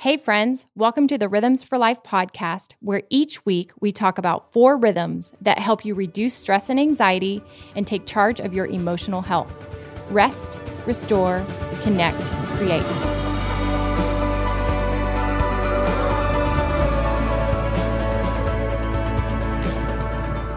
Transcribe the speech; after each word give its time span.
Hey, 0.00 0.16
friends, 0.16 0.66
welcome 0.74 1.08
to 1.08 1.18
the 1.18 1.28
Rhythms 1.28 1.62
for 1.62 1.76
Life 1.76 2.02
podcast, 2.02 2.72
where 2.80 3.02
each 3.10 3.44
week 3.44 3.72
we 3.82 3.92
talk 3.92 4.16
about 4.16 4.50
four 4.50 4.78
rhythms 4.78 5.34
that 5.42 5.58
help 5.58 5.84
you 5.84 5.94
reduce 5.94 6.32
stress 6.32 6.70
and 6.70 6.80
anxiety 6.80 7.42
and 7.76 7.86
take 7.86 8.06
charge 8.06 8.40
of 8.40 8.54
your 8.54 8.64
emotional 8.64 9.20
health. 9.20 9.76
Rest, 10.08 10.58
restore, 10.86 11.44
connect, 11.82 12.30
create. 12.56 13.29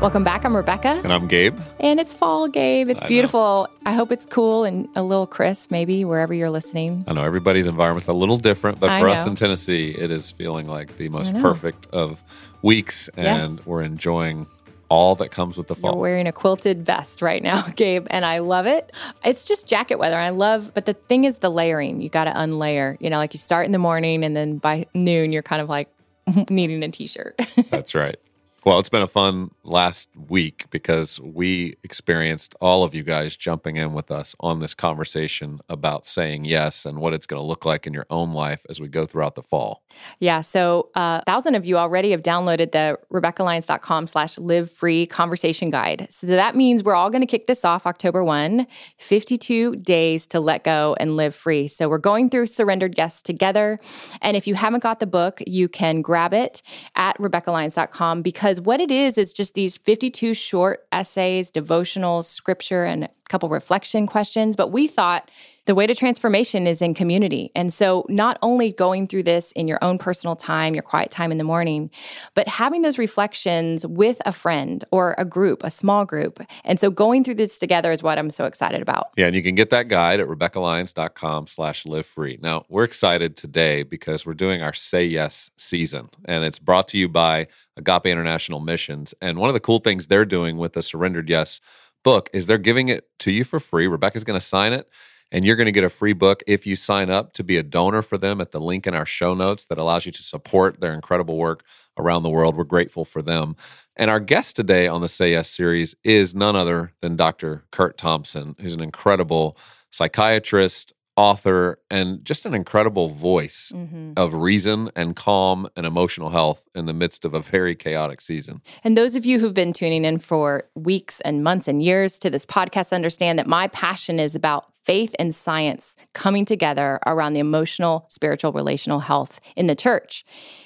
Welcome 0.04 0.26
back. 0.26 0.44
I'm 0.44 0.54
Rebecca. 0.54 1.00
And 1.02 1.14
I'm 1.14 1.28
Gabe. 1.28 1.58
And 1.80 1.98
it's 1.98 2.12
fall, 2.12 2.50
Gabe. 2.50 2.90
It's 2.90 3.06
I 3.06 3.08
beautiful. 3.08 3.70
I 3.86 3.94
hope 3.94 4.12
it's 4.12 4.26
cool 4.26 4.66
and 4.66 4.90
a 4.98 5.02
little 5.02 5.26
crisp, 5.26 5.72
maybe, 5.72 6.04
wherever 6.04 6.34
you're 6.34 6.50
listening. 6.50 7.06
I 7.08 7.14
know 7.14 7.24
everybody's 7.24 7.68
environment's 7.68 8.10
a 8.10 8.14
little 8.14 8.36
different, 8.36 8.82
but 8.82 8.90
I 8.90 9.00
for 9.00 9.08
us 9.08 9.26
in 9.26 9.36
Tennessee, 9.36 9.92
it 9.98 10.12
is 10.12 10.30
feeling 10.30 10.68
like 10.68 10.98
the 10.98 11.08
most 11.08 11.34
perfect 11.36 11.88
of 11.94 12.22
weeks, 12.62 13.08
and 13.16 13.24
Yes. 13.54 13.66
we're 13.66 13.82
enjoying 13.82 14.46
all 14.90 15.16
that 15.16 15.32
comes 15.32 15.56
with 15.56 15.70
the 15.70 15.76
You're 15.76 15.92
fall. 15.94 15.98
wearing 16.02 16.28
a 16.28 16.34
quilted 16.34 16.86
vest 16.86 17.22
right 17.22 17.42
now, 17.42 17.62
Gabe, 17.78 18.06
and 18.12 18.26
I 18.26 18.40
love 18.40 18.66
it. 18.68 18.92
It's 19.24 19.46
just 19.46 19.68
jacket 19.68 20.00
weather. 20.00 20.18
I 20.18 20.32
love, 20.32 20.74
but 20.74 20.86
the 20.86 20.96
thing 20.96 21.24
is 21.24 21.38
the 21.38 21.50
layering. 21.50 22.02
You 22.02 22.10
got 22.10 22.26
to 22.26 22.32
unlayer. 22.34 22.98
You 23.00 23.10
know, 23.10 23.18
like 23.20 23.34
you 23.34 23.40
start 23.40 23.66
in 23.68 23.72
the 23.72 23.80
morning 23.80 24.26
and 24.26 24.36
then 24.36 24.58
by 24.58 24.86
noon, 24.94 25.32
you're 25.32 25.44
kind 25.44 25.62
of 25.62 25.70
like 25.70 25.88
needing 26.50 26.84
a 26.84 26.90
t 26.90 27.08
shirt. 27.08 27.40
That's 27.70 27.96
right. 27.96 28.18
Well, 28.66 28.80
it's 28.80 28.88
been 28.88 29.02
a 29.02 29.08
fun 29.08 29.52
last 29.66 30.08
week 30.16 30.68
because 30.70 31.20
we 31.20 31.76
experienced 31.84 32.56
all 32.62 32.86
of 32.86 32.96
you 32.96 33.04
guys 33.04 33.36
jumping 33.36 33.76
in 33.76 33.92
with 33.92 34.10
us 34.10 34.38
on 34.40 34.62
this 34.62 34.74
conversation 34.74 35.60
about 35.68 36.06
saying 36.06 36.46
yes 36.46 36.86
and 36.86 37.00
what 37.00 37.14
it's 37.14 37.26
going 37.26 37.42
to 37.42 37.46
look 37.46 37.66
like 37.66 37.86
in 37.86 37.92
your 37.92 38.06
own 38.10 38.32
life 38.32 38.66
as 38.70 38.80
we 38.80 38.88
go 38.88 39.06
throughout 39.06 39.36
the 39.36 39.44
fall. 39.44 39.84
yeah. 40.20 40.40
So 40.40 40.92
uh, 40.96 41.20
a 41.22 41.26
thousand 41.30 41.56
of 41.56 41.66
you 41.66 41.78
already 41.78 42.12
have 42.12 42.22
downloaded 42.22 42.72
the 42.72 42.98
RebeccaLyons.com 43.12 44.08
slash 44.08 44.38
live 44.38 44.72
free 44.72 45.08
conversation 45.08 45.70
guide. 45.70 46.08
So 46.10 46.28
that 46.28 46.56
means 46.56 46.86
we're 46.86 46.96
all 46.96 47.10
going 47.10 47.20
to 47.20 47.28
kick 47.28 47.48
this 47.48 47.66
off 47.66 47.86
October 47.86 48.24
1, 48.24 48.66
52 48.98 49.76
days 49.76 50.26
to 50.28 50.40
let 50.40 50.64
go 50.64 50.96
and 51.02 51.18
live 51.18 51.36
free. 51.36 51.68
So 51.68 51.90
we're 51.90 51.98
going 51.98 52.30
through 52.30 52.46
Surrendered 52.46 52.96
Yes 52.98 53.22
together. 53.22 53.78
And 54.22 54.38
if 54.38 54.48
you 54.48 54.56
haven't 54.56 54.84
got 54.84 55.02
the 55.02 55.06
book, 55.06 55.42
you 55.46 55.68
can 55.68 56.02
grab 56.02 56.34
it 56.34 56.62
at 56.96 57.18
RebeccaLyons.com 57.18 58.22
because 58.22 58.53
what 58.62 58.80
it 58.80 58.92
is 58.92 59.18
is 59.18 59.34
just 59.34 59.54
these 59.54 59.78
52 59.78 60.34
short 60.34 60.86
essays, 60.92 61.52
devotionals, 61.52 62.26
scripture, 62.26 62.84
and 62.84 63.06
a 63.06 63.10
couple 63.30 63.50
reflection 63.50 64.08
questions. 64.08 64.56
But 64.56 64.72
we 64.72 64.88
thought 64.88 65.30
the 65.66 65.76
way 65.76 65.88
to 65.88 65.96
transformation 65.96 66.68
is 66.68 66.82
in 66.82 66.94
community. 66.94 67.52
And 67.56 67.74
so, 67.74 68.06
not 68.10 68.38
only 68.42 68.72
going 68.72 69.08
through 69.08 69.24
this 69.24 69.52
in 69.54 69.68
your 69.68 69.82
own 69.84 69.98
personal 69.98 70.36
time, 70.36 70.74
your 70.74 70.84
quiet 70.84 71.10
time 71.12 71.32
in 71.32 71.38
the 71.38 71.44
morning, 71.44 71.90
but 72.34 72.48
having 72.48 72.82
those 72.82 72.98
reflections 72.98 73.86
with 73.86 74.22
a 74.26 74.32
friend 74.32 74.84
or 74.92 75.16
a 75.18 75.26
group, 75.26 75.64
a 75.64 75.72
small 75.72 76.06
group. 76.06 76.42
And 76.64 76.80
so, 76.80 76.92
going 76.92 77.24
through 77.24 77.36
this 77.36 77.60
together 77.60 77.92
is 77.92 78.04
what 78.04 78.18
I'm 78.18 78.32
so 78.32 78.46
excited 78.46 78.82
about. 78.82 79.12
Yeah, 79.16 79.28
and 79.28 79.36
you 79.36 79.44
can 79.44 79.56
get 79.56 79.70
that 79.70 79.88
guide 79.88 80.20
at 80.20 80.28
RebeccaLyons.com 80.28 81.48
slash 81.48 81.86
live 81.86 82.06
free. 82.06 82.40
Now, 82.42 82.66
we're 82.70 82.84
excited 82.84 83.38
today 83.38 83.84
because 83.84 84.26
we're 84.26 84.34
doing 84.34 84.62
our 84.62 84.74
Say 84.74 85.06
Yes 85.06 85.50
season, 85.58 86.10
and 86.26 86.44
it's 86.44 86.60
brought 86.60 86.88
to 86.90 86.98
you 86.98 87.08
by 87.08 87.48
Agape 87.78 88.06
International 88.06 88.60
Missions. 88.60 89.14
And 89.22 89.38
one 89.38 89.50
of 89.50 89.54
the 89.54 89.60
cool 89.60 89.80
things 89.80 90.08
they're 90.08 90.26
doing 90.26 90.58
with 90.58 90.74
the 90.74 90.84
Surrendered 90.84 91.30
Yes 91.30 91.62
book 92.04 92.30
is 92.34 92.48
they're 92.48 92.58
giving 92.58 92.90
it 92.90 93.08
to 93.20 93.32
you 93.32 93.44
for 93.44 93.60
free. 93.60 93.88
Rebecca's 93.88 94.24
going 94.24 94.40
to 94.40 94.46
sign 94.46 94.74
it, 94.74 94.90
and 95.34 95.44
you're 95.44 95.56
going 95.56 95.66
to 95.66 95.72
get 95.72 95.84
a 95.84 95.90
free 95.90 96.14
book 96.14 96.44
if 96.48 96.66
you 96.66 96.76
sign 96.76 97.10
up 97.10 97.34
to 97.34 97.44
be 97.44 97.58
a 97.58 97.64
donor 97.64 98.04
for 98.04 98.18
them 98.18 98.40
at 98.40 98.52
the 98.52 98.62
link 98.62 98.86
in 98.88 98.94
our 98.94 99.06
show 99.06 99.34
notes 99.34 99.66
that 99.66 99.80
allows 99.80 100.06
you 100.06 100.12
to 100.12 100.22
support 100.22 100.80
their 100.80 100.94
incredible 100.94 101.38
work 101.38 101.66
around 101.98 102.24
the 102.24 102.30
world. 102.30 102.56
We're 102.56 102.64
grateful 102.64 103.04
for 103.04 103.22
them. 103.22 103.56
And 103.96 104.10
our 104.10 104.20
guest 104.20 104.56
today 104.56 104.88
on 104.88 105.02
the 105.02 105.10
Say 105.10 105.32
Yes 105.32 105.50
series 105.50 105.96
is 106.04 106.36
none 106.36 106.56
other 106.56 106.94
than 107.02 107.16
Dr. 107.16 107.66
Curt 107.72 107.98
Thompson, 107.98 108.56
who's 108.62 108.76
an 108.76 108.82
incredible 108.82 109.58
psychiatrist, 109.90 110.94
author, 111.16 111.78
and 111.92 112.26
just 112.26 112.46
an 112.46 112.54
incredible 112.54 113.10
voice 113.10 113.72
mm-hmm. 113.74 114.14
of 114.18 114.34
reason 114.34 114.90
and 114.96 115.16
calm 115.16 115.68
and 115.76 115.86
emotional 115.86 116.30
health 116.30 116.66
in 116.74 116.86
the 116.86 116.94
midst 116.94 117.26
of 117.26 117.34
a 117.34 117.40
very 117.40 117.76
chaotic 117.76 118.22
season. 118.22 118.62
And 118.84 118.98
those 118.98 119.16
of 119.16 119.26
you 119.26 119.40
who've 119.40 119.54
been 119.54 119.74
tuning 119.74 120.06
in 120.06 120.18
for 120.18 120.64
weeks 120.76 121.22
and 121.22 121.44
months 121.44 121.68
and 121.68 121.84
years 121.84 122.18
to 122.20 122.32
this 122.32 122.46
podcast 122.46 122.94
understand 122.94 123.38
that 123.38 123.48
my 123.48 123.68
passion 123.68 124.20
is 124.20 124.34
about 124.34 124.73
faith 124.86 125.16
and 125.20 125.34
science 125.34 125.96
coming 126.14 126.46
together 126.46 127.00
around 127.06 127.34
the 127.34 127.40
emotional, 127.40 128.06
spiritual, 128.10 128.52
relational 128.52 129.00
health 129.00 129.40
in 129.56 129.68
the 129.68 129.76
church. 129.76 130.26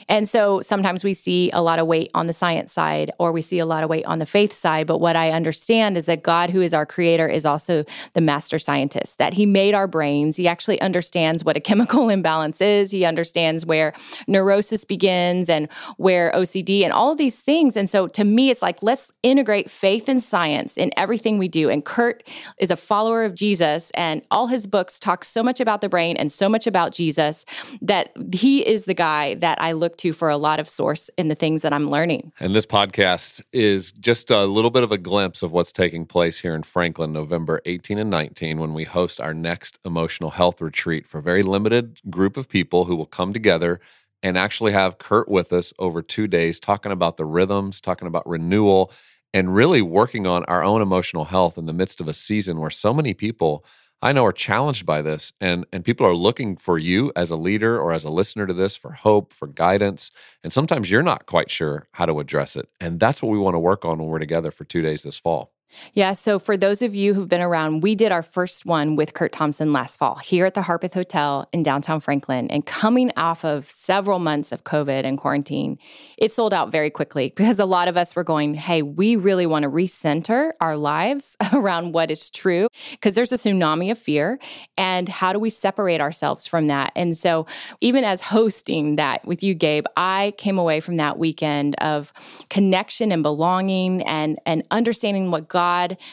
And 0.10 0.30
so 0.30 0.62
sometimes 0.62 1.04
we 1.04 1.14
see 1.14 1.52
a 1.52 1.62
lot 1.62 1.80
of 1.80 1.88
weight 1.88 2.12
on 2.14 2.28
the 2.28 2.34
science 2.34 2.72
side 2.72 3.12
or 3.20 3.32
we 3.32 3.42
see 3.42 3.60
a 3.60 3.66
lot 3.66 3.84
of 3.84 3.90
weight 3.90 4.06
on 4.06 4.20
the 4.20 4.26
faith 4.26 4.54
side. 4.54 4.88
But 4.88 5.00
what 5.00 5.18
I 5.18 5.32
understand 5.32 5.98
is 5.98 6.06
that 6.06 6.24
God, 6.24 6.50
who 6.50 6.62
is 6.62 6.74
our 6.74 6.86
creator, 6.86 7.28
is 7.28 7.46
also 7.46 7.84
the 8.14 8.22
master 8.22 8.58
scientist, 8.58 9.18
that 9.18 9.34
he 9.34 9.46
made 9.46 9.74
our 9.74 9.88
brains. 9.88 10.38
He 10.38 10.48
actually 10.48 10.80
understands 10.80 11.44
what 11.44 11.58
a 11.58 11.60
chemical 11.68 12.08
imbalance 12.10 12.62
is. 12.62 12.92
He 12.92 13.04
understands 13.04 13.66
where 13.66 13.94
neurosis 14.28 14.86
begins 14.86 15.50
and 15.50 15.68
where 15.98 16.32
OCD 16.32 16.84
and 16.84 16.94
all 16.94 17.14
these 17.14 17.42
things. 17.42 17.76
And 17.76 17.90
so 17.90 18.08
to 18.08 18.24
me, 18.24 18.50
it's 18.50 18.62
like, 18.62 18.82
let's 18.82 19.12
integrate 19.24 19.70
faith 19.70 20.08
and 20.08 20.24
science 20.24 20.78
in 20.78 20.92
everything 20.96 21.38
we 21.38 21.50
do. 21.50 21.70
And 21.70 21.84
Curt 21.84 22.24
is 22.60 22.72
a 22.72 22.78
follower 22.78 23.26
of 23.26 23.36
Jesus, 23.36 23.92
and 23.92 24.07
all 24.32 24.48
his 24.48 24.68
books 24.68 25.00
talk 25.00 25.24
so 25.24 25.44
much 25.44 25.60
about 25.60 25.82
the 25.82 25.90
brain 25.90 26.18
and 26.18 26.32
so 26.32 26.50
much 26.50 26.68
about 26.68 26.94
Jesus 26.94 27.46
that 27.82 28.12
he 28.34 28.68
is 28.68 28.86
the 28.86 28.94
guy 28.94 29.36
that 29.36 29.62
I 29.62 29.74
look 29.74 29.98
to 29.98 30.14
for 30.14 30.30
a 30.30 30.38
lot 30.38 30.60
of 30.60 30.68
source 30.68 31.10
in 31.18 31.28
the 31.28 31.36
things 31.36 31.62
that 31.62 31.74
I'm 31.74 31.90
learning. 31.90 32.32
And 32.40 32.56
this 32.56 32.66
podcast 32.66 33.44
is 33.52 33.92
just 33.92 34.30
a 34.30 34.46
little 34.46 34.72
bit 34.72 34.84
of 34.84 34.92
a 34.92 34.98
glimpse 34.98 35.44
of 35.44 35.52
what's 35.52 35.72
taking 35.72 36.06
place 36.06 36.40
here 36.40 36.56
in 36.56 36.64
Franklin, 36.64 37.14
November 37.14 37.62
18 37.66 37.98
and 37.98 38.10
19, 38.10 38.60
when 38.60 38.74
we 38.74 38.84
host 38.84 39.20
our 39.20 39.34
next 39.34 39.80
emotional 39.86 40.32
health 40.32 40.62
retreat 40.62 41.08
for 41.08 41.20
a 41.20 41.24
very 41.24 41.44
limited 41.44 42.00
group 42.10 42.38
of 42.38 42.50
people 42.50 42.86
who 42.86 42.96
will 42.96 43.06
come 43.06 43.34
together 43.34 43.80
and 44.24 44.38
actually 44.38 44.72
have 44.72 44.98
Curt 44.98 45.30
with 45.30 45.54
us 45.54 45.74
over 45.78 46.02
two 46.02 46.28
days, 46.28 46.60
talking 46.60 46.92
about 46.92 47.18
the 47.18 47.26
rhythms, 47.26 47.80
talking 47.80 48.08
about 48.08 48.28
renewal, 48.28 48.92
and 49.34 49.54
really 49.54 49.82
working 49.82 50.26
on 50.26 50.44
our 50.46 50.64
own 50.64 50.82
emotional 50.82 51.26
health 51.26 51.58
in 51.58 51.66
the 51.66 51.74
midst 51.74 52.02
of 52.02 52.08
a 52.08 52.14
season 52.14 52.60
where 52.60 52.70
so 52.70 52.94
many 52.94 53.14
people 53.14 53.64
I 54.02 54.12
know 54.14 54.26
are 54.26 54.32
challenged 54.32 54.86
by 54.86 55.02
this 55.02 55.34
and 55.42 55.66
and 55.74 55.84
people 55.84 56.06
are 56.06 56.14
looking 56.16 56.56
for 56.56 56.78
you 56.78 57.12
as 57.16 57.32
a 57.32 57.36
leader 57.36 57.80
or 57.80 57.92
as 57.94 58.04
a 58.06 58.10
listener 58.12 58.46
to 58.46 58.54
this 58.54 58.76
for 58.78 58.92
hope, 58.92 59.34
for 59.34 59.48
guidance, 59.48 60.12
and 60.44 60.54
sometimes 60.54 60.92
you're 60.92 61.02
not 61.04 61.26
quite 61.26 61.50
sure 61.50 61.88
how 61.94 62.06
to 62.06 62.20
address 62.20 62.56
it. 62.56 62.70
And 62.80 63.00
that's 63.00 63.22
what 63.24 63.32
we 63.32 63.40
want 63.40 63.56
to 63.56 63.60
work 63.60 63.86
on 63.86 63.98
when 64.00 64.08
we're 64.08 64.20
together 64.20 64.52
for 64.52 64.66
2 64.66 64.82
days 64.84 65.02
this 65.04 65.18
fall. 65.18 65.52
Yeah. 65.94 66.14
So 66.14 66.40
for 66.40 66.58
those 66.58 66.82
of 66.82 66.96
you 66.96 67.14
who've 67.14 67.28
been 67.28 67.42
around, 67.42 67.82
we 67.82 67.96
did 67.96 68.12
our 68.12 68.22
first 68.22 68.66
one 68.66 68.96
with 68.96 69.14
Curt 69.14 69.32
Thompson 69.32 69.74
last 69.74 69.98
fall 69.98 70.16
here 70.16 70.46
at 70.46 70.54
the 70.54 70.62
Harpeth 70.62 70.94
Hotel 70.94 71.48
in 71.52 71.64
downtown 71.64 72.00
Franklin. 72.00 72.50
And 72.50 72.66
coming 72.66 73.12
off 73.18 73.44
of 73.44 73.68
several 73.68 74.20
months 74.20 74.52
of 74.52 74.64
COVID 74.64 75.04
and 75.06 75.18
quarantine, 75.18 75.78
it 76.18 76.32
sold 76.32 76.54
out 76.54 76.72
very 76.72 76.90
quickly 76.90 77.30
because 77.36 77.60
a 77.60 77.66
lot 77.66 77.88
of 77.88 77.98
us 77.98 78.16
were 78.16 78.24
going, 78.24 78.54
hey, 78.54 78.82
we 78.82 79.16
really 79.16 79.46
want 79.46 79.64
to 79.64 79.70
recenter 79.70 80.52
our 80.62 80.78
lives 80.78 81.36
around 81.54 81.94
what 81.94 82.12
is 82.12 82.30
true 82.30 82.68
because 82.92 83.14
there's 83.14 83.32
a 83.32 83.38
tsunami 83.38 83.92
of 83.92 83.98
fear. 83.98 84.40
And 84.78 85.10
how 85.10 85.34
do 85.34 85.40
we 85.40 85.50
separate 85.50 86.02
ourselves 86.02 86.48
from 86.48 86.68
that? 86.68 86.92
And 86.96 87.18
so 87.18 87.46
even 87.82 88.04
as 88.04 88.22
hosting 88.22 88.96
that 88.96 89.26
with 89.26 89.44
you, 89.44 89.54
Gabe, 89.54 89.86
I 89.96 90.34
came 90.38 90.58
away 90.58 90.80
from 90.80 90.98
that 90.98 91.18
weekend 91.18 91.76
of 91.80 92.14
connection 92.50 93.12
and 93.12 93.24
belonging 93.24 94.02
and, 94.04 94.40
and 94.46 94.64
understanding 94.72 95.32
what 95.32 95.48
God, 95.48 95.57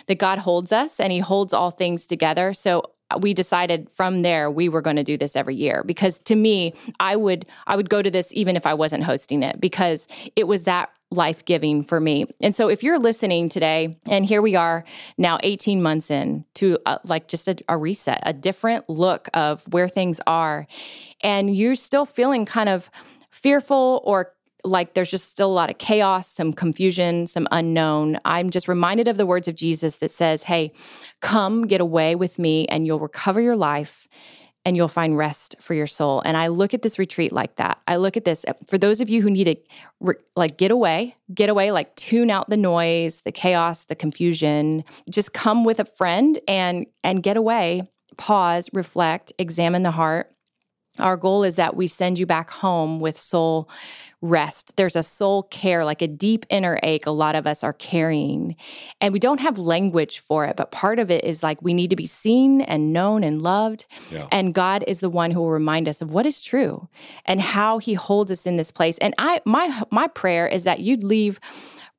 that 0.06 0.18
God 0.18 0.38
holds 0.38 0.72
us 0.72 0.98
and 0.98 1.12
He 1.12 1.18
holds 1.18 1.52
all 1.52 1.70
things 1.70 2.06
together. 2.06 2.54
So 2.54 2.94
we 3.20 3.34
decided 3.34 3.90
from 3.90 4.22
there 4.22 4.50
we 4.50 4.68
were 4.68 4.80
going 4.80 4.96
to 4.96 5.04
do 5.04 5.16
this 5.16 5.36
every 5.36 5.54
year 5.54 5.82
because 5.84 6.18
to 6.20 6.34
me 6.34 6.72
i 7.00 7.14
would 7.14 7.46
i 7.66 7.76
would 7.76 7.88
go 7.88 8.02
to 8.02 8.10
this 8.10 8.32
even 8.32 8.56
if 8.56 8.66
i 8.66 8.74
wasn't 8.74 9.02
hosting 9.02 9.42
it 9.42 9.60
because 9.60 10.08
it 10.36 10.48
was 10.48 10.62
that 10.64 10.90
life-giving 11.10 11.82
for 11.82 12.00
me 12.00 12.24
and 12.40 12.56
so 12.56 12.68
if 12.68 12.82
you're 12.82 12.98
listening 12.98 13.48
today 13.48 13.96
and 14.06 14.26
here 14.26 14.42
we 14.42 14.56
are 14.56 14.84
now 15.16 15.38
18 15.42 15.80
months 15.82 16.10
in 16.10 16.44
to 16.54 16.78
uh, 16.86 16.98
like 17.04 17.28
just 17.28 17.46
a, 17.46 17.56
a 17.68 17.76
reset 17.76 18.20
a 18.24 18.32
different 18.32 18.88
look 18.88 19.28
of 19.34 19.62
where 19.72 19.88
things 19.88 20.20
are 20.26 20.66
and 21.20 21.54
you're 21.54 21.76
still 21.76 22.06
feeling 22.06 22.44
kind 22.44 22.68
of 22.68 22.90
fearful 23.30 24.00
or 24.04 24.32
like 24.64 24.94
there's 24.94 25.10
just 25.10 25.28
still 25.30 25.50
a 25.50 25.52
lot 25.52 25.70
of 25.70 25.78
chaos, 25.78 26.32
some 26.32 26.52
confusion, 26.52 27.26
some 27.26 27.48
unknown. 27.52 28.18
I'm 28.24 28.50
just 28.50 28.68
reminded 28.68 29.08
of 29.08 29.16
the 29.16 29.26
words 29.26 29.48
of 29.48 29.56
Jesus 29.56 29.96
that 29.96 30.10
says, 30.10 30.44
Hey, 30.44 30.72
come 31.20 31.66
get 31.66 31.80
away 31.80 32.14
with 32.14 32.38
me 32.38 32.66
and 32.68 32.86
you'll 32.86 33.00
recover 33.00 33.40
your 33.40 33.56
life 33.56 34.08
and 34.64 34.76
you'll 34.76 34.88
find 34.88 35.16
rest 35.18 35.56
for 35.60 35.74
your 35.74 35.86
soul. 35.86 36.22
And 36.24 36.36
I 36.36 36.48
look 36.48 36.74
at 36.74 36.82
this 36.82 36.98
retreat 36.98 37.32
like 37.32 37.56
that. 37.56 37.80
I 37.86 37.96
look 37.96 38.16
at 38.16 38.24
this 38.24 38.44
uh, 38.48 38.54
for 38.66 38.78
those 38.78 39.00
of 39.00 39.10
you 39.10 39.22
who 39.22 39.30
need 39.30 39.44
to 39.44 40.14
like 40.36 40.56
get 40.56 40.70
away, 40.70 41.16
get 41.34 41.50
away, 41.50 41.70
like 41.70 41.94
tune 41.96 42.30
out 42.30 42.48
the 42.50 42.56
noise, 42.56 43.22
the 43.24 43.32
chaos, 43.32 43.84
the 43.84 43.94
confusion. 43.96 44.84
Just 45.10 45.34
come 45.34 45.64
with 45.64 45.80
a 45.80 45.84
friend 45.84 46.38
and 46.48 46.86
and 47.02 47.22
get 47.22 47.36
away, 47.36 47.82
pause, 48.16 48.70
reflect, 48.72 49.32
examine 49.38 49.82
the 49.82 49.90
heart 49.90 50.34
Our 50.98 51.16
goal 51.16 51.42
is 51.44 51.56
that 51.56 51.76
we 51.76 51.88
send 51.88 52.18
you 52.18 52.26
back 52.26 52.50
home 52.50 53.00
with 53.00 53.18
soul 53.18 53.68
rest. 54.24 54.72
There's 54.76 54.96
a 54.96 55.02
soul 55.02 55.44
care, 55.44 55.84
like 55.84 56.00
a 56.00 56.08
deep 56.08 56.46
inner 56.48 56.80
ache, 56.82 57.06
a 57.06 57.10
lot 57.10 57.36
of 57.36 57.46
us 57.46 57.62
are 57.62 57.74
carrying. 57.74 58.56
And 59.00 59.12
we 59.12 59.20
don't 59.20 59.40
have 59.40 59.58
language 59.58 60.18
for 60.18 60.46
it, 60.46 60.56
but 60.56 60.72
part 60.72 60.98
of 60.98 61.10
it 61.10 61.24
is 61.24 61.42
like 61.42 61.60
we 61.60 61.74
need 61.74 61.90
to 61.90 61.96
be 61.96 62.06
seen 62.06 62.62
and 62.62 62.92
known 62.92 63.22
and 63.22 63.42
loved. 63.42 63.84
Yeah. 64.10 64.26
And 64.32 64.54
God 64.54 64.82
is 64.86 65.00
the 65.00 65.10
one 65.10 65.30
who 65.30 65.40
will 65.40 65.50
remind 65.50 65.88
us 65.88 66.00
of 66.00 66.12
what 66.12 66.24
is 66.24 66.42
true 66.42 66.88
and 67.26 67.40
how 67.40 67.78
he 67.78 67.94
holds 67.94 68.32
us 68.32 68.46
in 68.46 68.56
this 68.56 68.70
place. 68.70 68.96
And 68.98 69.14
I 69.18 69.42
my 69.44 69.82
my 69.90 70.08
prayer 70.08 70.46
is 70.46 70.64
that 70.64 70.80
you'd 70.80 71.04
leave 71.04 71.38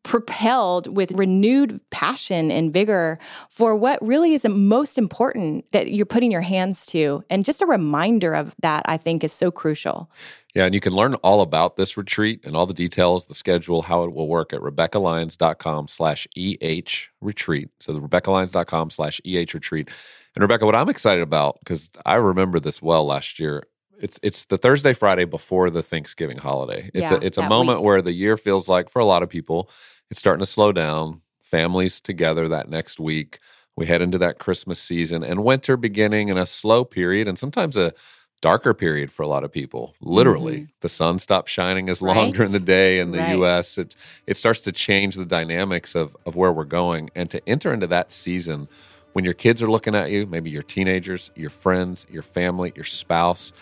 propelled 0.05 0.95
with 0.95 1.11
renewed 1.11 1.81
passion 1.89 2.51
and 2.51 2.71
vigor 2.71 3.19
for 3.49 3.75
what 3.75 3.99
really 4.05 4.35
is 4.35 4.43
the 4.43 4.49
most 4.49 4.97
important 4.97 5.65
that 5.71 5.91
you're 5.91 6.05
putting 6.05 6.31
your 6.31 6.41
hands 6.41 6.85
to. 6.85 7.23
And 7.29 7.43
just 7.43 7.61
a 7.61 7.65
reminder 7.65 8.33
of 8.33 8.55
that, 8.61 8.83
I 8.85 8.97
think, 8.97 9.23
is 9.23 9.33
so 9.33 9.51
crucial. 9.51 10.09
Yeah, 10.53 10.65
and 10.65 10.73
you 10.73 10.79
can 10.79 10.93
learn 10.93 11.15
all 11.15 11.41
about 11.41 11.75
this 11.75 11.97
retreat 11.97 12.39
and 12.45 12.55
all 12.55 12.65
the 12.65 12.73
details, 12.73 13.25
the 13.25 13.35
schedule, 13.35 13.81
how 13.81 14.03
it 14.03 14.13
will 14.13 14.29
work 14.29 14.53
at 14.53 14.61
RebeccaLyons.com 14.61 15.89
slash 15.89 16.27
EH 16.37 17.09
retreat. 17.19 17.69
So 17.81 17.91
the 17.91 17.99
RebeccaLyons.com 17.99 18.91
slash 18.91 19.19
EH 19.25 19.53
retreat. 19.53 19.89
And 20.35 20.41
Rebecca, 20.41 20.65
what 20.65 20.75
I'm 20.75 20.89
excited 20.89 21.23
about, 21.23 21.59
because 21.59 21.89
I 22.05 22.15
remember 22.15 22.59
this 22.59 22.81
well 22.81 23.05
last 23.05 23.39
year, 23.39 23.63
it's 23.99 24.19
it's 24.21 24.45
the 24.45 24.57
Thursday, 24.57 24.93
Friday 24.93 25.25
before 25.25 25.69
the 25.69 25.81
Thanksgiving 25.83 26.37
holiday. 26.37 26.89
It's 26.93 27.11
yeah, 27.11 27.17
a 27.17 27.19
it's 27.21 27.37
a 27.37 27.47
moment 27.47 27.79
week. 27.79 27.85
where 27.85 28.01
the 28.01 28.11
year 28.11 28.37
feels 28.37 28.67
like 28.67 28.89
for 28.89 28.99
a 28.99 29.05
lot 29.05 29.23
of 29.23 29.29
people, 29.29 29.69
it's 30.09 30.19
starting 30.19 30.45
to 30.45 30.51
slow 30.51 30.71
down. 30.71 31.21
Families 31.41 32.01
together 32.01 32.47
that 32.49 32.69
next 32.69 32.99
week. 32.99 33.39
We 33.77 33.85
head 33.85 34.01
into 34.01 34.17
that 34.17 34.39
Christmas 34.39 34.79
season 34.79 35.23
and 35.23 35.43
winter 35.43 35.77
beginning 35.77 36.29
and 36.29 36.39
a 36.39 36.45
slow 36.45 36.85
period 36.85 37.27
and 37.27 37.37
sometimes 37.37 37.77
a 37.77 37.93
darker 38.41 38.73
period 38.73 39.11
for 39.11 39.23
a 39.23 39.27
lot 39.27 39.43
of 39.43 39.51
people. 39.51 39.95
Literally, 40.01 40.57
mm-hmm. 40.57 40.75
the 40.81 40.89
sun 40.89 41.19
stops 41.19 41.51
shining 41.51 41.89
as 41.89 42.01
long 42.01 42.17
right. 42.17 42.33
during 42.33 42.51
the 42.51 42.59
day 42.59 42.99
in 42.99 43.11
the 43.11 43.19
right. 43.19 43.31
U.S. 43.31 43.77
It 43.77 43.95
it 44.27 44.37
starts 44.37 44.61
to 44.61 44.71
change 44.71 45.15
the 45.15 45.25
dynamics 45.25 45.95
of 45.95 46.15
of 46.25 46.35
where 46.35 46.51
we're 46.51 46.63
going, 46.63 47.09
and 47.15 47.29
to 47.31 47.41
enter 47.47 47.73
into 47.73 47.87
that 47.87 48.11
season 48.11 48.67
when 49.13 49.23
your 49.23 49.33
kids 49.33 49.63
are 49.63 49.71
looking 49.71 49.95
at 49.95 50.11
you, 50.11 50.25
maybe 50.25 50.49
your 50.49 50.61
teenagers, 50.61 51.31
your 51.35 51.49
friends, 51.49 52.05
your 52.11 52.21
family, 52.21 52.73
your 52.75 52.83
spouse, 52.83 53.53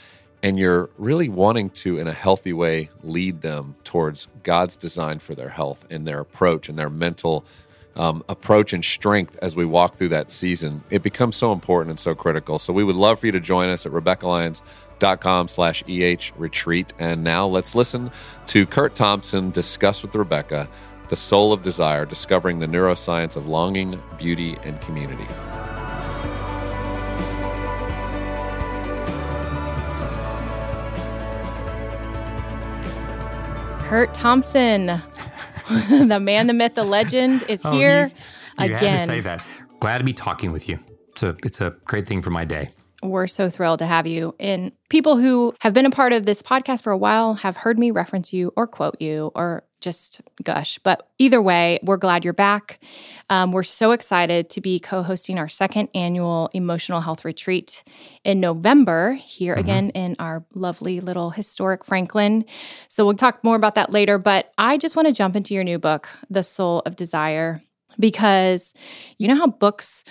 and 0.43 0.59
you're 0.59 0.89
really 0.97 1.29
wanting 1.29 1.69
to, 1.69 1.97
in 1.97 2.07
a 2.07 2.13
healthy 2.13 2.53
way, 2.53 2.89
lead 3.01 3.41
them 3.41 3.75
towards 3.85 4.27
God's 4.43 4.75
design 4.75 5.19
for 5.19 5.33
their 5.33 5.49
health 5.49 5.87
and 5.89 6.05
their 6.05 6.19
approach 6.19 6.67
and 6.67 6.77
their 6.77 6.89
mental 6.89 7.45
um, 7.95 8.23
approach 8.27 8.73
and 8.73 8.83
strength 8.83 9.37
as 9.41 9.55
we 9.55 9.65
walk 9.65 9.95
through 9.95 10.09
that 10.09 10.31
season, 10.31 10.83
it 10.89 11.03
becomes 11.03 11.35
so 11.35 11.51
important 11.51 11.91
and 11.91 11.99
so 11.99 12.15
critical. 12.15 12.59
So 12.59 12.73
we 12.73 12.83
would 12.83 12.95
love 12.95 13.19
for 13.19 13.27
you 13.27 13.31
to 13.31 13.39
join 13.39 13.69
us 13.69 13.85
at 13.85 13.91
RebeccaLyons.com 13.91 15.47
slash 15.47 15.83
EH 15.87 16.31
retreat. 16.35 16.93
And 16.99 17.23
now 17.23 17.45
let's 17.47 17.75
listen 17.75 18.11
to 18.47 18.65
Curt 18.65 18.95
Thompson 18.95 19.51
discuss 19.51 20.01
with 20.01 20.15
Rebecca 20.15 20.67
the 21.09 21.15
soul 21.15 21.53
of 21.53 21.61
desire, 21.61 22.05
discovering 22.05 22.59
the 22.59 22.65
neuroscience 22.65 23.35
of 23.35 23.47
longing, 23.47 24.01
beauty, 24.17 24.57
and 24.63 24.79
community. 24.81 25.27
Curt 33.93 34.15
Thompson. 34.15 34.87
the 35.87 36.19
man, 36.19 36.47
the 36.47 36.53
myth, 36.53 36.73
the 36.73 36.83
legend 36.83 37.43
is 37.47 37.63
oh, 37.63 37.71
here 37.71 38.09
you 38.57 38.65
again. 38.65 38.79
Had 38.81 38.99
to 39.01 39.05
say 39.05 39.19
that. 39.19 39.45
Glad 39.81 39.99
to 39.99 40.03
be 40.03 40.13
talking 40.13 40.51
with 40.51 40.67
you. 40.67 40.79
It's 41.09 41.21
a 41.21 41.37
it's 41.43 41.61
a 41.61 41.75
great 41.85 42.07
thing 42.07 42.23
for 42.23 42.31
my 42.31 42.43
day. 42.43 42.71
We're 43.03 43.27
so 43.27 43.51
thrilled 43.51 43.77
to 43.77 43.85
have 43.85 44.07
you. 44.07 44.33
And 44.39 44.71
people 44.89 45.17
who 45.17 45.53
have 45.61 45.73
been 45.75 45.85
a 45.85 45.91
part 45.91 46.11
of 46.11 46.25
this 46.25 46.41
podcast 46.41 46.81
for 46.81 46.91
a 46.91 46.97
while 46.97 47.35
have 47.35 47.55
heard 47.55 47.77
me 47.77 47.91
reference 47.91 48.33
you 48.33 48.51
or 48.55 48.65
quote 48.65 48.99
you 48.99 49.31
or 49.35 49.63
just 49.83 50.21
gush. 50.43 50.79
But 50.79 51.07
either 51.19 51.41
way, 51.41 51.79
we're 51.83 51.97
glad 51.97 52.23
you're 52.23 52.33
back. 52.33 52.79
Um, 53.29 53.51
we're 53.51 53.63
so 53.63 53.91
excited 53.91 54.49
to 54.51 54.61
be 54.61 54.79
co 54.79 55.03
hosting 55.03 55.37
our 55.37 55.49
second 55.49 55.89
annual 55.93 56.49
emotional 56.53 57.01
health 57.01 57.25
retreat 57.25 57.83
in 58.23 58.39
November 58.39 59.13
here 59.13 59.53
mm-hmm. 59.53 59.59
again 59.59 59.89
in 59.91 60.15
our 60.19 60.45
lovely 60.53 60.99
little 60.99 61.29
historic 61.29 61.83
Franklin. 61.83 62.45
So 62.89 63.05
we'll 63.05 63.15
talk 63.15 63.43
more 63.43 63.55
about 63.55 63.75
that 63.75 63.91
later. 63.91 64.17
But 64.17 64.51
I 64.57 64.77
just 64.77 64.95
want 64.95 65.07
to 65.07 65.13
jump 65.13 65.35
into 65.35 65.53
your 65.53 65.63
new 65.63 65.77
book, 65.79 66.09
The 66.29 66.43
Soul 66.43 66.81
of 66.85 66.95
Desire 66.95 67.61
because 67.99 68.73
you 69.17 69.27
know 69.27 69.35
how 69.35 69.47
books 69.47 70.03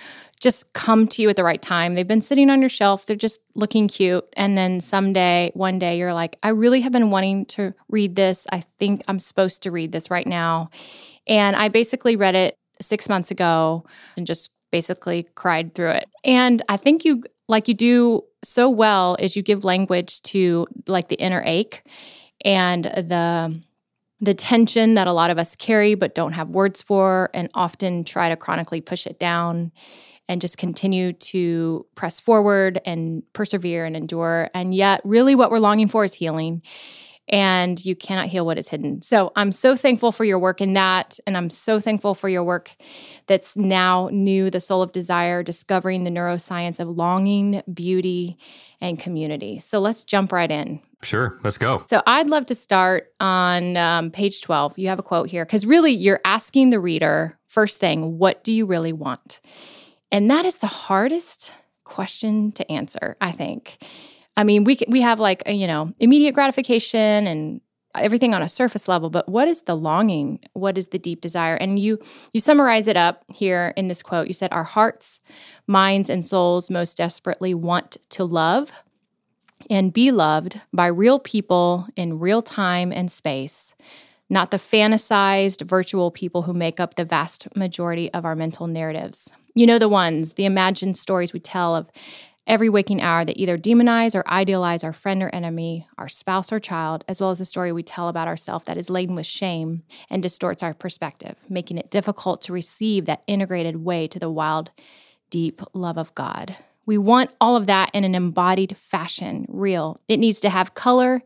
just 0.43 0.73
come 0.73 1.07
to 1.07 1.21
you 1.21 1.29
at 1.29 1.37
the 1.37 1.43
right 1.43 1.61
time. 1.61 1.95
They've 1.95 2.05
been 2.07 2.21
sitting 2.21 2.49
on 2.49 2.59
your 2.59 2.69
shelf, 2.69 3.05
they're 3.05 3.15
just 3.15 3.39
looking 3.55 3.87
cute. 3.87 4.25
And 4.33 4.57
then 4.57 4.81
someday, 4.81 5.51
one 5.53 5.79
day, 5.79 5.97
you're 5.97 6.13
like, 6.13 6.37
I 6.43 6.49
really 6.49 6.81
have 6.81 6.91
been 6.91 7.11
wanting 7.11 7.45
to 7.45 7.73
read 7.87 8.17
this. 8.17 8.45
I 8.51 8.65
think 8.77 9.03
I'm 9.07 9.19
supposed 9.19 9.63
to 9.63 9.71
read 9.71 9.93
this 9.93 10.11
right 10.11 10.27
now. 10.27 10.69
And 11.27 11.55
I 11.55 11.69
basically 11.69 12.17
read 12.17 12.35
it 12.35 12.57
six 12.81 13.07
months 13.07 13.31
ago 13.31 13.85
and 14.17 14.27
just 14.27 14.51
basically 14.69 15.27
cried 15.35 15.73
through 15.73 15.91
it. 15.91 16.09
And 16.25 16.61
I 16.67 16.75
think 16.75 17.05
you, 17.05 17.23
like 17.47 17.69
you 17.69 17.73
do 17.73 18.23
so 18.43 18.69
well, 18.69 19.15
is 19.19 19.37
you 19.37 19.43
give 19.43 19.63
language 19.63 20.21
to 20.23 20.67
like 20.87 21.07
the 21.07 21.15
inner 21.15 21.41
ache 21.45 21.83
and 22.43 22.83
the 22.83 23.57
the 24.23 24.33
tension 24.33 24.93
that 24.93 25.07
a 25.07 25.13
lot 25.13 25.29
of 25.29 25.37
us 25.37 25.55
carry 25.55 25.95
but 25.95 26.15
don't 26.15 26.31
have 26.31 26.49
words 26.49 26.81
for 26.81 27.29
and 27.33 27.49
often 27.53 28.03
try 28.05 28.29
to 28.29 28.37
chronically 28.37 28.79
push 28.79 29.05
it 29.05 29.19
down 29.19 29.71
and 30.29 30.39
just 30.39 30.57
continue 30.57 31.11
to 31.11 31.85
press 31.95 32.21
forward 32.21 32.79
and 32.85 33.21
persevere 33.33 33.83
and 33.83 33.97
endure. 33.97 34.49
And 34.53 34.73
yet, 34.73 35.01
really, 35.03 35.35
what 35.35 35.51
we're 35.51 35.59
longing 35.59 35.89
for 35.89 36.05
is 36.05 36.13
healing. 36.13 36.61
And 37.29 37.83
you 37.85 37.95
cannot 37.95 38.27
heal 38.27 38.45
what 38.45 38.57
is 38.57 38.67
hidden. 38.67 39.01
So 39.01 39.31
I'm 39.35 39.51
so 39.51 39.75
thankful 39.77 40.11
for 40.11 40.25
your 40.25 40.39
work 40.39 40.59
in 40.59 40.73
that. 40.73 41.17
And 41.25 41.37
I'm 41.37 41.49
so 41.49 41.79
thankful 41.79 42.15
for 42.15 42.27
your 42.27 42.43
work 42.43 42.75
that's 43.27 43.55
now 43.55 44.09
new 44.11 44.49
The 44.49 44.59
Soul 44.59 44.81
of 44.81 44.91
Desire, 44.91 45.41
discovering 45.41 46.03
the 46.03 46.09
neuroscience 46.09 46.79
of 46.79 46.89
longing, 46.89 47.63
beauty, 47.73 48.37
and 48.81 48.99
community. 48.99 49.59
So 49.59 49.79
let's 49.79 50.03
jump 50.03 50.33
right 50.33 50.51
in. 50.51 50.81
Sure, 51.01 51.37
let's 51.43 51.57
go. 51.57 51.83
So 51.87 52.01
I'd 52.05 52.27
love 52.27 52.45
to 52.47 52.55
start 52.55 53.13
on 53.19 53.77
um, 53.77 54.11
page 54.11 54.41
12. 54.41 54.77
You 54.77 54.89
have 54.89 54.99
a 54.99 55.03
quote 55.03 55.29
here 55.29 55.45
because 55.45 55.65
really 55.65 55.91
you're 55.91 56.21
asking 56.25 56.69
the 56.69 56.79
reader, 56.79 57.37
first 57.47 57.79
thing, 57.79 58.17
what 58.17 58.43
do 58.43 58.51
you 58.51 58.65
really 58.65 58.93
want? 58.93 59.39
And 60.11 60.29
that 60.29 60.45
is 60.45 60.57
the 60.57 60.67
hardest 60.67 61.51
question 61.83 62.51
to 62.53 62.71
answer, 62.71 63.17
I 63.19 63.31
think. 63.31 63.83
I 64.35 64.43
mean, 64.43 64.63
we 64.63 64.77
we 64.87 65.01
have 65.01 65.19
like 65.19 65.43
a, 65.45 65.53
you 65.53 65.67
know 65.67 65.93
immediate 65.99 66.33
gratification 66.33 67.27
and 67.27 67.61
everything 67.95 68.33
on 68.33 68.41
a 68.41 68.49
surface 68.49 68.87
level, 68.87 69.09
but 69.09 69.29
what 69.29 69.47
is 69.47 69.63
the 69.63 69.75
longing? 69.75 70.39
What 70.53 70.77
is 70.77 70.87
the 70.87 70.99
deep 70.99 71.21
desire? 71.21 71.55
And 71.55 71.77
you 71.77 71.99
you 72.33 72.39
summarize 72.39 72.87
it 72.87 72.97
up 72.97 73.23
here 73.29 73.73
in 73.77 73.87
this 73.87 74.01
quote. 74.01 74.27
You 74.27 74.33
said 74.33 74.51
our 74.51 74.63
hearts, 74.63 75.21
minds 75.67 76.09
and 76.09 76.25
souls 76.25 76.69
most 76.69 76.97
desperately 76.97 77.53
want 77.53 77.97
to 78.09 78.23
love 78.23 78.71
and 79.69 79.93
be 79.93 80.11
loved 80.11 80.59
by 80.73 80.87
real 80.87 81.19
people 81.19 81.87
in 81.95 82.19
real 82.19 82.41
time 82.41 82.91
and 82.91 83.11
space, 83.11 83.75
not 84.29 84.51
the 84.51 84.57
fantasized 84.57 85.61
virtual 85.65 86.11
people 86.11 86.41
who 86.41 86.53
make 86.53 86.79
up 86.79 86.95
the 86.95 87.05
vast 87.05 87.47
majority 87.55 88.11
of 88.13 88.25
our 88.25 88.35
mental 88.35 88.67
narratives. 88.67 89.29
You 89.55 89.67
know 89.67 89.79
the 89.79 89.87
ones, 89.89 90.33
the 90.33 90.45
imagined 90.45 90.97
stories 90.97 91.31
we 91.31 91.39
tell 91.39 91.75
of 91.75 91.91
every 92.45 92.69
waking 92.69 93.01
hour 93.01 93.23
that 93.25 93.39
either 93.39 93.57
demonize 93.57 94.15
or 94.15 94.27
idealize 94.27 94.83
our 94.83 94.93
friend 94.93 95.23
or 95.23 95.29
enemy, 95.29 95.87
our 95.97 96.09
spouse 96.09 96.51
or 96.51 96.59
child, 96.59 97.03
as 97.07 97.21
well 97.21 97.31
as 97.31 97.39
the 97.39 97.45
story 97.45 97.71
we 97.71 97.83
tell 97.83 98.09
about 98.09 98.27
ourselves 98.27 98.65
that 98.65 98.77
is 98.77 98.89
laden 98.89 99.15
with 99.15 99.25
shame 99.25 99.83
and 100.09 100.21
distorts 100.21 100.63
our 100.63 100.73
perspective, 100.73 101.35
making 101.49 101.77
it 101.77 101.91
difficult 101.91 102.41
to 102.41 102.53
receive 102.53 103.05
that 103.05 103.23
integrated 103.27 103.77
way 103.77 104.07
to 104.07 104.19
the 104.19 104.29
wild, 104.29 104.71
deep 105.29 105.61
love 105.73 105.97
of 105.97 106.13
God. 106.15 106.55
We 106.85 106.97
want 106.97 107.31
all 107.39 107.55
of 107.55 107.67
that 107.67 107.91
in 107.93 108.03
an 108.03 108.15
embodied 108.15 108.75
fashion, 108.75 109.45
real. 109.47 109.99
It 110.09 110.17
needs 110.17 110.41
to 110.41 110.49
have 110.49 110.73
color 110.73 111.21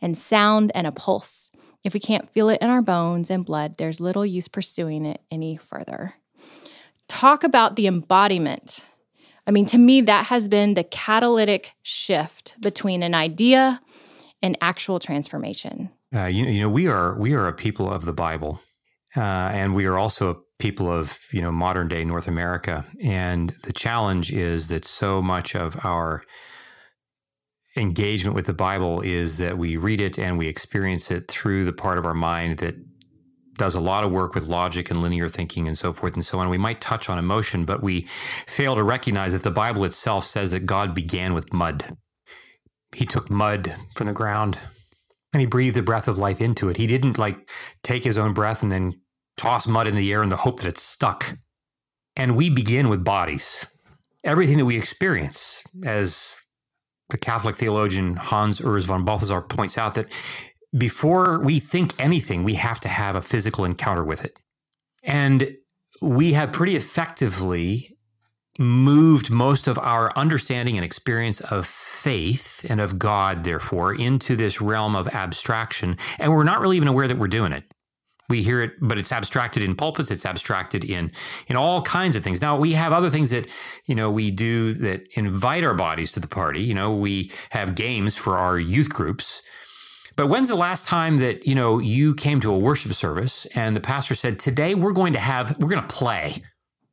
and 0.00 0.16
sound 0.16 0.70
and 0.74 0.86
a 0.86 0.92
pulse. 0.92 1.50
If 1.82 1.94
we 1.94 2.00
can't 2.00 2.30
feel 2.30 2.48
it 2.48 2.60
in 2.60 2.68
our 2.68 2.82
bones 2.82 3.30
and 3.30 3.44
blood, 3.44 3.76
there's 3.76 4.00
little 4.00 4.24
use 4.24 4.46
pursuing 4.46 5.04
it 5.06 5.20
any 5.30 5.56
further 5.56 6.14
talk 7.10 7.42
about 7.42 7.74
the 7.74 7.88
embodiment. 7.88 8.86
I 9.50 9.52
mean, 9.52 9.66
to 9.66 9.78
me, 9.78 10.00
that 10.02 10.26
has 10.26 10.48
been 10.48 10.74
the 10.74 10.84
catalytic 10.84 11.72
shift 11.82 12.54
between 12.60 13.02
an 13.02 13.14
idea 13.16 13.80
and 14.40 14.56
actual 14.60 15.00
transformation. 15.00 15.90
Uh, 16.14 16.26
you, 16.26 16.44
you, 16.44 16.60
know, 16.60 16.68
we 16.68 16.86
are 16.86 17.18
we 17.18 17.34
are 17.34 17.48
a 17.48 17.52
people 17.52 17.90
of 17.90 18.04
the 18.04 18.12
Bible, 18.12 18.60
uh, 19.16 19.20
and 19.20 19.74
we 19.74 19.86
are 19.86 19.98
also 19.98 20.30
a 20.30 20.36
people 20.60 20.88
of 20.88 21.18
you 21.32 21.42
know 21.42 21.50
modern 21.50 21.88
day 21.88 22.04
North 22.04 22.28
America. 22.28 22.86
And 23.02 23.50
the 23.64 23.72
challenge 23.72 24.30
is 24.30 24.68
that 24.68 24.84
so 24.84 25.20
much 25.20 25.56
of 25.56 25.84
our 25.84 26.22
engagement 27.76 28.36
with 28.36 28.46
the 28.46 28.54
Bible 28.54 29.00
is 29.00 29.38
that 29.38 29.58
we 29.58 29.76
read 29.76 30.00
it 30.00 30.16
and 30.16 30.38
we 30.38 30.46
experience 30.46 31.10
it 31.10 31.26
through 31.26 31.64
the 31.64 31.72
part 31.72 31.98
of 31.98 32.06
our 32.06 32.14
mind 32.14 32.58
that 32.58 32.76
does 33.60 33.74
a 33.74 33.80
lot 33.80 34.04
of 34.04 34.10
work 34.10 34.34
with 34.34 34.48
logic 34.48 34.90
and 34.90 35.02
linear 35.02 35.28
thinking 35.28 35.68
and 35.68 35.76
so 35.76 35.92
forth 35.92 36.14
and 36.14 36.24
so 36.24 36.38
on. 36.38 36.48
We 36.48 36.56
might 36.56 36.80
touch 36.80 37.10
on 37.10 37.18
emotion, 37.18 37.66
but 37.66 37.82
we 37.82 38.08
fail 38.46 38.74
to 38.74 38.82
recognize 38.82 39.32
that 39.32 39.42
the 39.42 39.50
Bible 39.50 39.84
itself 39.84 40.24
says 40.24 40.52
that 40.52 40.64
God 40.64 40.94
began 40.94 41.34
with 41.34 41.52
mud. 41.52 41.98
He 42.96 43.04
took 43.04 43.28
mud 43.28 43.76
from 43.94 44.06
the 44.06 44.14
ground 44.14 44.58
and 45.34 45.42
he 45.42 45.46
breathed 45.46 45.76
the 45.76 45.82
breath 45.82 46.08
of 46.08 46.16
life 46.16 46.40
into 46.40 46.70
it. 46.70 46.78
He 46.78 46.86
didn't 46.86 47.18
like 47.18 47.50
take 47.82 48.02
his 48.02 48.16
own 48.16 48.32
breath 48.32 48.62
and 48.62 48.72
then 48.72 48.94
toss 49.36 49.68
mud 49.68 49.86
in 49.86 49.94
the 49.94 50.10
air 50.10 50.22
in 50.22 50.30
the 50.30 50.36
hope 50.36 50.60
that 50.60 50.68
it 50.68 50.78
stuck. 50.78 51.36
And 52.16 52.36
we 52.36 52.48
begin 52.48 52.88
with 52.88 53.04
bodies. 53.04 53.66
Everything 54.24 54.56
that 54.56 54.64
we 54.64 54.78
experience, 54.78 55.62
as 55.84 56.38
the 57.10 57.18
Catholic 57.18 57.56
theologian 57.56 58.16
Hans 58.16 58.58
Urs 58.60 58.86
von 58.86 59.04
Balthasar 59.04 59.42
points 59.42 59.76
out, 59.76 59.96
that 59.96 60.10
before 60.76 61.40
we 61.40 61.58
think 61.58 61.92
anything, 61.98 62.44
we 62.44 62.54
have 62.54 62.80
to 62.80 62.88
have 62.88 63.16
a 63.16 63.22
physical 63.22 63.64
encounter 63.64 64.04
with 64.04 64.24
it. 64.24 64.38
And 65.02 65.56
we 66.00 66.32
have 66.34 66.52
pretty 66.52 66.76
effectively 66.76 67.96
moved 68.58 69.30
most 69.30 69.66
of 69.66 69.78
our 69.78 70.12
understanding 70.16 70.76
and 70.76 70.84
experience 70.84 71.40
of 71.40 71.66
faith 71.66 72.64
and 72.68 72.80
of 72.80 72.98
God, 72.98 73.44
therefore, 73.44 73.94
into 73.94 74.36
this 74.36 74.60
realm 74.60 74.94
of 74.94 75.08
abstraction. 75.08 75.96
And 76.18 76.32
we're 76.32 76.44
not 76.44 76.60
really 76.60 76.76
even 76.76 76.88
aware 76.88 77.08
that 77.08 77.18
we're 77.18 77.28
doing 77.28 77.52
it. 77.52 77.64
We 78.28 78.42
hear 78.42 78.62
it, 78.62 78.74
but 78.80 78.96
it's 78.96 79.10
abstracted 79.10 79.62
in 79.62 79.74
pulpits. 79.74 80.10
It's 80.10 80.24
abstracted 80.24 80.84
in 80.84 81.10
in 81.48 81.56
all 81.56 81.82
kinds 81.82 82.14
of 82.14 82.22
things. 82.22 82.40
Now 82.40 82.56
we 82.56 82.74
have 82.74 82.92
other 82.92 83.10
things 83.10 83.30
that 83.30 83.50
you 83.86 83.94
know 83.96 84.08
we 84.08 84.30
do 84.30 84.72
that 84.74 85.08
invite 85.16 85.64
our 85.64 85.74
bodies 85.74 86.12
to 86.12 86.20
the 86.20 86.28
party. 86.28 86.62
You 86.62 86.74
know, 86.74 86.94
we 86.94 87.32
have 87.50 87.74
games 87.74 88.16
for 88.16 88.38
our 88.38 88.56
youth 88.58 88.88
groups. 88.88 89.42
But 90.20 90.26
when's 90.26 90.48
the 90.48 90.54
last 90.54 90.84
time 90.84 91.16
that 91.16 91.46
you 91.46 91.54
know 91.54 91.78
you 91.78 92.14
came 92.14 92.40
to 92.42 92.52
a 92.52 92.58
worship 92.58 92.92
service 92.92 93.46
and 93.54 93.74
the 93.74 93.80
pastor 93.80 94.14
said, 94.14 94.38
"Today 94.38 94.74
we're 94.74 94.92
going 94.92 95.14
to 95.14 95.18
have 95.18 95.56
we're 95.58 95.70
going 95.70 95.80
to 95.80 95.94
play." 95.94 96.42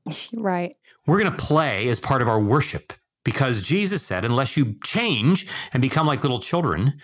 Right. 0.33 0.77
We're 1.05 1.19
going 1.19 1.33
to 1.33 1.37
play 1.37 1.89
as 1.89 1.99
part 1.99 2.21
of 2.21 2.29
our 2.29 2.39
worship 2.39 2.93
because 3.25 3.63
Jesus 3.63 4.01
said, 4.01 4.23
unless 4.23 4.55
you 4.55 4.77
change 4.81 5.45
and 5.73 5.81
become 5.81 6.07
like 6.07 6.23
little 6.23 6.39
children, 6.39 7.01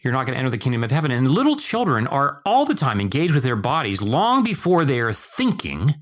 you're 0.00 0.14
not 0.14 0.24
going 0.24 0.32
to 0.32 0.38
enter 0.38 0.48
the 0.48 0.56
kingdom 0.56 0.82
of 0.82 0.90
heaven. 0.90 1.10
And 1.10 1.28
little 1.28 1.56
children 1.56 2.06
are 2.06 2.40
all 2.46 2.64
the 2.64 2.74
time 2.74 2.98
engaged 2.98 3.34
with 3.34 3.44
their 3.44 3.56
bodies 3.56 4.00
long 4.00 4.42
before 4.42 4.86
they 4.86 5.00
are 5.00 5.12
thinking 5.12 5.96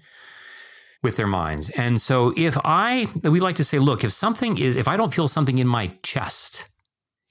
with 1.03 1.17
their 1.17 1.27
minds. 1.27 1.71
And 1.71 2.01
so 2.01 2.33
if 2.37 2.57
I, 2.65 3.09
we 3.25 3.41
like 3.41 3.57
to 3.57 3.65
say, 3.65 3.81
look, 3.81 4.05
if 4.05 4.13
something 4.13 4.57
is, 4.57 4.77
if 4.77 4.87
I 4.87 4.97
don't 4.97 5.13
feel 5.13 5.27
something 5.27 5.59
in 5.59 5.67
my 5.67 5.99
chest, 6.05 6.67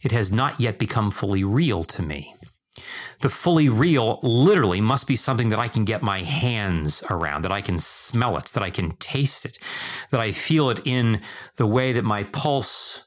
it 0.03 0.11
has 0.11 0.31
not 0.31 0.59
yet 0.59 0.77
become 0.77 1.11
fully 1.11 1.43
real 1.43 1.83
to 1.83 2.03
me. 2.03 2.35
The 3.21 3.29
fully 3.29 3.69
real 3.69 4.19
literally 4.23 4.81
must 4.81 5.07
be 5.07 5.15
something 5.15 5.49
that 5.49 5.59
I 5.59 5.67
can 5.67 5.85
get 5.85 6.01
my 6.01 6.19
hands 6.19 7.03
around, 7.09 7.43
that 7.43 7.51
I 7.51 7.61
can 7.61 7.77
smell 7.77 8.35
it, 8.37 8.45
that 8.47 8.63
I 8.63 8.71
can 8.71 8.95
taste 8.97 9.45
it, 9.45 9.59
that 10.09 10.19
I 10.19 10.31
feel 10.31 10.69
it 10.69 10.81
in 10.85 11.21
the 11.57 11.67
way 11.67 11.93
that 11.93 12.03
my 12.03 12.23
pulse 12.23 13.05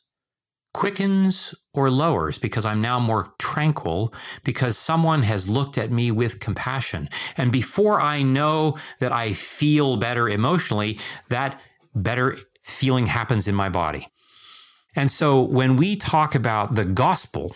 quickens 0.72 1.54
or 1.72 1.90
lowers 1.90 2.38
because 2.38 2.66
I'm 2.66 2.82
now 2.82 3.00
more 3.00 3.32
tranquil 3.38 4.12
because 4.44 4.76
someone 4.76 5.22
has 5.22 5.48
looked 5.48 5.78
at 5.78 5.90
me 5.90 6.10
with 6.10 6.38
compassion. 6.38 7.08
And 7.36 7.50
before 7.50 7.98
I 7.98 8.22
know 8.22 8.76
that 9.00 9.10
I 9.10 9.32
feel 9.32 9.96
better 9.96 10.28
emotionally, 10.28 10.98
that 11.30 11.58
better 11.94 12.36
feeling 12.62 13.06
happens 13.06 13.48
in 13.48 13.54
my 13.54 13.70
body. 13.70 14.08
And 14.96 15.10
so 15.10 15.40
when 15.42 15.76
we 15.76 15.94
talk 15.94 16.34
about 16.34 16.74
the 16.74 16.86
gospel, 16.86 17.54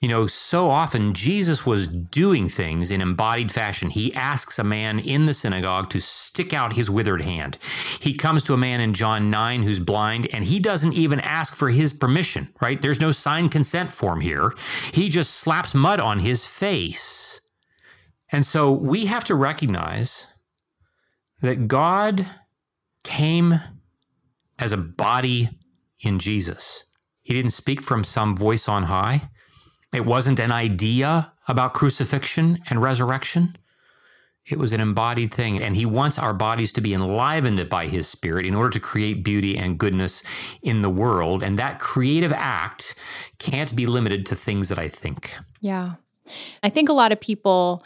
you 0.00 0.08
know, 0.08 0.26
so 0.26 0.70
often 0.70 1.14
Jesus 1.14 1.64
was 1.64 1.88
doing 1.88 2.48
things 2.48 2.90
in 2.90 3.00
embodied 3.00 3.50
fashion. 3.50 3.90
He 3.90 4.14
asks 4.14 4.58
a 4.58 4.64
man 4.64 4.98
in 4.98 5.26
the 5.26 5.34
synagogue 5.34 5.90
to 5.90 6.00
stick 6.00 6.52
out 6.52 6.74
his 6.74 6.90
withered 6.90 7.22
hand. 7.22 7.58
He 8.00 8.14
comes 8.14 8.44
to 8.44 8.54
a 8.54 8.58
man 8.58 8.80
in 8.80 8.94
John 8.94 9.30
9 9.30 9.62
who's 9.62 9.80
blind, 9.80 10.28
and 10.32 10.44
he 10.44 10.60
doesn't 10.60 10.92
even 10.92 11.20
ask 11.20 11.54
for 11.54 11.70
his 11.70 11.92
permission, 11.92 12.54
right? 12.60 12.80
There's 12.80 13.00
no 13.00 13.10
signed 13.10 13.50
consent 13.50 13.90
form 13.90 14.20
here. 14.20 14.54
He 14.92 15.08
just 15.08 15.34
slaps 15.34 15.74
mud 15.74 15.98
on 15.98 16.20
his 16.20 16.44
face. 16.44 17.40
And 18.30 18.44
so 18.44 18.70
we 18.70 19.06
have 19.06 19.24
to 19.24 19.34
recognize 19.34 20.26
that 21.40 21.68
God 21.68 22.26
came 23.02 23.60
as 24.58 24.72
a 24.72 24.76
body 24.76 25.50
in 26.00 26.18
Jesus. 26.18 26.84
He 27.22 27.34
didn't 27.34 27.50
speak 27.52 27.82
from 27.82 28.04
some 28.04 28.36
voice 28.36 28.68
on 28.68 28.84
high. 28.84 29.30
It 29.92 30.04
wasn't 30.04 30.38
an 30.38 30.52
idea 30.52 31.32
about 31.48 31.74
crucifixion 31.74 32.58
and 32.68 32.82
resurrection. 32.82 33.56
It 34.48 34.58
was 34.58 34.72
an 34.72 34.80
embodied 34.80 35.32
thing. 35.34 35.60
And 35.60 35.74
he 35.74 35.86
wants 35.86 36.18
our 36.18 36.32
bodies 36.32 36.72
to 36.72 36.80
be 36.80 36.94
enlivened 36.94 37.68
by 37.68 37.86
his 37.86 38.06
spirit 38.06 38.46
in 38.46 38.54
order 38.54 38.70
to 38.70 38.80
create 38.80 39.24
beauty 39.24 39.56
and 39.56 39.78
goodness 39.78 40.22
in 40.62 40.82
the 40.82 40.90
world. 40.90 41.42
And 41.42 41.58
that 41.58 41.80
creative 41.80 42.32
act 42.32 42.94
can't 43.38 43.74
be 43.74 43.86
limited 43.86 44.24
to 44.26 44.36
things 44.36 44.68
that 44.68 44.78
I 44.78 44.88
think. 44.88 45.36
Yeah. 45.60 45.94
I 46.62 46.68
think 46.68 46.88
a 46.88 46.92
lot 46.92 47.12
of 47.12 47.20
people 47.20 47.84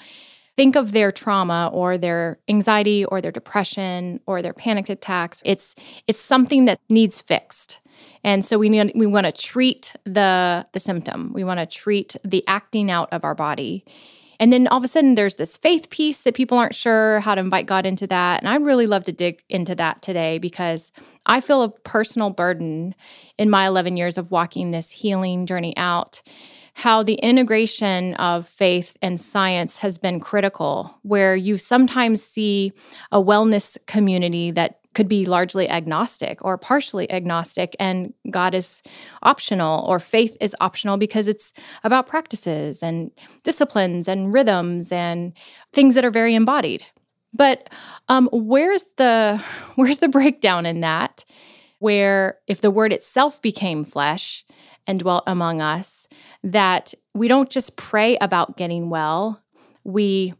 think 0.57 0.76
of 0.76 0.93
their 0.93 1.11
trauma 1.11 1.71
or 1.73 1.97
their 1.97 2.38
anxiety 2.49 3.05
or 3.07 3.21
their 3.21 3.33
depression 3.33 4.21
or 4.26 4.43
their 4.43 4.52
panic 4.52 4.90
attacks. 4.90 5.43
It's 5.47 5.75
it's 6.07 6.21
something 6.21 6.67
that 6.67 6.79
needs 6.90 7.23
fixed. 7.23 7.79
And 8.22 8.44
so 8.44 8.58
we 8.58 8.68
need, 8.68 8.92
we 8.94 9.06
want 9.06 9.26
to 9.26 9.32
treat 9.32 9.94
the 10.04 10.66
the 10.72 10.80
symptom. 10.80 11.32
We 11.32 11.44
want 11.44 11.60
to 11.60 11.66
treat 11.66 12.16
the 12.24 12.44
acting 12.46 12.90
out 12.90 13.12
of 13.12 13.24
our 13.24 13.34
body. 13.34 13.84
And 14.38 14.50
then 14.50 14.66
all 14.68 14.78
of 14.78 14.84
a 14.84 14.88
sudden 14.88 15.16
there's 15.16 15.36
this 15.36 15.58
faith 15.58 15.90
piece 15.90 16.20
that 16.20 16.34
people 16.34 16.56
aren't 16.56 16.74
sure 16.74 17.20
how 17.20 17.34
to 17.34 17.40
invite 17.40 17.66
God 17.66 17.84
into 17.84 18.06
that. 18.06 18.40
And 18.40 18.48
I'd 18.48 18.64
really 18.64 18.86
love 18.86 19.04
to 19.04 19.12
dig 19.12 19.42
into 19.50 19.74
that 19.74 20.00
today 20.00 20.38
because 20.38 20.92
I 21.26 21.40
feel 21.40 21.62
a 21.62 21.68
personal 21.68 22.30
burden 22.30 22.94
in 23.36 23.50
my 23.50 23.66
11 23.66 23.98
years 23.98 24.16
of 24.16 24.30
walking 24.30 24.70
this 24.70 24.90
healing 24.90 25.44
journey 25.44 25.76
out 25.76 26.22
how 26.80 27.02
the 27.02 27.14
integration 27.14 28.14
of 28.14 28.46
faith 28.46 28.96
and 29.02 29.20
science 29.20 29.78
has 29.78 29.98
been 29.98 30.18
critical, 30.18 30.98
where 31.02 31.36
you 31.36 31.58
sometimes 31.58 32.22
see 32.22 32.72
a 33.12 33.22
wellness 33.22 33.76
community 33.86 34.50
that 34.50 34.79
could 34.94 35.09
be 35.09 35.25
largely 35.25 35.68
agnostic 35.68 36.44
or 36.44 36.59
partially 36.59 37.11
agnostic, 37.12 37.76
and 37.78 38.12
God 38.30 38.54
is 38.54 38.82
optional 39.23 39.85
or 39.87 39.99
faith 39.99 40.37
is 40.40 40.56
optional 40.61 40.97
because 40.97 41.28
it's 41.28 41.52
about 41.85 42.06
practices 42.06 42.82
and 42.82 43.11
disciplines 43.42 44.09
and 44.09 44.35
rhythms 44.35 44.90
and 44.90 45.32
things 45.73 45.94
that 45.94 46.04
are 46.04 46.11
very 46.11 46.35
embodied. 46.35 46.85
But 47.32 47.70
um, 48.09 48.28
where's 48.32 48.85
the 48.97 49.42
where's 49.76 49.99
the 49.99 50.09
breakdown 50.09 50.66
in 50.66 50.80
that? 50.80 51.25
Where 51.78 52.38
if 52.47 52.61
the 52.61 52.70
word 52.70 52.92
itself 52.92 53.40
became 53.40 53.85
flesh 53.85 54.44
and 54.87 54.99
dwelt 54.99 55.25
among 55.26 55.61
us, 55.61 56.09
that 56.42 56.92
we 57.14 57.28
don't 57.28 57.49
just 57.49 57.76
pray 57.76 58.16
about 58.20 58.56
getting 58.56 58.90
well, 58.90 59.42
we 59.85 60.35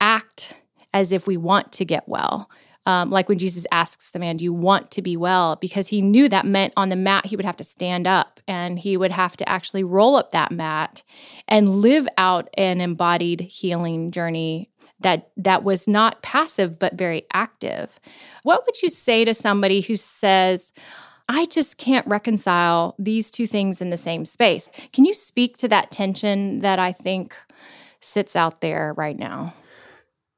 act 0.00 0.54
as 0.92 1.12
if 1.12 1.26
we 1.26 1.36
want 1.36 1.72
to 1.72 1.84
get 1.84 2.06
well 2.08 2.50
um, 2.86 3.10
like 3.10 3.28
when 3.28 3.38
Jesus 3.38 3.66
asks 3.70 4.10
the 4.10 4.18
man, 4.18 4.36
Do 4.36 4.44
you 4.44 4.52
want 4.52 4.90
to 4.92 5.02
be 5.02 5.16
well? 5.16 5.56
Because 5.56 5.88
he 5.88 6.00
knew 6.00 6.28
that 6.28 6.46
meant 6.46 6.72
on 6.76 6.88
the 6.88 6.96
mat 6.96 7.26
he 7.26 7.36
would 7.36 7.44
have 7.44 7.56
to 7.58 7.64
stand 7.64 8.06
up 8.06 8.40
and 8.48 8.78
he 8.78 8.96
would 8.96 9.12
have 9.12 9.36
to 9.36 9.48
actually 9.48 9.84
roll 9.84 10.16
up 10.16 10.32
that 10.32 10.50
mat 10.50 11.02
and 11.46 11.76
live 11.76 12.08
out 12.18 12.48
an 12.54 12.80
embodied 12.80 13.40
healing 13.40 14.10
journey 14.10 14.68
that 15.00 15.30
that 15.36 15.64
was 15.64 15.86
not 15.86 16.22
passive 16.22 16.78
but 16.78 16.94
very 16.94 17.24
active. 17.32 18.00
What 18.42 18.64
would 18.66 18.82
you 18.82 18.90
say 18.90 19.24
to 19.24 19.34
somebody 19.34 19.80
who 19.80 19.96
says, 19.96 20.72
I 21.28 21.46
just 21.46 21.78
can't 21.78 22.06
reconcile 22.06 22.94
these 22.98 23.30
two 23.30 23.46
things 23.46 23.80
in 23.80 23.90
the 23.90 23.96
same 23.96 24.24
space? 24.24 24.68
Can 24.92 25.04
you 25.04 25.14
speak 25.14 25.56
to 25.58 25.68
that 25.68 25.90
tension 25.90 26.60
that 26.60 26.78
I 26.78 26.92
think 26.92 27.36
sits 28.00 28.34
out 28.34 28.60
there 28.60 28.92
right 28.96 29.18
now? 29.18 29.54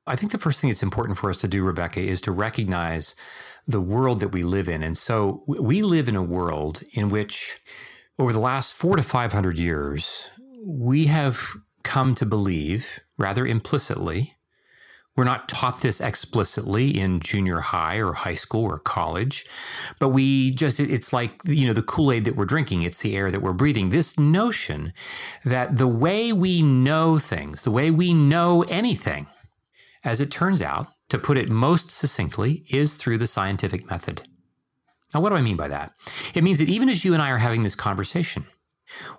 I 0.06 0.16
think 0.16 0.32
the 0.32 0.38
first 0.38 0.60
thing 0.60 0.70
that's 0.70 0.82
important 0.82 1.18
for 1.18 1.30
us 1.30 1.38
to 1.38 1.48
do, 1.48 1.64
Rebecca, 1.64 2.00
is 2.00 2.20
to 2.22 2.32
recognize 2.32 3.14
the 3.66 3.80
world 3.80 4.20
that 4.20 4.28
we 4.28 4.42
live 4.42 4.68
in. 4.68 4.82
And 4.82 4.98
so 4.98 5.42
we 5.46 5.82
live 5.82 6.08
in 6.08 6.16
a 6.16 6.22
world 6.22 6.82
in 6.92 7.08
which, 7.08 7.58
over 8.18 8.32
the 8.32 8.40
last 8.40 8.74
four 8.74 8.96
to 8.96 9.02
500 9.02 9.58
years, 9.58 10.30
we 10.66 11.06
have 11.06 11.40
come 11.82 12.14
to 12.16 12.26
believe, 12.26 13.00
rather 13.16 13.46
implicitly, 13.46 14.34
we're 15.16 15.24
not 15.24 15.48
taught 15.48 15.80
this 15.80 16.00
explicitly 16.00 16.98
in 16.98 17.20
junior 17.20 17.60
high 17.60 17.96
or 17.96 18.14
high 18.14 18.34
school 18.34 18.64
or 18.64 18.78
college, 18.78 19.46
but 20.00 20.08
we 20.08 20.50
just, 20.50 20.80
it's 20.80 21.12
like, 21.12 21.40
you 21.44 21.68
know, 21.68 21.72
the 21.72 21.82
Kool 21.82 22.10
Aid 22.10 22.24
that 22.24 22.34
we're 22.34 22.44
drinking, 22.44 22.82
it's 22.82 22.98
the 22.98 23.16
air 23.16 23.30
that 23.30 23.40
we're 23.40 23.52
breathing. 23.52 23.90
This 23.90 24.18
notion 24.18 24.92
that 25.44 25.78
the 25.78 25.86
way 25.86 26.32
we 26.32 26.62
know 26.62 27.18
things, 27.18 27.62
the 27.62 27.70
way 27.70 27.92
we 27.92 28.12
know 28.12 28.62
anything, 28.64 29.28
as 30.04 30.20
it 30.20 30.30
turns 30.30 30.62
out, 30.62 30.86
to 31.08 31.18
put 31.18 31.38
it 31.38 31.48
most 31.48 31.90
succinctly, 31.90 32.64
is 32.68 32.96
through 32.96 33.18
the 33.18 33.26
scientific 33.26 33.88
method. 33.90 34.22
Now, 35.12 35.20
what 35.20 35.30
do 35.30 35.36
I 35.36 35.42
mean 35.42 35.56
by 35.56 35.68
that? 35.68 35.92
It 36.34 36.44
means 36.44 36.58
that 36.58 36.68
even 36.68 36.88
as 36.88 37.04
you 37.04 37.12
and 37.12 37.22
I 37.22 37.30
are 37.30 37.38
having 37.38 37.62
this 37.62 37.76
conversation, 37.76 38.46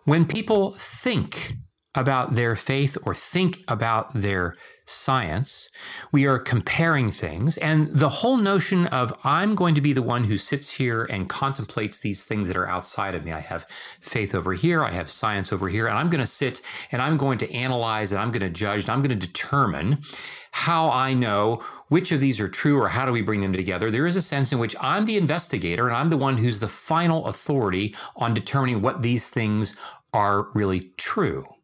when 0.04 0.25
people 0.25 0.75
think 0.77 1.54
about 1.96 2.36
their 2.36 2.56
faith 2.56 2.98
or 3.04 3.15
think 3.15 3.60
about 3.68 4.13
their 4.13 4.58
science. 4.86 5.70
We 6.12 6.25
are 6.25 6.38
comparing 6.38 7.12
things. 7.12 7.58
And 7.58 7.88
the 7.88 8.10
whole 8.10 8.38
notion 8.38 8.88
of 8.88 9.18
I'm 9.24 9.56
going 9.56 9.75
to 9.75 9.82
be 9.82 9.94
the 9.94 10.01
one 10.01 10.25
who 10.25 10.38
sits 10.38 10.74
here 10.74 11.06
and 11.06 11.27
contemplates 11.27 12.00
these 12.00 12.24
things 12.24 12.48
that 12.48 12.58
are 12.58 12.68
outside 12.68 13.15
of 13.15 13.25
me. 13.25 13.32
I 13.32 13.39
have 13.39 13.68
faith 14.00 14.36
over 14.36 14.54
here, 14.54 14.84
I 14.84 14.92
have 14.92 15.10
science 15.10 15.51
over 15.51 15.70
here, 15.70 15.88
and 15.88 15.98
I'm 15.98 16.10
going 16.10 16.22
to 16.22 16.27
sit 16.27 16.62
and 16.92 17.01
I'm 17.01 17.18
going 17.18 17.38
to 17.39 17.51
analyze 17.54 18.12
and 18.12 18.22
I'm 18.22 18.32
going 18.32 18.42
to 18.42 18.50
judge 18.50 18.84
and 18.84 18.92
I'm 18.92 19.01
going 19.01 19.18
to 19.18 19.27
determine 19.27 20.04
how 20.51 20.89
I 20.89 21.13
know 21.13 21.63
which 21.89 22.12
of 22.12 22.22
these 22.22 22.39
are 22.39 22.48
true 22.48 22.80
or 22.82 22.89
how 22.89 23.06
do 23.06 23.12
we 23.12 23.22
bring 23.22 23.42
them 23.42 23.54
together. 23.54 23.92
There 23.92 24.08
is 24.08 24.15
a 24.15 24.22
sense 24.22 24.54
in 24.54 24.60
which 24.60 24.75
I'm 24.80 25.06
the 25.06 25.18
investigator 25.18 25.88
and 25.88 25.96
I'm 25.96 26.10
the 26.10 26.18
one 26.18 26.38
who's 26.38 26.60
the 26.60 26.68
final 26.68 27.25
authority 27.25 27.96
on 28.15 28.34
determining 28.34 28.82
what 28.82 29.01
these 29.01 29.27
things 29.27 29.75
are 30.13 30.48
really 30.54 30.92
true. 30.96 31.55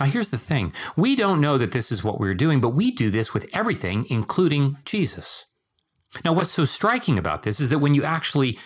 Now, 0.00 0.06
here's 0.06 0.30
the 0.30 0.38
thing 0.38 0.72
we 0.96 1.16
don't 1.16 1.40
know 1.40 1.58
that 1.58 1.72
this 1.72 1.90
is 1.90 2.04
what 2.04 2.20
we're 2.20 2.34
doing, 2.34 2.60
but 2.60 2.70
we 2.70 2.90
do 2.90 3.10
this 3.10 3.34
with 3.34 3.48
everything, 3.52 4.06
including 4.08 4.78
Jesus. 4.84 5.46
Now, 6.24 6.32
what's 6.32 6.50
so 6.50 6.64
striking 6.64 7.18
about 7.18 7.42
this 7.42 7.60
is 7.60 7.70
that 7.70 7.80
when 7.80 7.94
you 7.94 8.04
actually 8.04 8.58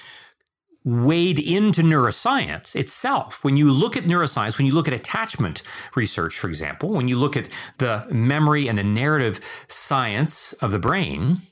wade 0.85 1.39
into 1.39 1.83
neuroscience 1.83 2.75
itself, 2.75 3.45
when 3.45 3.57
you 3.57 3.71
look 3.71 3.97
at 3.97 4.05
neuroscience, 4.05 4.59
when 4.59 4.67
you 4.67 4.75
look 4.75 4.89
at 4.89 4.95
attachment 4.95 5.63
research, 5.95 6.39
for 6.39 6.49
example, 6.49 6.91
when 6.91 7.09
you 7.09 7.17
look 7.17 7.37
at 7.37 7.49
the 7.79 8.07
memory 8.11 8.69
and 8.69 8.79
the 8.79 8.85
narrative 8.85 9.41
science 9.69 10.53
of 10.55 10.71
the 10.71 10.79
brain, 10.79 11.43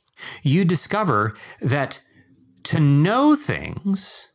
you 0.42 0.64
discover 0.64 1.34
that 1.60 2.00
to 2.64 2.80
know 2.80 3.34
things 3.34 4.29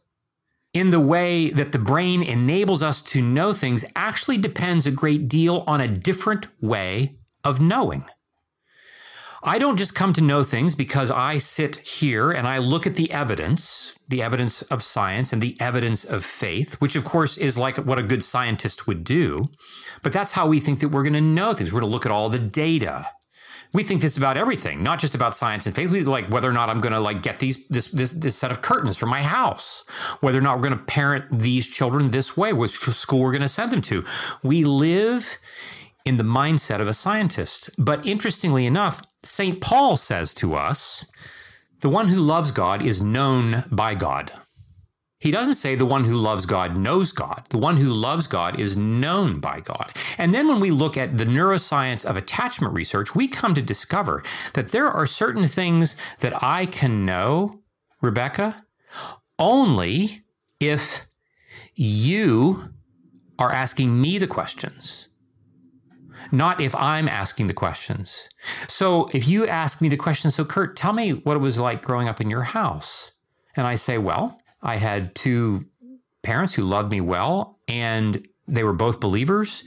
in 0.76 0.90
the 0.90 1.00
way 1.00 1.50
that 1.52 1.72
the 1.72 1.80
brain 1.80 2.22
enables 2.22 2.84
us 2.84 3.02
to 3.02 3.22
know 3.22 3.54
things 3.54 3.86
actually 3.96 4.38
depends 4.38 4.86
a 4.86 4.92
great 4.92 5.30
deal 5.30 5.64
on 5.66 5.80
a 5.80 5.88
different 5.88 6.48
way 6.62 7.16
of 7.46 7.62
knowing. 7.62 8.04
I 9.42 9.58
don't 9.58 9.78
just 9.78 9.96
come 9.96 10.12
to 10.14 10.22
know 10.22 10.44
things 10.44 10.76
because 10.76 11.10
I 11.10 11.38
sit 11.38 11.78
here 11.78 12.30
and 12.30 12.46
I 12.46 12.58
look 12.58 12.86
at 12.86 12.96
the 12.96 13.10
evidence, 13.12 13.94
the 14.10 14.22
evidence 14.22 14.64
of 14.64 14.84
science 14.84 15.32
and 15.32 15.42
the 15.42 15.56
evidence 15.62 16.04
of 16.04 16.26
faith, 16.26 16.74
which 16.82 16.98
of 16.98 17.06
course 17.06 17.38
is 17.38 17.58
like 17.58 17.78
what 17.78 18.00
a 18.00 18.04
good 18.04 18.24
scientist 18.24 18.86
would 18.86 19.06
do. 19.06 19.48
But 20.04 20.12
that's 20.12 20.34
how 20.34 20.46
we 20.46 20.60
think 20.60 20.82
that 20.82 20.90
we're 20.90 21.04
going 21.04 21.14
to 21.14 21.22
know 21.22 21.54
things. 21.54 21.72
We're 21.72 21.82
going 21.82 21.92
to 21.92 21.94
look 21.94 22.06
at 22.06 22.12
all 22.12 22.28
the 22.28 22.40
data 22.40 23.08
we 23.76 23.84
think 23.84 24.02
this 24.02 24.16
about 24.16 24.38
everything, 24.38 24.82
not 24.82 25.00
just 25.00 25.16
about 25.16 25.36
science 25.36 25.66
and 25.66 25.76
faith. 25.76 25.90
We 25.90 26.04
like 26.04 26.30
whether 26.30 26.50
or 26.50 26.54
not 26.54 26.70
I'm 26.70 26.80
going 26.80 26.94
to 26.94 27.00
like 27.00 27.22
get 27.22 27.40
these 27.40 27.68
this, 27.68 27.88
this 27.88 28.14
this 28.14 28.38
set 28.38 28.50
of 28.50 28.62
curtains 28.62 28.98
for 28.98 29.06
my 29.06 29.22
house, 29.22 29.84
whether 30.22 30.38
or 30.38 30.42
not 30.42 30.56
we're 30.56 30.64
going 30.64 30.78
to 30.78 30.86
parent 30.86 31.26
these 31.30 31.68
children 31.68 32.12
this 32.12 32.38
way, 32.38 32.54
which 32.54 32.80
school 32.80 33.20
we're 33.20 33.32
going 33.32 33.42
to 33.42 33.50
send 33.50 33.72
them 33.72 33.82
to. 33.82 34.06
We 34.44 34.64
live 34.64 35.38
in 36.06 36.16
the 36.16 36.24
mindset 36.24 36.80
of 36.80 36.88
a 36.88 36.94
scientist. 36.94 37.70
But 37.78 38.06
interestingly 38.06 38.66
enough, 38.66 39.02
St. 39.24 39.60
Paul 39.60 39.98
says 39.98 40.34
to 40.36 40.56
us, 40.56 41.04
the 41.82 41.90
one 41.90 42.08
who 42.08 42.22
loves 42.22 42.52
God 42.52 42.82
is 42.82 43.02
known 43.02 43.66
by 43.72 43.96
God. 43.96 44.32
He 45.26 45.32
doesn't 45.32 45.56
say 45.56 45.74
the 45.74 45.88
one 45.88 46.04
who 46.04 46.18
loves 46.18 46.46
God 46.46 46.78
knows 46.78 47.12
God. 47.12 47.48
The 47.50 47.58
one 47.58 47.78
who 47.78 47.92
loves 47.92 48.28
God 48.28 48.60
is 48.60 48.78
known 48.78 49.40
by 49.40 49.60
God. 49.60 49.92
And 50.20 50.36
then 50.36 50.48
when 50.48 50.60
we 50.60 50.70
look 50.70 50.98
at 50.98 51.18
the 51.18 51.26
neuroscience 51.26 52.06
of 52.06 52.16
attachment 52.16 52.76
research, 52.76 53.16
we 53.16 53.28
come 53.28 53.56
to 53.56 53.62
discover 53.64 54.22
that 54.54 54.68
there 54.68 54.88
are 54.88 55.08
certain 55.08 55.48
things 55.48 55.96
that 56.20 56.44
I 56.44 56.68
can 56.68 57.08
know, 57.08 57.62
Rebecca, 58.04 58.68
only 59.40 60.22
if 60.60 61.08
you 61.74 62.70
are 63.40 63.52
asking 63.52 64.00
me 64.00 64.20
the 64.20 64.28
questions 64.28 65.08
not 66.32 66.60
if 66.60 66.76
I'm 66.76 67.08
asking 67.08 67.48
the 67.48 67.54
questions. 67.54 68.28
So 68.68 69.10
if 69.14 69.28
you 69.28 69.46
ask 69.46 69.80
me 69.80 69.90
the 69.90 69.98
question, 69.98 70.32
so 70.32 70.44
Curt, 70.44 70.76
tell 70.76 70.92
me 70.92 71.12
what 71.12 71.38
it 71.38 71.40
was 71.40 71.60
like 71.60 71.84
growing 71.84 72.08
up 72.08 72.20
in 72.20 72.32
your 72.32 72.44
house. 72.44 73.12
And 73.56 73.68
I 73.68 73.76
say, 73.76 74.00
well, 74.00 74.40
I 74.66 74.76
had 74.78 75.16
two 75.16 75.66
parents 76.24 76.56
who 76.56 76.64
loved 76.64 76.92
me 76.92 77.00
well, 77.00 77.60
and 77.68 78.28
they 78.48 78.64
were 78.64 78.74
both 78.74 79.00
believers. 79.00 79.64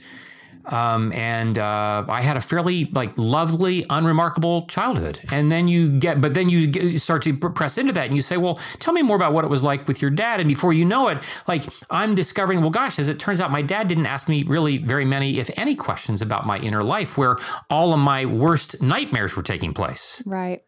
Um, 0.65 1.11
and 1.13 1.57
uh, 1.57 2.05
I 2.07 2.21
had 2.21 2.37
a 2.37 2.41
fairly 2.41 2.85
like 2.85 3.17
lovely, 3.17 3.85
unremarkable 3.89 4.67
childhood. 4.67 5.19
And 5.31 5.51
then 5.51 5.67
you 5.67 5.89
get, 5.97 6.21
but 6.21 6.35
then 6.35 6.47
you, 6.49 6.67
get, 6.67 6.83
you 6.83 6.99
start 6.99 7.23
to 7.23 7.35
press 7.35 7.77
into 7.79 7.93
that, 7.93 8.05
and 8.05 8.15
you 8.15 8.21
say, 8.21 8.37
"Well, 8.37 8.59
tell 8.77 8.93
me 8.93 9.01
more 9.01 9.15
about 9.15 9.33
what 9.33 9.45
it 9.45 9.47
was 9.49 9.63
like 9.63 9.87
with 9.87 10.01
your 10.01 10.11
dad." 10.11 10.39
And 10.39 10.47
before 10.47 10.73
you 10.73 10.85
know 10.85 11.07
it, 11.07 11.17
like 11.47 11.63
I'm 11.89 12.13
discovering, 12.13 12.61
well, 12.61 12.69
gosh, 12.69 12.99
as 12.99 13.09
it 13.09 13.17
turns 13.19 13.41
out, 13.41 13.49
my 13.51 13.63
dad 13.63 13.87
didn't 13.87 14.05
ask 14.05 14.27
me 14.29 14.43
really 14.43 14.77
very 14.77 15.05
many, 15.05 15.39
if 15.39 15.49
any, 15.57 15.75
questions 15.75 16.21
about 16.21 16.45
my 16.45 16.59
inner 16.59 16.83
life, 16.83 17.17
where 17.17 17.37
all 17.71 17.93
of 17.93 17.99
my 17.99 18.25
worst 18.25 18.79
nightmares 18.79 19.35
were 19.35 19.43
taking 19.43 19.73
place. 19.73 20.21
Right. 20.25 20.61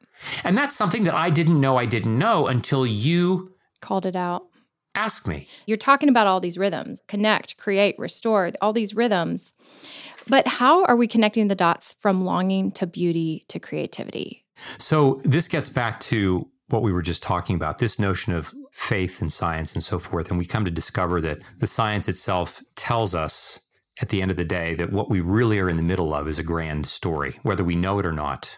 And 0.43 0.57
that's 0.57 0.75
something 0.75 1.03
that 1.03 1.13
I 1.13 1.29
didn't 1.29 1.59
know 1.59 1.77
I 1.77 1.85
didn't 1.85 2.17
know 2.17 2.47
until 2.47 2.85
you 2.85 3.50
called 3.81 4.05
it 4.05 4.15
out. 4.15 4.47
Ask 4.95 5.27
me. 5.27 5.47
You're 5.65 5.77
talking 5.77 6.09
about 6.09 6.27
all 6.27 6.39
these 6.39 6.57
rhythms 6.57 7.01
connect, 7.07 7.57
create, 7.57 7.95
restore, 7.97 8.51
all 8.61 8.73
these 8.73 8.93
rhythms. 8.93 9.53
But 10.27 10.47
how 10.47 10.83
are 10.85 10.95
we 10.95 11.07
connecting 11.07 11.47
the 11.47 11.55
dots 11.55 11.95
from 11.99 12.25
longing 12.25 12.71
to 12.73 12.85
beauty 12.85 13.45
to 13.47 13.59
creativity? 13.59 14.45
So 14.77 15.21
this 15.23 15.47
gets 15.47 15.69
back 15.69 15.99
to 16.01 16.47
what 16.67 16.83
we 16.83 16.93
were 16.93 17.01
just 17.01 17.23
talking 17.23 17.55
about 17.55 17.77
this 17.77 17.99
notion 17.99 18.33
of 18.33 18.53
faith 18.71 19.21
and 19.21 19.31
science 19.31 19.73
and 19.73 19.83
so 19.83 19.99
forth. 19.99 20.29
And 20.29 20.37
we 20.37 20.45
come 20.45 20.65
to 20.65 20.71
discover 20.71 21.21
that 21.21 21.39
the 21.59 21.67
science 21.67 22.07
itself 22.07 22.63
tells 22.75 23.13
us 23.15 23.59
at 24.01 24.09
the 24.09 24.21
end 24.21 24.31
of 24.31 24.37
the 24.37 24.45
day 24.45 24.73
that 24.75 24.91
what 24.91 25.09
we 25.09 25.19
really 25.19 25.59
are 25.59 25.69
in 25.69 25.75
the 25.75 25.83
middle 25.83 26.13
of 26.13 26.27
is 26.27 26.39
a 26.39 26.43
grand 26.43 26.85
story, 26.87 27.39
whether 27.43 27.63
we 27.63 27.75
know 27.75 27.99
it 27.99 28.05
or 28.05 28.13
not. 28.13 28.57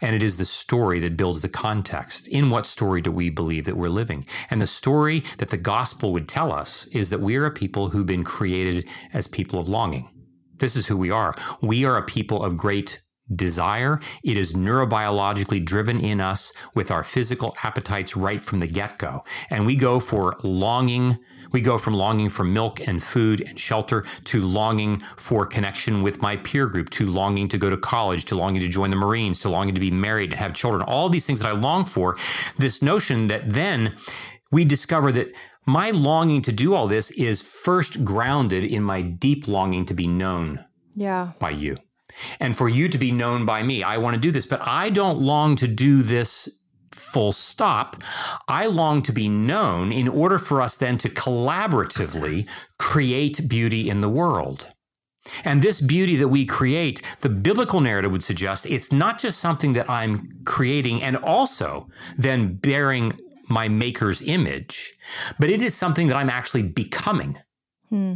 And 0.00 0.14
it 0.14 0.22
is 0.22 0.38
the 0.38 0.46
story 0.46 1.00
that 1.00 1.16
builds 1.16 1.42
the 1.42 1.48
context. 1.48 2.28
In 2.28 2.50
what 2.50 2.66
story 2.66 3.00
do 3.00 3.10
we 3.10 3.30
believe 3.30 3.64
that 3.64 3.76
we're 3.76 3.88
living? 3.88 4.26
And 4.50 4.60
the 4.60 4.66
story 4.66 5.24
that 5.38 5.50
the 5.50 5.56
gospel 5.56 6.12
would 6.12 6.28
tell 6.28 6.52
us 6.52 6.86
is 6.86 7.10
that 7.10 7.20
we 7.20 7.36
are 7.36 7.46
a 7.46 7.50
people 7.50 7.90
who've 7.90 8.06
been 8.06 8.24
created 8.24 8.88
as 9.12 9.26
people 9.26 9.58
of 9.58 9.68
longing. 9.68 10.10
This 10.58 10.76
is 10.76 10.86
who 10.86 10.96
we 10.96 11.10
are. 11.10 11.34
We 11.60 11.84
are 11.84 11.96
a 11.96 12.02
people 12.02 12.42
of 12.42 12.56
great 12.56 13.02
desire. 13.34 14.00
It 14.22 14.36
is 14.36 14.52
neurobiologically 14.52 15.64
driven 15.64 16.00
in 16.00 16.20
us 16.20 16.52
with 16.74 16.90
our 16.90 17.02
physical 17.02 17.56
appetites 17.62 18.16
right 18.16 18.40
from 18.40 18.60
the 18.60 18.66
get 18.66 18.98
go. 18.98 19.24
And 19.50 19.66
we 19.66 19.76
go 19.76 20.00
for 20.00 20.36
longing. 20.42 21.18
We 21.52 21.60
go 21.60 21.78
from 21.78 21.94
longing 21.94 22.28
for 22.28 22.44
milk 22.44 22.80
and 22.86 23.02
food 23.02 23.40
and 23.40 23.58
shelter 23.58 24.04
to 24.24 24.42
longing 24.42 25.00
for 25.16 25.46
connection 25.46 26.02
with 26.02 26.22
my 26.22 26.36
peer 26.36 26.66
group, 26.66 26.90
to 26.90 27.06
longing 27.06 27.48
to 27.48 27.58
go 27.58 27.70
to 27.70 27.76
college, 27.76 28.24
to 28.26 28.36
longing 28.36 28.60
to 28.60 28.68
join 28.68 28.90
the 28.90 28.96
Marines, 28.96 29.40
to 29.40 29.48
longing 29.48 29.74
to 29.74 29.80
be 29.80 29.90
married 29.90 30.32
and 30.32 30.40
have 30.40 30.54
children. 30.54 30.82
All 30.82 31.08
these 31.08 31.26
things 31.26 31.40
that 31.40 31.50
I 31.50 31.54
long 31.54 31.84
for. 31.84 32.16
This 32.58 32.82
notion 32.82 33.26
that 33.28 33.52
then 33.52 33.96
we 34.52 34.64
discover 34.64 35.10
that 35.12 35.32
my 35.66 35.90
longing 35.90 36.42
to 36.42 36.52
do 36.52 36.74
all 36.74 36.86
this 36.86 37.10
is 37.12 37.42
first 37.42 38.04
grounded 38.04 38.64
in 38.64 38.82
my 38.82 39.02
deep 39.02 39.48
longing 39.48 39.84
to 39.86 39.94
be 39.94 40.06
known 40.06 40.64
yeah. 40.94 41.32
by 41.40 41.50
you 41.50 41.78
and 42.40 42.56
for 42.56 42.68
you 42.68 42.88
to 42.88 42.98
be 42.98 43.10
known 43.10 43.44
by 43.44 43.62
me. 43.62 43.82
I 43.82 43.98
want 43.98 44.14
to 44.14 44.20
do 44.20 44.30
this, 44.30 44.46
but 44.46 44.60
I 44.62 44.90
don't 44.90 45.20
long 45.20 45.56
to 45.56 45.68
do 45.68 46.02
this 46.02 46.48
full 46.92 47.32
stop. 47.32 48.02
I 48.48 48.66
long 48.66 49.02
to 49.02 49.12
be 49.12 49.28
known 49.28 49.92
in 49.92 50.08
order 50.08 50.38
for 50.38 50.60
us 50.60 50.76
then 50.76 50.98
to 50.98 51.08
collaboratively 51.08 52.48
create 52.78 53.48
beauty 53.48 53.88
in 53.88 54.00
the 54.00 54.08
world. 54.08 54.72
And 55.44 55.60
this 55.60 55.80
beauty 55.80 56.16
that 56.16 56.28
we 56.28 56.46
create, 56.46 57.02
the 57.20 57.28
biblical 57.28 57.80
narrative 57.80 58.12
would 58.12 58.22
suggest 58.22 58.66
it's 58.66 58.92
not 58.92 59.18
just 59.18 59.40
something 59.40 59.72
that 59.72 59.90
I'm 59.90 60.42
creating 60.44 61.02
and 61.02 61.16
also 61.16 61.88
then 62.16 62.54
bearing 62.54 63.18
my 63.48 63.68
maker's 63.68 64.22
image, 64.22 64.94
but 65.38 65.50
it 65.50 65.62
is 65.62 65.74
something 65.74 66.08
that 66.08 66.16
I'm 66.16 66.30
actually 66.30 66.62
becoming. 66.62 67.38
Hmm. 67.88 68.14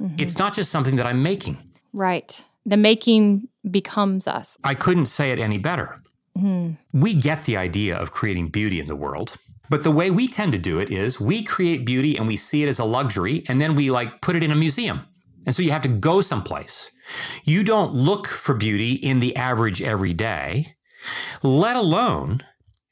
Mm-hmm. 0.00 0.16
It's 0.18 0.38
not 0.38 0.54
just 0.54 0.70
something 0.70 0.96
that 0.96 1.06
I'm 1.06 1.22
making. 1.22 1.58
Right. 1.92 2.42
The 2.64 2.76
making 2.76 3.48
becomes 3.70 4.26
us. 4.28 4.56
I 4.64 4.74
couldn't 4.74 5.06
say 5.06 5.30
it 5.30 5.38
any 5.38 5.58
better. 5.58 6.02
Hmm. 6.38 6.72
We 6.92 7.14
get 7.14 7.44
the 7.44 7.56
idea 7.56 7.96
of 7.96 8.12
creating 8.12 8.48
beauty 8.48 8.80
in 8.80 8.86
the 8.86 8.96
world. 8.96 9.36
But 9.68 9.82
the 9.84 9.90
way 9.90 10.10
we 10.10 10.28
tend 10.28 10.52
to 10.52 10.58
do 10.58 10.78
it 10.78 10.90
is 10.90 11.20
we 11.20 11.42
create 11.42 11.86
beauty 11.86 12.16
and 12.16 12.26
we 12.26 12.36
see 12.36 12.62
it 12.62 12.68
as 12.68 12.78
a 12.78 12.84
luxury 12.84 13.42
and 13.48 13.60
then 13.60 13.74
we 13.74 13.90
like 13.90 14.20
put 14.20 14.36
it 14.36 14.42
in 14.42 14.50
a 14.50 14.56
museum. 14.56 15.06
And 15.46 15.54
so 15.54 15.62
you 15.62 15.72
have 15.72 15.82
to 15.82 15.88
go 15.88 16.20
someplace. 16.20 16.90
You 17.44 17.64
don't 17.64 17.94
look 17.94 18.26
for 18.26 18.54
beauty 18.54 18.92
in 18.92 19.20
the 19.20 19.34
average 19.34 19.82
everyday, 19.82 20.74
let 21.42 21.76
alone 21.76 22.42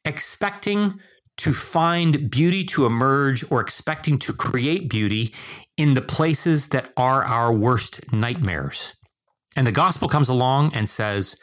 expecting 0.05 1.01
to 1.37 1.53
find 1.53 2.31
beauty 2.31 2.65
to 2.65 2.87
emerge 2.87 3.45
or 3.51 3.61
expecting 3.61 4.19
to 4.19 4.33
create 4.33 4.91
beauty 4.91 5.35
in 5.77 5.95
the 5.95 6.03
places 6.03 6.69
that 6.69 6.93
are 6.97 7.25
our 7.25 7.53
worst 7.53 8.13
nightmares. 8.13 8.95
And 9.57 9.67
the 9.67 9.73
gospel 9.73 10.09
comes 10.09 10.29
along 10.29 10.75
and 10.75 10.89
says, 10.89 11.37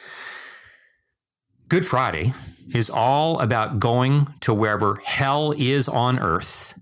Good 1.67 1.85
Friday 1.85 2.33
is 2.73 2.89
all 2.89 3.39
about 3.39 3.79
going 3.79 4.27
to 4.41 4.53
wherever 4.53 4.99
hell 5.03 5.53
is 5.57 5.87
on 5.87 6.19
earth. 6.19 6.73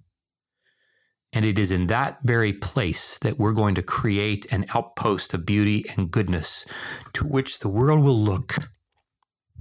And 1.33 1.43
it 1.43 1.59
is 1.59 1.71
in 1.71 1.87
that 1.87 2.19
very 2.23 2.53
place 2.53 3.17
that 3.19 3.37
we're 3.37 3.53
going 3.53 3.75
to 3.75 3.81
create 3.81 4.45
an 4.51 4.65
outpost 4.73 5.33
of 5.33 5.45
beauty 5.45 5.83
and 5.95 6.09
goodness 6.09 6.65
to 7.13 7.25
which 7.25 7.59
the 7.59 7.67
world 7.67 8.03
will 8.03 8.19
look 8.19 8.55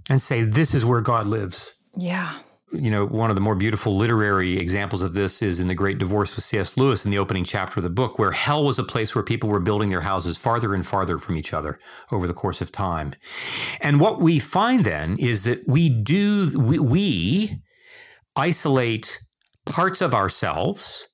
and 0.09 0.20
say, 0.22 0.42
This 0.42 0.74
is 0.74 0.85
where 0.85 1.00
God 1.00 1.27
lives. 1.27 1.74
Yeah. 1.96 2.38
You 2.72 2.90
know, 2.90 3.07
one 3.07 3.31
of 3.31 3.37
the 3.37 3.42
more 3.42 3.55
beautiful 3.55 3.96
literary 3.96 4.59
examples 4.59 5.03
of 5.03 5.12
this 5.12 5.42
is 5.42 5.61
in 5.61 5.68
The 5.68 5.74
Great 5.74 5.98
Divorce 5.98 6.35
with 6.35 6.44
C.S. 6.44 6.77
Lewis 6.77 7.05
in 7.05 7.11
the 7.11 7.18
opening 7.18 7.44
chapter 7.44 7.79
of 7.79 7.85
the 7.85 7.90
book, 7.90 8.18
where 8.18 8.33
hell 8.33 8.64
was 8.64 8.79
a 8.79 8.85
place 8.85 9.14
where 9.14 9.22
people 9.22 9.48
were 9.48 9.61
building 9.61 9.90
their 9.90 10.00
houses 10.00 10.38
farther 10.38 10.74
and 10.74 10.85
farther 10.85 11.18
from 11.18 11.37
each 11.37 11.53
other 11.53 11.79
over 12.11 12.27
the 12.27 12.35
course 12.35 12.61
of 12.61 12.72
time. 12.72 13.12
And 13.81 14.00
what 14.00 14.20
we 14.20 14.38
find 14.38 14.85
then 14.85 15.18
is 15.18 15.44
that 15.44 15.61
we 15.68 15.88
do, 15.88 16.59
we, 16.59 16.79
we 16.79 17.61
isolate 18.35 19.20
parts 19.66 20.00
of 20.00 20.14
ourselves 20.14 21.07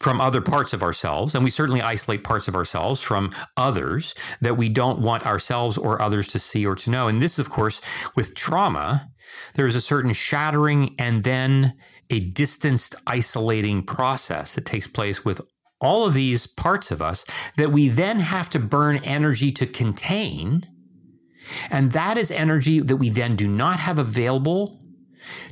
from 0.00 0.20
other 0.20 0.40
parts 0.40 0.72
of 0.72 0.82
ourselves, 0.82 1.34
and 1.34 1.44
we 1.44 1.50
certainly 1.50 1.80
isolate 1.80 2.24
parts 2.24 2.46
of 2.48 2.54
ourselves 2.54 3.00
from 3.00 3.32
others 3.56 4.14
that 4.40 4.56
we 4.56 4.68
don't 4.68 4.98
want 4.98 5.24
ourselves 5.24 5.78
or 5.78 6.02
others 6.02 6.28
to 6.28 6.38
see 6.38 6.66
or 6.66 6.74
to 6.74 6.90
know. 6.90 7.08
And 7.08 7.22
this, 7.22 7.38
of 7.38 7.48
course, 7.48 7.80
with 8.14 8.34
trauma, 8.34 9.08
there's 9.54 9.74
a 9.74 9.80
certain 9.80 10.12
shattering 10.12 10.94
and 10.98 11.24
then 11.24 11.74
a 12.10 12.20
distanced, 12.20 12.94
isolating 13.06 13.82
process 13.82 14.54
that 14.54 14.66
takes 14.66 14.86
place 14.86 15.24
with 15.24 15.40
all 15.80 16.06
of 16.06 16.14
these 16.14 16.46
parts 16.46 16.90
of 16.90 17.02
us 17.02 17.24
that 17.56 17.72
we 17.72 17.88
then 17.88 18.20
have 18.20 18.48
to 18.50 18.58
burn 18.58 18.96
energy 18.98 19.52
to 19.52 19.66
contain. 19.66 20.66
And 21.70 21.92
that 21.92 22.16
is 22.16 22.30
energy 22.30 22.80
that 22.80 22.96
we 22.96 23.10
then 23.10 23.36
do 23.36 23.46
not 23.48 23.78
have 23.80 23.98
available 23.98 24.80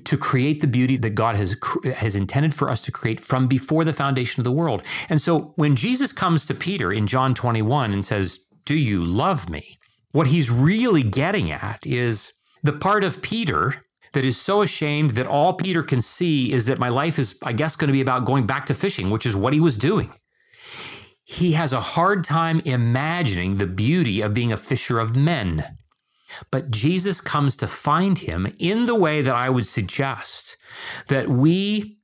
to 0.04 0.16
create 0.16 0.60
the 0.60 0.66
beauty 0.66 0.96
that 0.98 1.14
God 1.14 1.36
has 1.36 1.56
has 1.96 2.14
intended 2.14 2.54
for 2.54 2.68
us 2.68 2.80
to 2.82 2.92
create 2.92 3.20
from 3.20 3.46
before 3.46 3.84
the 3.84 3.92
foundation 3.92 4.40
of 4.40 4.44
the 4.44 4.52
world. 4.52 4.82
And 5.08 5.20
so 5.20 5.52
when 5.56 5.76
Jesus 5.76 6.12
comes 6.12 6.46
to 6.46 6.54
Peter 6.54 6.92
in 6.92 7.06
John 7.06 7.34
21 7.34 7.92
and 7.92 8.04
says, 8.04 8.38
"Do 8.64 8.74
you 8.74 9.04
love 9.04 9.48
me?" 9.48 9.78
What 10.12 10.26
he's 10.26 10.50
really 10.50 11.02
getting 11.02 11.50
at 11.50 11.86
is 11.86 12.32
the 12.62 12.72
part 12.72 13.04
of 13.04 13.22
Peter 13.22 13.84
that 14.12 14.24
is 14.24 14.40
so 14.40 14.62
ashamed 14.62 15.12
that 15.12 15.26
all 15.26 15.54
Peter 15.54 15.82
can 15.82 16.02
see 16.02 16.52
is 16.52 16.66
that 16.66 16.78
my 16.78 16.88
life 16.88 17.18
is 17.18 17.38
I 17.42 17.52
guess 17.52 17.76
going 17.76 17.88
to 17.88 17.92
be 17.92 18.00
about 18.00 18.24
going 18.24 18.46
back 18.46 18.66
to 18.66 18.74
fishing, 18.74 19.10
which 19.10 19.26
is 19.26 19.34
what 19.34 19.54
he 19.54 19.60
was 19.60 19.76
doing. 19.76 20.12
He 21.24 21.52
has 21.52 21.72
a 21.72 21.80
hard 21.80 22.24
time 22.24 22.60
imagining 22.64 23.56
the 23.56 23.66
beauty 23.66 24.20
of 24.20 24.34
being 24.34 24.52
a 24.52 24.56
fisher 24.56 24.98
of 24.98 25.16
men. 25.16 25.64
But 26.50 26.70
Jesus 26.70 27.20
comes 27.20 27.56
to 27.56 27.66
find 27.66 28.18
him 28.18 28.54
in 28.58 28.86
the 28.86 28.94
way 28.94 29.22
that 29.22 29.34
I 29.34 29.50
would 29.50 29.66
suggest 29.66 30.56
that 31.08 31.28
we, 31.28 31.98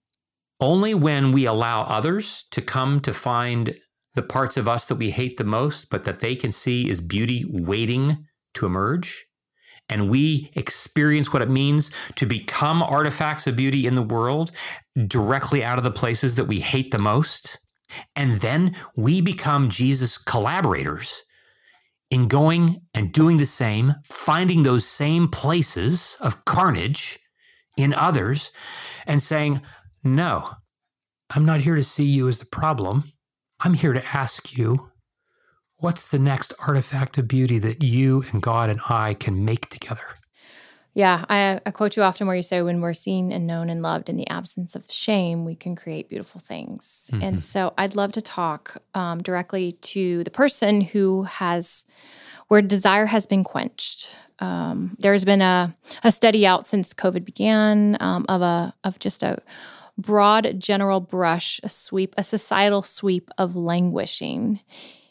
only 0.61 0.95
when 0.95 1.33
we 1.33 1.47
allow 1.47 1.83
others 1.83 2.45
to 2.51 2.61
come 2.61 3.01
to 3.01 3.13
find 3.13 3.75
the 4.15 4.23
parts 4.23 4.57
of 4.57 4.69
us 4.69 4.85
that 4.87 4.97
we 4.97 5.11
hate 5.11 5.37
the 5.37 5.45
most, 5.45 5.91
but 5.91 6.05
that 6.05 6.21
they 6.21 6.35
can 6.35 6.53
see 6.53 6.91
is 6.91 7.01
beauty 7.01 7.45
waiting 7.49 8.27
to 8.55 8.67
emerge, 8.67 9.27
and 9.89 10.11
we 10.11 10.51
experience 10.55 11.33
what 11.33 11.43
it 11.43 11.51
means 11.51 11.91
to 12.17 12.27
become 12.27 12.83
artifacts 12.83 13.47
of 13.47 13.57
beauty 13.57 13.87
in 13.87 13.95
the 13.95 14.03
world 14.03 14.53
directly 15.07 15.65
out 15.65 15.79
of 15.79 15.85
the 15.85 15.91
places 15.91 16.37
that 16.37 16.45
we 16.45 16.61
hate 16.61 16.91
the 16.91 16.99
most. 16.99 17.59
And 18.15 18.41
then 18.41 18.77
we 18.97 19.21
become 19.21 19.71
Jesus' 19.71 20.19
collaborators 20.19 21.23
in 22.11 22.29
going 22.29 22.83
and 22.95 23.13
doing 23.13 23.37
the 23.37 23.47
same, 23.47 23.95
finding 24.05 24.63
those 24.63 24.87
same 24.87 25.29
places 25.29 26.17
of 26.21 26.45
carnage 26.45 27.19
in 27.77 27.95
others, 27.95 28.51
and 29.07 29.23
saying, 29.23 29.63
No, 30.03 30.51
I'm 31.31 31.45
not 31.45 31.61
here 31.61 31.77
to 31.77 31.85
see 31.85 32.05
you 32.05 32.29
as 32.29 32.41
the 32.41 32.47
problem. 32.47 33.05
I'm 33.61 33.75
here 33.75 33.93
to 33.93 34.17
ask 34.17 34.57
you, 34.57 34.91
what's 35.79 36.11
the 36.11 36.19
next 36.19 36.55
artifact 36.67 37.19
of 37.19 37.29
beauty 37.29 37.59
that 37.59 37.83
you 37.83 38.25
and 38.33 38.43
God 38.43 38.71
and 38.71 38.81
I 38.89 39.15
can 39.15 39.45
make 39.45 39.69
together? 39.69 40.03
Yeah, 40.95 41.25
I, 41.29 41.61
I, 41.65 41.71
quote 41.71 41.97
you 41.97 42.03
often 42.03 42.27
where 42.27 42.35
you 42.35 42.43
say, 42.43 42.61
when 42.61 42.81
we're 42.81 42.93
seen 42.93 43.31
and 43.31 43.47
known 43.47 43.71
and 43.71 43.83
loved 43.83 44.09
in 44.09 44.17
the 44.17 44.29
absence 44.29 44.75
of 44.75 44.91
shame, 44.91 45.45
we 45.45 45.55
can 45.55 45.77
create 45.77 46.09
beautiful 46.09 46.41
things. 46.41 47.09
Mm-hmm. 47.13 47.23
And 47.23 47.43
so 47.43 47.73
I'd 47.79 47.95
love 47.95 48.11
to 48.13 48.21
talk 48.21 48.83
um, 48.95 49.23
directly 49.23 49.73
to 49.73 50.25
the 50.25 50.31
person 50.31 50.81
who 50.81 51.23
has, 51.23 51.85
where 52.49 52.61
desire 52.63 53.07
has 53.07 53.27
been 53.27 53.45
quenched. 53.45 54.17
Um, 54.41 54.97
there's 54.99 55.25
been 55.25 55.43
a, 55.43 55.77
a 56.03 56.11
study 56.11 56.45
out 56.45 56.67
since 56.67 56.93
COVID 56.93 57.25
began 57.25 57.97
um, 58.01 58.25
of 58.29 58.43
a 58.43 58.75
of 58.83 58.99
just 58.99 59.23
a 59.23 59.39
broad 59.97 60.59
general 60.59 61.01
brush, 61.01 61.61
a 61.63 61.69
sweep, 61.69 62.15
a 62.17 62.25
societal 62.25 62.83
sweep 62.83 63.31
of 63.37 63.55
languishing, 63.55 64.61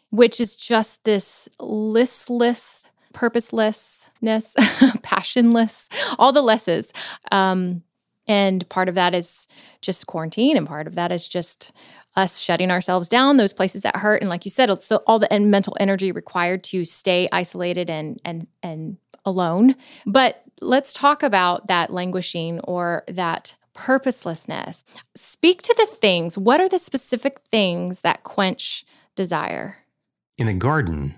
which 0.10 0.40
is 0.40 0.56
just 0.56 1.04
this 1.04 1.50
listless, 1.60 2.84
purposelessness, 3.14 4.56
passionless, 5.02 5.90
all 6.18 6.32
the 6.32 6.42
lesses. 6.42 6.94
Um, 7.32 7.84
and 8.28 8.68
part 8.70 8.90
of 8.90 8.96
that 8.96 9.16
is 9.16 9.48
just 9.82 10.08
quarantine, 10.08 10.58
and 10.58 10.68
part 10.68 10.88
of 10.88 10.96
that 10.96 11.12
is 11.12 11.28
just 11.28 11.72
us 12.16 12.40
shutting 12.40 12.72
ourselves 12.72 13.08
down, 13.08 13.38
those 13.38 13.54
places 13.54 13.84
that 13.84 13.96
hurt. 13.96 14.22
And 14.22 14.30
like 14.30 14.44
you 14.44 14.52
said, 14.52 14.82
so 14.82 15.04
all 15.08 15.20
the 15.20 15.40
mental 15.40 15.78
energy 15.80 16.12
required 16.12 16.64
to 16.66 16.84
stay 16.84 17.28
isolated 17.32 17.90
and 17.90 18.20
and 18.26 18.48
and 18.64 18.98
alone. 19.24 19.76
But 20.06 20.44
let's 20.62 20.94
talk 20.94 21.22
about 21.22 21.68
that 21.68 21.92
languishing 21.92 22.60
or 22.62 23.04
that 23.08 23.56
purposelessness. 23.74 24.84
Speak 25.16 25.62
to 25.62 25.76
the 25.78 25.86
things. 25.86 26.38
What 26.38 26.60
are 26.60 26.68
the 26.70 26.80
specific 26.80 27.40
things 27.52 28.02
that 28.02 28.24
quench 28.24 28.84
desire? 29.16 29.78
In 30.38 30.46
the 30.46 30.54
garden, 30.54 31.16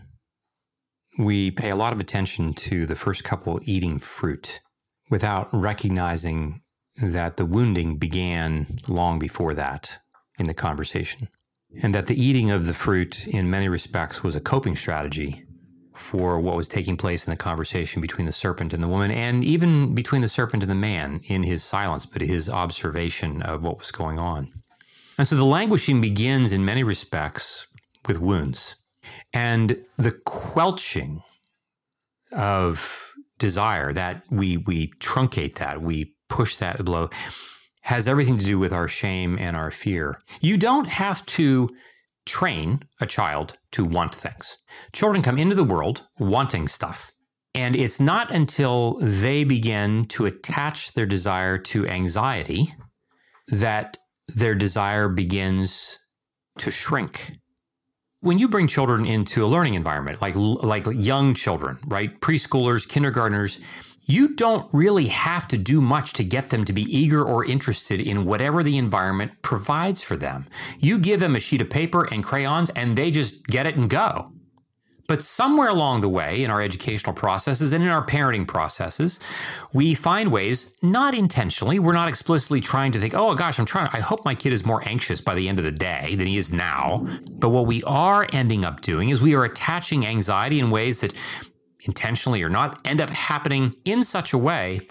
we 1.18 1.52
pay 1.52 1.70
a 1.70 1.76
lot 1.76 1.92
of 1.92 2.00
attention 2.00 2.54
to 2.54 2.86
the 2.86 2.96
first 2.96 3.26
couple 3.26 3.60
eating 3.64 4.00
fruit 4.00 4.62
without 5.10 5.50
recognizing 5.52 6.62
that 7.02 7.36
the 7.36 7.46
wounding 7.46 7.98
began 7.98 8.80
long 8.88 9.20
before 9.20 9.54
that 9.56 10.00
in 10.38 10.48
the 10.48 10.54
conversation. 10.54 11.28
And 11.84 11.94
that 11.94 12.06
the 12.06 12.20
eating 12.20 12.50
of 12.50 12.66
the 12.66 12.74
fruit, 12.74 13.28
in 13.28 13.50
many 13.50 13.68
respects, 13.68 14.24
was 14.24 14.38
a 14.38 14.42
coping 14.42 14.78
strategy 14.78 15.44
for 15.94 16.40
what 16.40 16.56
was 16.56 16.70
taking 16.70 16.96
place 16.96 17.28
in 17.28 17.32
the 17.32 17.38
conversation 17.38 18.02
between 18.02 18.26
the 18.26 18.32
serpent 18.32 18.74
and 18.74 18.82
the 18.82 18.88
woman, 18.88 19.12
and 19.12 19.44
even 19.44 19.94
between 19.94 20.22
the 20.22 20.30
serpent 20.30 20.64
and 20.64 20.72
the 20.72 20.76
man 20.76 21.20
in 21.26 21.44
his 21.44 21.62
silence, 21.62 22.06
but 22.06 22.22
his 22.22 22.50
observation 22.50 23.42
of 23.42 23.64
what 23.64 23.80
was 23.80 23.92
going 23.92 24.18
on. 24.18 24.54
And 25.18 25.28
so 25.28 25.36
the 25.36 25.44
languishing 25.44 26.00
begins 26.00 26.54
in 26.54 26.64
many 26.64 26.84
respects 26.84 27.68
with 28.08 28.22
wounds. 28.22 28.76
And 29.34 29.84
the 29.98 30.12
quelching 30.12 31.24
of 32.32 33.14
desire, 33.38 33.94
that 33.94 34.24
we 34.30 34.58
we 34.58 34.92
truncate 35.00 35.56
that, 35.56 35.82
we 35.82 36.16
push 36.28 36.58
that 36.58 36.84
below, 36.84 37.10
has 37.82 38.08
everything 38.08 38.38
to 38.38 38.46
do 38.46 38.60
with 38.60 38.74
our 38.74 38.88
shame 38.88 39.38
and 39.40 39.56
our 39.56 39.72
fear. 39.72 40.22
You 40.42 40.58
don't 40.58 40.88
have 40.88 41.26
to 41.28 41.70
train 42.26 42.82
a 43.02 43.06
child 43.06 43.58
to 43.72 43.84
want 43.84 44.14
things. 44.14 44.58
Children 44.94 45.24
come 45.24 45.38
into 45.38 45.56
the 45.56 45.64
world 45.64 46.06
wanting 46.20 46.68
stuff. 46.68 47.12
And 47.56 47.76
it's 47.76 48.00
not 48.00 48.32
until 48.32 49.00
they 49.02 49.44
begin 49.44 50.06
to 50.10 50.26
attach 50.26 50.94
their 50.94 51.08
desire 51.08 51.58
to 51.58 51.88
anxiety 51.88 52.76
that 53.48 53.98
their 54.28 54.54
desire 54.54 55.10
begins 55.10 55.98
to 56.60 56.70
shrink 56.70 57.40
when 58.22 58.38
you 58.38 58.48
bring 58.48 58.68
children 58.68 59.06
into 59.06 59.46
a 59.46 59.48
learning 59.48 59.76
environment 59.76 60.22
like 60.22 60.36
like 60.36 60.86
young 60.94 61.34
children 61.34 61.78
right 61.88 62.20
preschoolers 62.22 62.88
kindergartners 62.88 63.60
you 64.10 64.30
don't 64.30 64.68
really 64.74 65.06
have 65.06 65.48
to 65.50 65.58
do 65.58 65.82
much 65.82 66.14
to 66.14 66.24
get 66.24 66.50
them 66.50 66.66
to 66.66 66.74
be 66.74 66.82
eager 66.82 67.24
or 67.24 67.46
interested 67.46 68.02
in 68.02 68.26
whatever 68.26 68.64
the 68.64 68.76
environment 68.76 69.32
provides 69.44 70.02
for 70.02 70.18
them. 70.18 70.48
You 70.80 70.98
give 70.98 71.20
them 71.20 71.36
a 71.36 71.40
sheet 71.40 71.62
of 71.62 71.70
paper 71.70 72.12
and 72.12 72.24
crayons 72.24 72.72
and 72.72 72.98
they 72.98 73.12
just 73.12 73.46
get 73.46 73.68
it 73.68 73.76
and 73.76 73.88
go 73.88 74.32
but 75.10 75.24
somewhere 75.24 75.70
along 75.70 76.02
the 76.02 76.08
way 76.08 76.44
in 76.44 76.52
our 76.52 76.62
educational 76.62 77.14
processes 77.14 77.74
and 77.74 77.84
in 77.84 77.90
our 77.90 78.06
parenting 78.06 78.48
processes, 78.48 79.20
we 79.74 79.96
find 79.96 80.32
ways, 80.32 80.78
not 80.84 81.16
intentionally, 81.16 81.80
we're 81.80 81.94
not 81.94 82.08
explicitly 82.08 82.62
trying 82.62 82.92
to 82.92 83.00
think, 83.00 83.16
oh 83.16 83.34
gosh, 83.34 83.58
I'm 83.58 83.66
trying, 83.66 83.90
I 83.92 84.02
hope 84.02 84.24
my 84.24 84.36
kid 84.36 84.54
is 84.54 84.64
more 84.64 84.88
anxious 84.88 85.20
by 85.20 85.34
the 85.34 85.50
end 85.50 85.58
of 85.58 85.66
the 85.66 85.72
day 85.72 86.14
than 86.16 86.28
he 86.28 86.38
is 86.38 86.54
now. 86.54 87.08
But 87.32 87.50
what 87.50 87.66
we 87.66 87.82
are 87.84 88.28
ending 88.34 88.64
up 88.64 88.82
doing 88.82 89.10
is 89.10 89.20
we 89.20 89.34
are 89.34 89.46
attaching 89.46 90.06
anxiety 90.06 90.60
in 90.60 90.70
ways 90.70 91.02
that 91.02 91.16
intentionally 91.82 92.44
or 92.44 92.50
not 92.50 92.80
end 92.86 93.02
up 93.02 93.10
happening 93.10 93.74
in 93.86 94.04
such 94.04 94.34
a 94.34 94.38
way 94.38 94.88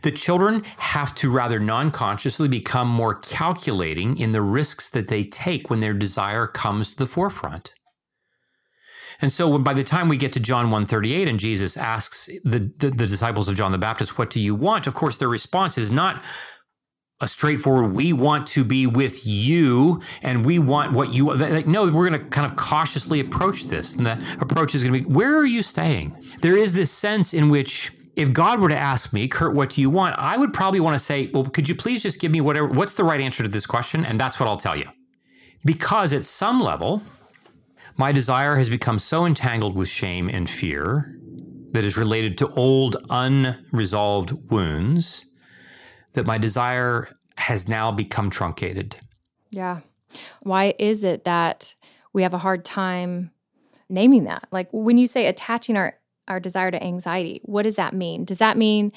that 0.00 0.16
children 0.16 0.62
have 0.78 1.14
to 1.16 1.30
rather 1.30 1.60
non 1.60 1.90
consciously 1.90 2.48
become 2.48 2.88
more 2.88 3.16
calculating 3.16 4.16
in 4.16 4.32
the 4.32 4.40
risks 4.40 4.88
that 4.88 5.08
they 5.08 5.24
take 5.24 5.68
when 5.68 5.80
their 5.80 5.92
desire 5.92 6.46
comes 6.46 6.92
to 6.92 6.98
the 6.98 7.06
forefront. 7.06 7.74
And 9.20 9.32
so 9.32 9.58
by 9.58 9.74
the 9.74 9.84
time 9.84 10.08
we 10.08 10.16
get 10.16 10.32
to 10.34 10.40
John 10.40 10.66
138 10.66 11.28
and 11.28 11.40
Jesus 11.40 11.76
asks 11.76 12.28
the, 12.44 12.72
the, 12.78 12.90
the 12.90 13.06
disciples 13.06 13.48
of 13.48 13.56
John 13.56 13.72
the 13.72 13.78
Baptist, 13.78 14.16
what 14.16 14.30
do 14.30 14.40
you 14.40 14.54
want? 14.54 14.86
Of 14.86 14.94
course, 14.94 15.18
their 15.18 15.28
response 15.28 15.76
is 15.76 15.90
not 15.90 16.22
a 17.20 17.26
straightforward, 17.26 17.94
we 17.94 18.12
want 18.12 18.46
to 18.46 18.64
be 18.64 18.86
with 18.86 19.26
you 19.26 20.00
and 20.22 20.46
we 20.46 20.60
want 20.60 20.92
what 20.92 21.12
you. 21.12 21.34
Like, 21.34 21.66
no, 21.66 21.82
we're 21.90 22.08
going 22.08 22.22
to 22.22 22.28
kind 22.30 22.48
of 22.48 22.56
cautiously 22.56 23.18
approach 23.18 23.64
this. 23.64 23.96
And 23.96 24.06
the 24.06 24.22
approach 24.40 24.74
is 24.76 24.84
going 24.84 25.02
to 25.02 25.08
be, 25.08 25.12
where 25.12 25.36
are 25.36 25.46
you 25.46 25.62
staying? 25.62 26.16
There 26.42 26.56
is 26.56 26.74
this 26.74 26.92
sense 26.92 27.34
in 27.34 27.48
which 27.48 27.92
if 28.14 28.32
God 28.32 28.60
were 28.60 28.68
to 28.68 28.76
ask 28.76 29.12
me, 29.12 29.26
Curt, 29.26 29.54
what 29.54 29.70
do 29.70 29.80
you 29.80 29.90
want? 29.90 30.16
I 30.18 30.36
would 30.36 30.52
probably 30.52 30.78
want 30.80 30.94
to 30.94 30.98
say, 30.98 31.28
well, 31.32 31.44
could 31.44 31.68
you 31.68 31.74
please 31.74 32.02
just 32.02 32.20
give 32.20 32.30
me 32.30 32.40
whatever, 32.40 32.68
what's 32.68 32.94
the 32.94 33.04
right 33.04 33.20
answer 33.20 33.42
to 33.42 33.48
this 33.48 33.66
question? 33.66 34.04
And 34.04 34.18
that's 34.18 34.38
what 34.38 34.48
I'll 34.48 34.56
tell 34.56 34.76
you. 34.76 34.86
Because 35.64 36.12
at 36.12 36.24
some 36.24 36.60
level, 36.60 37.02
my 37.98 38.12
desire 38.12 38.56
has 38.56 38.70
become 38.70 38.98
so 38.98 39.26
entangled 39.26 39.74
with 39.74 39.88
shame 39.88 40.30
and 40.32 40.48
fear 40.48 41.18
that 41.72 41.84
is 41.84 41.98
related 41.98 42.38
to 42.38 42.48
old, 42.52 42.96
unresolved 43.10 44.50
wounds 44.50 45.26
that 46.14 46.24
my 46.24 46.38
desire 46.38 47.14
has 47.36 47.68
now 47.68 47.90
become 47.90 48.30
truncated. 48.30 48.96
Yeah. 49.50 49.80
Why 50.42 50.74
is 50.78 51.04
it 51.04 51.24
that 51.24 51.74
we 52.12 52.22
have 52.22 52.34
a 52.34 52.38
hard 52.38 52.64
time 52.64 53.32
naming 53.88 54.24
that? 54.24 54.46
Like 54.50 54.68
when 54.72 54.96
you 54.96 55.06
say 55.06 55.26
attaching 55.26 55.76
our 55.76 55.94
our 56.28 56.40
desire 56.40 56.70
to 56.70 56.82
anxiety, 56.82 57.40
what 57.44 57.62
does 57.62 57.76
that 57.76 57.94
mean? 57.94 58.24
Does 58.24 58.38
that 58.38 58.56
mean 58.56 58.92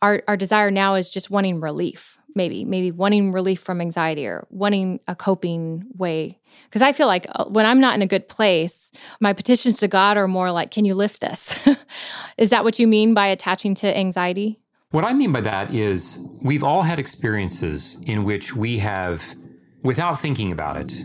our 0.00 0.22
our 0.28 0.36
desire 0.36 0.70
now 0.70 0.94
is 0.94 1.10
just 1.10 1.30
wanting 1.30 1.60
relief? 1.60 2.18
Maybe 2.34 2.64
maybe 2.64 2.90
wanting 2.90 3.32
relief 3.32 3.60
from 3.60 3.80
anxiety 3.80 4.26
or 4.26 4.46
wanting 4.50 5.00
a 5.08 5.14
coping 5.14 5.84
way 5.96 6.38
because 6.64 6.82
I 6.82 6.92
feel 6.92 7.06
like 7.06 7.26
uh, 7.34 7.44
when 7.44 7.66
I'm 7.66 7.80
not 7.80 7.94
in 7.94 8.02
a 8.02 8.06
good 8.06 8.28
place, 8.28 8.90
my 9.20 9.32
petitions 9.32 9.78
to 9.78 9.88
God 9.88 10.16
are 10.16 10.28
more 10.28 10.50
like, 10.50 10.70
"Can 10.70 10.84
you 10.84 10.94
lift 10.94 11.20
this?" 11.20 11.54
is 12.38 12.50
that 12.50 12.64
what 12.64 12.78
you 12.78 12.86
mean 12.86 13.14
by 13.14 13.26
attaching 13.26 13.74
to 13.76 13.96
anxiety? 13.96 14.60
What 14.90 15.04
I 15.04 15.12
mean 15.12 15.32
by 15.32 15.40
that 15.40 15.74
is 15.74 16.18
we've 16.42 16.62
all 16.62 16.82
had 16.82 17.00
experiences 17.00 17.98
in 18.06 18.22
which 18.22 18.54
we 18.54 18.78
have, 18.78 19.34
without 19.82 20.20
thinking 20.20 20.52
about 20.52 20.76
it, 20.76 21.04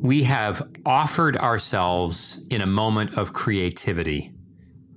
we 0.00 0.24
have 0.24 0.68
offered 0.84 1.36
ourselves 1.36 2.44
in 2.50 2.60
a 2.60 2.66
moment 2.66 3.16
of 3.16 3.32
creativity 3.32 4.32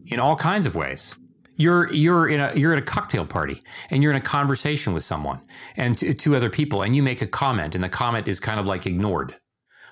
in 0.07 0.19
all 0.19 0.35
kinds 0.35 0.65
of 0.65 0.75
ways. 0.75 1.15
You're 1.57 1.93
you're 1.93 2.27
in 2.27 2.39
a 2.39 2.53
you're 2.55 2.73
at 2.73 2.79
a 2.79 2.83
cocktail 2.83 3.25
party 3.25 3.61
and 3.91 4.01
you're 4.01 4.11
in 4.11 4.17
a 4.17 4.21
conversation 4.21 4.93
with 4.93 5.03
someone 5.03 5.41
and 5.75 5.95
two 6.19 6.35
other 6.35 6.49
people 6.49 6.81
and 6.81 6.95
you 6.95 7.03
make 7.03 7.21
a 7.21 7.27
comment 7.27 7.75
and 7.75 7.83
the 7.83 7.89
comment 7.89 8.27
is 8.27 8.39
kind 8.39 8.59
of 8.59 8.65
like 8.65 8.87
ignored 8.87 9.35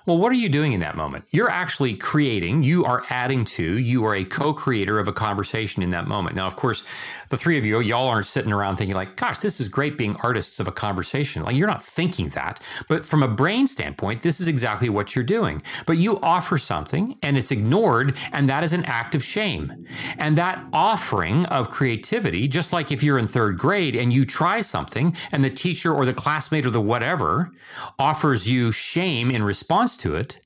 well, 0.06 0.18
what 0.18 0.32
are 0.32 0.36
you 0.36 0.48
doing 0.48 0.72
in 0.72 0.80
that 0.80 0.96
moment? 0.96 1.24
You're 1.30 1.50
actually 1.50 1.94
creating, 1.94 2.62
you 2.62 2.84
are 2.84 3.04
adding 3.10 3.44
to, 3.46 3.78
you 3.78 4.04
are 4.04 4.14
a 4.14 4.24
co 4.24 4.52
creator 4.52 4.98
of 4.98 5.08
a 5.08 5.12
conversation 5.12 5.82
in 5.82 5.90
that 5.90 6.06
moment. 6.06 6.36
Now, 6.36 6.46
of 6.46 6.56
course, 6.56 6.84
the 7.30 7.36
three 7.36 7.56
of 7.58 7.64
you, 7.64 7.80
y'all 7.80 8.08
aren't 8.08 8.26
sitting 8.26 8.52
around 8.52 8.76
thinking, 8.76 8.96
like, 8.96 9.16
gosh, 9.16 9.38
this 9.38 9.60
is 9.60 9.68
great 9.68 9.96
being 9.96 10.16
artists 10.16 10.60
of 10.60 10.68
a 10.68 10.72
conversation. 10.72 11.42
Like, 11.42 11.56
you're 11.56 11.68
not 11.68 11.82
thinking 11.82 12.28
that. 12.30 12.60
But 12.88 13.04
from 13.04 13.22
a 13.22 13.28
brain 13.28 13.66
standpoint, 13.66 14.20
this 14.20 14.40
is 14.40 14.48
exactly 14.48 14.88
what 14.88 15.14
you're 15.14 15.24
doing. 15.24 15.62
But 15.86 15.96
you 15.96 16.18
offer 16.20 16.58
something 16.58 17.16
and 17.22 17.38
it's 17.38 17.52
ignored, 17.52 18.16
and 18.32 18.48
that 18.48 18.64
is 18.64 18.72
an 18.72 18.84
act 18.84 19.14
of 19.14 19.24
shame. 19.24 19.86
And 20.18 20.36
that 20.38 20.64
offering 20.72 21.46
of 21.46 21.70
creativity, 21.70 22.48
just 22.48 22.72
like 22.72 22.90
if 22.90 23.02
you're 23.02 23.18
in 23.18 23.28
third 23.28 23.58
grade 23.58 23.94
and 23.94 24.12
you 24.12 24.26
try 24.26 24.60
something 24.60 25.16
and 25.30 25.44
the 25.44 25.50
teacher 25.50 25.94
or 25.94 26.04
the 26.04 26.14
classmate 26.14 26.66
or 26.66 26.70
the 26.70 26.80
whatever 26.80 27.52
offers 27.98 28.48
you 28.48 28.72
shame 28.72 29.30
in 29.30 29.42
response 29.42 29.96
to 29.98 30.16
it, 30.16 30.40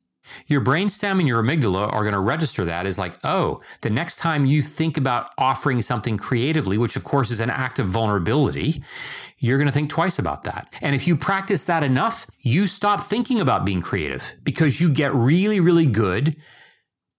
your 0.46 0.60
brainstem 0.60 1.18
and 1.18 1.28
your 1.28 1.42
amygdala 1.42 1.92
are 1.92 2.02
going 2.02 2.14
to 2.14 2.20
register 2.20 2.64
that 2.64 2.86
as 2.86 2.98
like, 2.98 3.18
oh, 3.24 3.60
the 3.82 3.90
next 3.90 4.16
time 4.16 4.46
you 4.46 4.62
think 4.62 4.96
about 4.96 5.30
offering 5.38 5.82
something 5.82 6.16
creatively, 6.16 6.78
which 6.78 6.96
of 6.96 7.04
course 7.04 7.30
is 7.30 7.40
an 7.40 7.50
act 7.50 7.78
of 7.78 7.86
vulnerability, 7.86 8.82
you're 9.38 9.58
going 9.58 9.68
to 9.68 9.72
think 9.72 9.90
twice 9.90 10.18
about 10.18 10.42
that. 10.44 10.74
And 10.80 10.94
if 10.94 11.06
you 11.06 11.16
practice 11.16 11.64
that 11.64 11.82
enough, 11.82 12.26
you 12.40 12.66
stop 12.66 13.00
thinking 13.02 13.40
about 13.40 13.64
being 13.64 13.80
creative 13.80 14.34
because 14.42 14.80
you 14.80 14.90
get 14.90 15.14
really, 15.14 15.60
really 15.60 15.86
good 15.86 16.36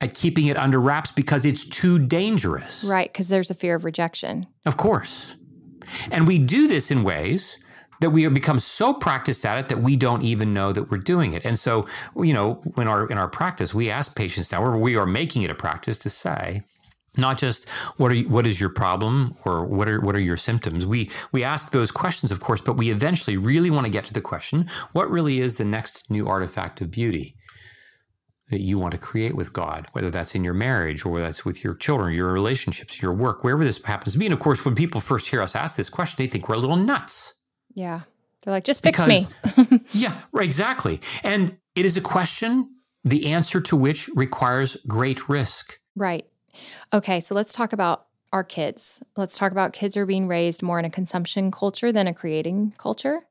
at 0.01 0.13
keeping 0.13 0.47
it 0.47 0.57
under 0.57 0.79
wraps 0.79 1.11
because 1.11 1.45
it's 1.45 1.65
too 1.65 1.99
dangerous. 1.99 2.83
Right, 2.83 3.11
because 3.11 3.27
there's 3.27 3.49
a 3.49 3.55
fear 3.55 3.75
of 3.75 3.85
rejection. 3.85 4.47
Of 4.65 4.77
course. 4.77 5.35
And 6.11 6.27
we 6.27 6.39
do 6.39 6.67
this 6.67 6.91
in 6.91 7.03
ways 7.03 7.57
that 8.01 8.09
we 8.09 8.23
have 8.23 8.33
become 8.33 8.59
so 8.59 8.93
practiced 8.93 9.45
at 9.45 9.57
it 9.57 9.69
that 9.69 9.79
we 9.79 9.95
don't 9.95 10.21
even 10.23 10.53
know 10.53 10.71
that 10.71 10.91
we're 10.91 10.97
doing 10.97 11.33
it. 11.33 11.45
And 11.45 11.57
so, 11.57 11.87
you 12.15 12.33
know, 12.33 12.61
in 12.77 12.87
our 12.87 13.07
in 13.07 13.17
our 13.17 13.27
practice, 13.27 13.73
we 13.73 13.89
ask 13.89 14.15
patients 14.15 14.51
now, 14.51 14.61
or 14.61 14.77
we 14.77 14.95
are 14.95 15.05
making 15.05 15.41
it 15.43 15.51
a 15.51 15.55
practice 15.55 15.97
to 15.99 16.09
say, 16.09 16.63
not 17.17 17.37
just 17.37 17.69
what 17.97 18.11
are 18.11 18.15
you, 18.15 18.29
what 18.29 18.45
is 18.45 18.59
your 18.59 18.69
problem 18.69 19.35
or 19.45 19.65
what 19.65 19.87
are 19.87 20.01
what 20.01 20.15
are 20.15 20.19
your 20.19 20.37
symptoms. 20.37 20.85
We 20.85 21.09
we 21.31 21.43
ask 21.43 21.71
those 21.71 21.91
questions, 21.91 22.31
of 22.31 22.39
course, 22.39 22.61
but 22.61 22.77
we 22.77 22.89
eventually 22.91 23.37
really 23.37 23.71
want 23.71 23.85
to 23.85 23.91
get 23.91 24.05
to 24.05 24.13
the 24.13 24.21
question: 24.21 24.69
what 24.93 25.09
really 25.09 25.39
is 25.39 25.57
the 25.57 25.65
next 25.65 26.09
new 26.09 26.27
artifact 26.27 26.81
of 26.81 26.91
beauty? 26.91 27.35
that 28.51 28.61
you 28.61 28.77
want 28.77 28.91
to 28.91 28.97
create 28.97 29.35
with 29.35 29.53
God, 29.53 29.87
whether 29.93 30.11
that's 30.11 30.35
in 30.35 30.43
your 30.43 30.53
marriage 30.53 31.03
or 31.03 31.09
whether 31.09 31.25
that's 31.25 31.45
with 31.45 31.63
your 31.63 31.73
children, 31.73 32.13
your 32.13 32.31
relationships, 32.31 33.01
your 33.01 33.13
work, 33.13 33.43
wherever 33.43 33.65
this 33.65 33.83
happens 33.83 34.13
to 34.13 34.19
be. 34.19 34.25
And 34.25 34.33
of 34.33 34.39
course, 34.39 34.63
when 34.63 34.75
people 34.75 35.01
first 35.01 35.27
hear 35.27 35.41
us 35.41 35.55
ask 35.55 35.75
this 35.75 35.89
question, 35.89 36.23
they 36.23 36.27
think 36.27 36.47
we're 36.47 36.55
a 36.55 36.59
little 36.59 36.75
nuts. 36.75 37.33
Yeah. 37.75 38.01
They're 38.41 38.53
like, 38.53 38.63
just 38.63 38.83
fix 38.83 38.97
because, 38.99 39.33
me. 39.69 39.81
yeah, 39.91 40.21
right, 40.31 40.45
exactly. 40.45 41.01
And 41.23 41.57
it 41.75 41.85
is 41.85 41.97
a 41.97 42.01
question, 42.01 42.75
the 43.03 43.27
answer 43.27 43.61
to 43.61 43.75
which 43.75 44.09
requires 44.15 44.77
great 44.87 45.29
risk. 45.29 45.79
Right. 45.95 46.25
Okay, 46.93 47.19
so 47.19 47.35
let's 47.35 47.53
talk 47.53 47.73
about 47.73 48.07
our 48.31 48.43
kids. 48.43 49.01
Let's 49.15 49.37
talk 49.37 49.51
about 49.51 49.73
kids 49.73 49.97
are 49.97 50.05
being 50.05 50.27
raised 50.27 50.61
more 50.61 50.79
in 50.79 50.85
a 50.85 50.89
consumption 50.89 51.51
culture 51.51 51.91
than 51.91 52.07
a 52.07 52.13
creating 52.13 52.73
culture. 52.77 53.21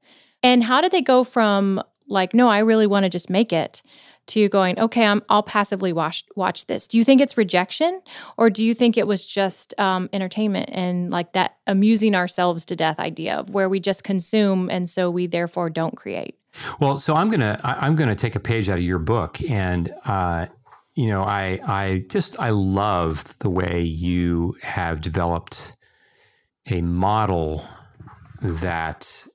And 0.42 0.62
how 0.64 0.80
did 0.80 0.92
they 0.92 1.00
go 1.00 1.24
from 1.24 1.82
like, 2.08 2.34
no, 2.34 2.48
I 2.48 2.58
really 2.58 2.86
want 2.86 3.04
to 3.04 3.10
just 3.10 3.30
make 3.30 3.52
it 3.52 3.82
to 4.26 4.48
going, 4.48 4.78
okay, 4.78 5.06
I'm, 5.06 5.22
I'll 5.28 5.42
passively 5.42 5.92
watch 5.92 6.24
watch 6.36 6.66
this. 6.66 6.86
Do 6.86 6.98
you 6.98 7.04
think 7.04 7.20
it's 7.20 7.36
rejection, 7.36 8.00
or 8.36 8.50
do 8.50 8.64
you 8.64 8.74
think 8.74 8.96
it 8.96 9.06
was 9.06 9.26
just 9.26 9.78
um, 9.78 10.08
entertainment 10.12 10.70
and 10.72 11.10
like 11.10 11.32
that 11.32 11.56
amusing 11.66 12.14
ourselves 12.14 12.64
to 12.66 12.76
death 12.76 12.98
idea 12.98 13.36
of 13.36 13.50
where 13.50 13.68
we 13.68 13.80
just 13.80 14.04
consume 14.04 14.70
and 14.70 14.88
so 14.88 15.10
we 15.10 15.26
therefore 15.26 15.70
don't 15.70 15.96
create? 15.96 16.38
Well, 16.80 16.98
so 16.98 17.14
I'm 17.14 17.30
gonna 17.30 17.60
I'm 17.62 17.96
gonna 17.96 18.14
take 18.14 18.36
a 18.36 18.40
page 18.40 18.68
out 18.68 18.78
of 18.78 18.84
your 18.84 18.98
book, 18.98 19.40
and 19.50 19.92
uh, 20.06 20.46
you 20.94 21.08
know, 21.08 21.22
I 21.22 21.60
I 21.66 22.04
just 22.08 22.38
I 22.38 22.50
love 22.50 23.38
the 23.38 23.50
way 23.50 23.82
you 23.82 24.56
have 24.62 25.00
developed 25.00 25.74
a 26.70 26.80
model 26.80 27.64
that 28.40 29.26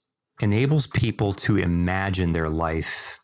enables 0.41 0.88
people 0.88 1.34
to 1.34 1.58
imagine 1.58 2.34
their 2.34 2.49
life 2.49 3.18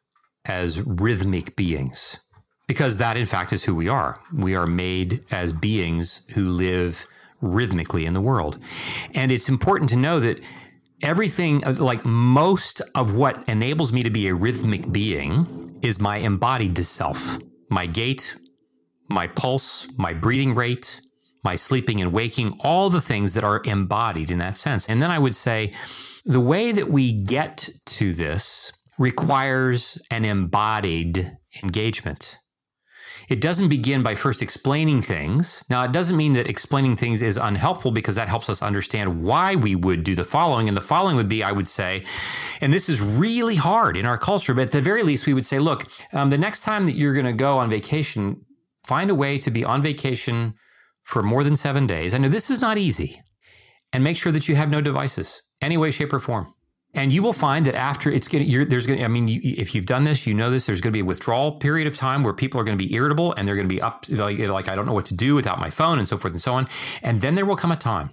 as 0.45 0.81
rhythmic 0.81 1.55
beings, 1.55 2.19
because 2.67 2.97
that, 2.97 3.17
in 3.17 3.25
fact, 3.25 3.53
is 3.53 3.63
who 3.63 3.75
we 3.75 3.88
are. 3.88 4.21
We 4.34 4.55
are 4.55 4.67
made 4.67 5.23
as 5.31 5.53
beings 5.53 6.21
who 6.34 6.49
live 6.49 7.05
rhythmically 7.41 8.05
in 8.05 8.13
the 8.13 8.21
world. 8.21 8.60
And 9.13 9.31
it's 9.31 9.49
important 9.49 9.89
to 9.91 9.95
know 9.95 10.19
that 10.19 10.41
everything, 11.01 11.65
uh, 11.65 11.73
like 11.73 12.05
most 12.05 12.81
of 12.95 13.13
what 13.13 13.47
enables 13.47 13.93
me 13.93 14.03
to 14.03 14.10
be 14.10 14.27
a 14.27 14.36
rhythmic 14.36 14.91
being, 14.91 15.77
is 15.81 15.99
my 15.99 16.17
embodied 16.17 16.84
self 16.86 17.39
my 17.69 17.88
gait, 17.88 18.38
my 19.10 19.27
pulse, 19.27 19.88
my 19.97 20.13
breathing 20.13 20.53
rate, 20.53 21.01
my 21.43 21.55
sleeping 21.55 21.99
and 21.99 22.13
waking, 22.13 22.58
all 22.62 22.89
the 22.89 23.01
things 23.01 23.34
that 23.34 23.43
are 23.43 23.62
embodied 23.65 24.31
in 24.31 24.39
that 24.39 24.55
sense. 24.55 24.88
And 24.88 25.01
then 25.01 25.12
I 25.12 25.19
would 25.19 25.36
say 25.36 25.73
the 26.25 26.39
way 26.39 26.71
that 26.71 26.89
we 26.89 27.12
get 27.12 27.69
to 27.86 28.13
this 28.13 28.71
requires 28.97 30.01
an 30.12 30.25
embodied 30.25 31.38
engagement. 31.63 32.39
It 33.27 33.41
doesn't 33.41 33.69
begin 33.69 34.03
by 34.03 34.13
first 34.13 34.41
explaining 34.41 35.01
things. 35.01 35.63
Now, 35.69 35.84
it 35.84 35.91
doesn't 35.91 36.15
mean 36.15 36.34
that 36.34 36.47
explaining 36.47 36.95
things 36.95 37.21
is 37.21 37.38
unhelpful 37.38 37.91
because 37.91 38.15
that 38.15 38.27
helps 38.27 38.49
us 38.49 38.62
understand 38.62 39.23
why 39.23 39.55
we 39.55 39.75
would 39.75 40.03
do 40.03 40.13
the 40.13 40.23
following. 40.23 40.67
And 40.67 40.77
the 40.77 40.81
following 40.81 41.15
would 41.15 41.27
be, 41.27 41.43
I 41.43 41.51
would 41.51 41.65
say, 41.65 42.03
and 42.62 42.71
this 42.71 42.88
is 42.88 43.01
really 43.01 43.55
hard 43.55 43.97
in 43.97 44.05
our 44.05 44.17
culture, 44.17 44.53
but 44.53 44.63
at 44.63 44.71
the 44.71 44.81
very 44.81 45.01
least, 45.01 45.25
we 45.25 45.34
would 45.34 45.45
say, 45.45 45.58
look, 45.58 45.84
um, 46.13 46.29
the 46.29 46.38
next 46.38 46.62
time 46.62 46.86
that 46.86 46.95
you're 46.95 47.13
going 47.13 47.25
to 47.25 47.34
go 47.34 47.58
on 47.58 47.69
vacation, 47.69 48.41
find 48.86 49.10
a 49.10 49.15
way 49.15 49.39
to 49.39 49.49
be 49.49 49.63
on 49.63 49.81
vacation 49.81 50.53
for 51.03 51.23
more 51.23 51.43
than 51.43 51.55
seven 51.55 51.88
days. 51.88 52.13
I 52.13 52.19
know 52.19 52.29
this 52.29 52.51
is 52.51 52.62
not 52.62 52.77
easy. 52.77 53.21
And 53.93 54.03
make 54.03 54.17
sure 54.17 54.31
that 54.34 54.49
you 54.49 54.55
have 54.58 54.69
no 54.69 54.81
devices, 54.81 55.41
any 55.62 55.77
way, 55.77 55.89
shape, 55.89 56.12
or 56.12 56.19
form. 56.19 56.53
And 56.95 57.12
you 57.12 57.21
will 57.21 57.34
find 57.34 57.65
that 57.65 57.75
after 57.75 58.10
it's 58.10 58.27
going 58.27 58.49
to, 58.49 58.65
there's 58.65 58.88
going 58.88 58.99
to, 58.99 59.05
I 59.05 59.10
mean, 59.10 59.27
you, 59.27 59.41
if 59.43 59.75
you've 59.75 59.86
done 59.86 60.05
this, 60.05 60.25
you 60.25 60.34
know 60.34 60.49
this, 60.49 60.65
there's 60.65 60.81
going 60.81 60.91
to 60.91 60.97
be 60.97 61.01
a 61.01 61.05
withdrawal 61.05 61.53
period 61.53 61.88
of 61.88 61.95
time 61.95 62.23
where 62.23 62.34
people 62.34 62.60
are 62.60 62.63
going 62.63 62.77
to 62.77 62.84
be 62.84 62.93
irritable 62.93 63.34
and 63.34 63.47
they're 63.47 63.55
going 63.55 63.67
to 63.67 63.73
be 63.75 63.81
up, 63.81 64.05
like, 64.10 64.39
like, 64.39 64.69
I 64.69 64.75
don't 64.75 64.86
know 64.86 64.93
what 64.93 65.05
to 65.08 65.13
do 65.13 65.36
without 65.36 65.60
my 65.60 65.69
phone 65.69 65.99
and 65.99 66.08
so 66.08 66.17
forth 66.17 66.34
and 66.34 66.41
so 66.41 66.53
on. 66.53 66.67
And 67.03 67.21
then 67.21 67.36
there 67.36 67.45
will 67.45 67.58
come 67.58 67.71
a 67.71 67.77
time 67.77 68.12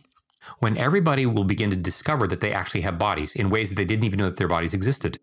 when 0.59 0.77
everybody 0.77 1.25
will 1.27 1.45
begin 1.45 1.71
to 1.71 1.77
discover 1.77 2.27
that 2.27 2.41
they 2.41 2.53
actually 2.53 2.81
have 2.81 2.99
bodies 2.99 3.35
in 3.35 3.51
ways 3.51 3.69
that 3.69 3.77
they 3.77 3.85
didn't 3.85 4.05
even 4.05 4.19
know 4.19 4.27
that 4.27 4.37
their 4.37 4.49
bodies 4.49 4.75
existed. 4.75 5.19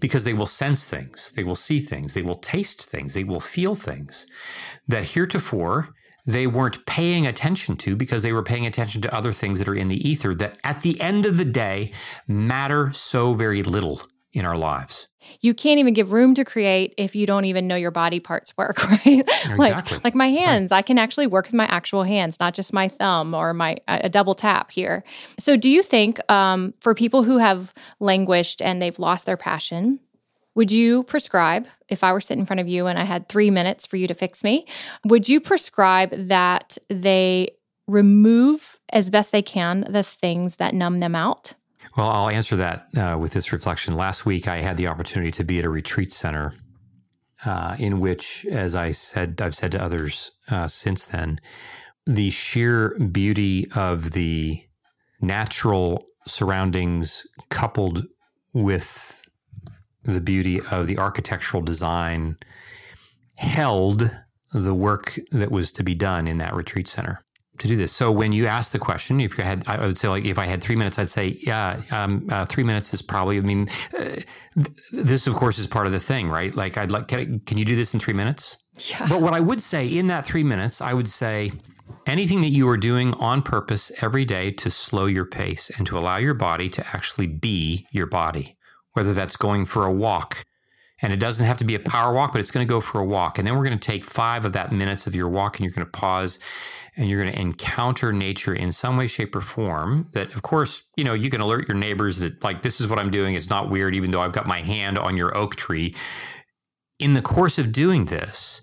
Because 0.00 0.24
they 0.24 0.34
will 0.34 0.46
sense 0.46 0.88
things, 0.88 1.32
they 1.34 1.44
will 1.44 1.56
see 1.56 1.80
things, 1.80 2.12
they 2.12 2.20
will 2.20 2.36
taste 2.36 2.84
things, 2.84 3.14
they 3.14 3.24
will 3.24 3.40
feel 3.40 3.74
things 3.74 4.26
that 4.86 5.04
heretofore 5.04 5.94
they 6.28 6.46
weren't 6.46 6.84
paying 6.84 7.26
attention 7.26 7.74
to 7.74 7.96
because 7.96 8.22
they 8.22 8.34
were 8.34 8.42
paying 8.42 8.66
attention 8.66 9.00
to 9.00 9.14
other 9.14 9.32
things 9.32 9.58
that 9.58 9.66
are 9.66 9.74
in 9.74 9.88
the 9.88 10.08
ether 10.08 10.34
that 10.34 10.58
at 10.62 10.82
the 10.82 11.00
end 11.00 11.24
of 11.24 11.38
the 11.38 11.44
day 11.44 11.90
matter 12.28 12.92
so 12.92 13.32
very 13.32 13.62
little 13.62 14.02
in 14.34 14.44
our 14.44 14.56
lives. 14.56 15.08
You 15.40 15.54
can't 15.54 15.78
even 15.78 15.94
give 15.94 16.12
room 16.12 16.34
to 16.34 16.44
create 16.44 16.94
if 16.98 17.16
you 17.16 17.26
don't 17.26 17.46
even 17.46 17.66
know 17.66 17.76
your 17.76 17.90
body 17.90 18.20
parts 18.20 18.56
work, 18.58 18.82
right? 18.90 19.04
Exactly. 19.06 19.56
like 19.56 20.04
like 20.04 20.14
my 20.14 20.28
hands, 20.28 20.70
right. 20.70 20.78
I 20.78 20.82
can 20.82 20.98
actually 20.98 21.26
work 21.26 21.46
with 21.46 21.54
my 21.54 21.66
actual 21.66 22.02
hands, 22.02 22.38
not 22.38 22.52
just 22.54 22.72
my 22.74 22.88
thumb 22.88 23.34
or 23.34 23.54
my 23.54 23.78
a 23.88 24.08
double 24.08 24.34
tap 24.34 24.70
here. 24.70 25.04
So, 25.38 25.56
do 25.56 25.70
you 25.70 25.82
think 25.82 26.20
um, 26.30 26.74
for 26.80 26.94
people 26.94 27.22
who 27.22 27.38
have 27.38 27.72
languished 28.00 28.60
and 28.62 28.80
they've 28.80 28.98
lost 28.98 29.24
their 29.26 29.36
passion, 29.36 30.00
would 30.58 30.72
you 30.72 31.04
prescribe 31.04 31.68
if 31.88 32.02
I 32.02 32.12
were 32.12 32.20
sitting 32.20 32.40
in 32.40 32.46
front 32.46 32.58
of 32.58 32.66
you 32.66 32.88
and 32.88 32.98
I 32.98 33.04
had 33.04 33.28
three 33.28 33.48
minutes 33.48 33.86
for 33.86 33.96
you 33.96 34.08
to 34.08 34.14
fix 34.14 34.42
me? 34.42 34.66
Would 35.04 35.28
you 35.28 35.40
prescribe 35.40 36.10
that 36.10 36.76
they 36.88 37.52
remove 37.86 38.76
as 38.92 39.08
best 39.08 39.30
they 39.30 39.40
can 39.40 39.86
the 39.88 40.02
things 40.02 40.56
that 40.56 40.74
numb 40.74 40.98
them 40.98 41.14
out? 41.14 41.54
Well, 41.96 42.10
I'll 42.10 42.28
answer 42.28 42.56
that 42.56 42.88
uh, 42.96 43.16
with 43.20 43.34
this 43.34 43.52
reflection. 43.52 43.94
Last 43.94 44.26
week, 44.26 44.48
I 44.48 44.56
had 44.56 44.76
the 44.76 44.88
opportunity 44.88 45.30
to 45.30 45.44
be 45.44 45.60
at 45.60 45.64
a 45.64 45.70
retreat 45.70 46.12
center 46.12 46.54
uh, 47.46 47.76
in 47.78 48.00
which, 48.00 48.44
as 48.46 48.74
I 48.74 48.90
said, 48.90 49.40
I've 49.40 49.54
said 49.54 49.70
to 49.72 49.80
others 49.80 50.32
uh, 50.50 50.66
since 50.66 51.06
then, 51.06 51.38
the 52.04 52.30
sheer 52.30 52.98
beauty 52.98 53.70
of 53.76 54.10
the 54.10 54.60
natural 55.20 56.04
surroundings 56.26 57.28
coupled 57.48 58.08
with 58.52 59.17
the 60.08 60.20
beauty 60.20 60.60
of 60.70 60.86
the 60.86 60.98
architectural 60.98 61.62
design 61.62 62.36
held 63.36 64.10
the 64.52 64.74
work 64.74 65.18
that 65.30 65.50
was 65.50 65.70
to 65.72 65.84
be 65.84 65.94
done 65.94 66.26
in 66.26 66.38
that 66.38 66.54
retreat 66.54 66.88
center 66.88 67.20
to 67.58 67.68
do 67.68 67.76
this. 67.76 67.92
So 67.92 68.10
when 68.10 68.32
you 68.32 68.46
ask 68.46 68.72
the 68.72 68.78
question, 68.78 69.20
if 69.20 69.36
you 69.36 69.44
had, 69.44 69.66
I 69.66 69.84
would 69.84 69.98
say 69.98 70.08
like 70.08 70.24
if 70.24 70.38
I 70.38 70.46
had 70.46 70.62
three 70.62 70.76
minutes, 70.76 70.98
I'd 70.98 71.10
say 71.10 71.36
yeah, 71.40 71.80
um, 71.90 72.26
uh, 72.30 72.46
three 72.46 72.64
minutes 72.64 72.94
is 72.94 73.02
probably. 73.02 73.38
I 73.38 73.40
mean, 73.40 73.68
uh, 73.98 74.04
th- 74.04 74.24
this 74.92 75.26
of 75.26 75.34
course 75.34 75.58
is 75.58 75.66
part 75.66 75.86
of 75.86 75.92
the 75.92 76.00
thing, 76.00 76.28
right? 76.28 76.54
Like 76.54 76.78
I'd 76.78 76.90
like, 76.90 77.08
can, 77.08 77.18
I, 77.18 77.24
can 77.46 77.58
you 77.58 77.64
do 77.64 77.76
this 77.76 77.92
in 77.92 78.00
three 78.00 78.14
minutes? 78.14 78.56
Yeah. 78.88 79.06
But 79.08 79.20
what 79.20 79.34
I 79.34 79.40
would 79.40 79.60
say 79.60 79.86
in 79.86 80.06
that 80.06 80.24
three 80.24 80.44
minutes, 80.44 80.80
I 80.80 80.94
would 80.94 81.08
say 81.08 81.52
anything 82.06 82.40
that 82.42 82.48
you 82.48 82.68
are 82.68 82.76
doing 82.76 83.12
on 83.14 83.42
purpose 83.42 83.90
every 84.00 84.24
day 84.24 84.50
to 84.52 84.70
slow 84.70 85.06
your 85.06 85.24
pace 85.24 85.70
and 85.76 85.86
to 85.86 85.98
allow 85.98 86.16
your 86.16 86.34
body 86.34 86.68
to 86.70 86.86
actually 86.96 87.26
be 87.26 87.86
your 87.90 88.06
body, 88.06 88.56
whether 88.98 89.14
that's 89.14 89.36
going 89.36 89.64
for 89.64 89.86
a 89.86 89.92
walk. 89.92 90.44
And 91.00 91.12
it 91.12 91.20
doesn't 91.20 91.46
have 91.46 91.58
to 91.58 91.64
be 91.64 91.76
a 91.76 91.80
power 91.80 92.12
walk, 92.12 92.32
but 92.32 92.40
it's 92.40 92.50
going 92.50 92.66
to 92.66 92.68
go 92.68 92.80
for 92.80 93.00
a 93.00 93.04
walk. 93.04 93.38
And 93.38 93.46
then 93.46 93.56
we're 93.56 93.64
going 93.64 93.78
to 93.78 93.86
take 93.86 94.04
five 94.04 94.44
of 94.44 94.52
that 94.54 94.72
minutes 94.72 95.06
of 95.06 95.14
your 95.14 95.28
walk 95.28 95.56
and 95.56 95.64
you're 95.64 95.72
going 95.72 95.86
to 95.86 95.92
pause 95.92 96.40
and 96.96 97.08
you're 97.08 97.22
going 97.22 97.32
to 97.32 97.40
encounter 97.40 98.12
nature 98.12 98.52
in 98.52 98.72
some 98.72 98.96
way, 98.96 99.06
shape, 99.06 99.36
or 99.36 99.40
form 99.40 100.08
that, 100.14 100.34
of 100.34 100.42
course, 100.42 100.82
you 100.96 101.04
know, 101.04 101.12
you 101.12 101.30
can 101.30 101.40
alert 101.40 101.68
your 101.68 101.76
neighbors 101.76 102.18
that, 102.18 102.42
like, 102.42 102.62
this 102.62 102.80
is 102.80 102.88
what 102.88 102.98
I'm 102.98 103.12
doing. 103.12 103.36
It's 103.36 103.48
not 103.48 103.70
weird, 103.70 103.94
even 103.94 104.10
though 104.10 104.20
I've 104.20 104.32
got 104.32 104.48
my 104.48 104.62
hand 104.62 104.98
on 104.98 105.16
your 105.16 105.36
oak 105.36 105.54
tree. 105.54 105.94
In 106.98 107.14
the 107.14 107.22
course 107.22 107.56
of 107.56 107.70
doing 107.70 108.06
this, 108.06 108.60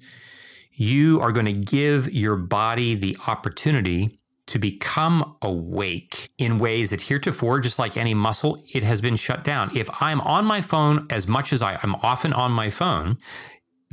you 0.74 1.21
are 1.21 1.32
going 1.32 1.45
to 1.45 1.54
give 1.54 2.12
your 2.12 2.36
body 2.36 2.95
the 2.95 3.17
opportunity 3.26 4.19
to 4.47 4.60
become 4.60 5.36
awake 5.41 6.29
in 6.38 6.60
ways 6.60 6.91
that 6.91 7.01
heretofore, 7.01 7.60
just 7.60 7.79
like 7.79 7.97
any 7.97 8.13
muscle, 8.13 8.62
it 8.73 8.84
has 8.84 9.01
been 9.01 9.15
shut 9.15 9.43
down. 9.43 9.75
If 9.75 9.89
I'm 10.01 10.21
on 10.21 10.45
my 10.45 10.62
phone 10.62 11.08
as 11.10 11.27
much 11.27 11.51
as 11.51 11.62
I, 11.62 11.79
am 11.84 11.95
often 12.03 12.31
on 12.34 12.51
my 12.51 12.69
phone, 12.69 13.17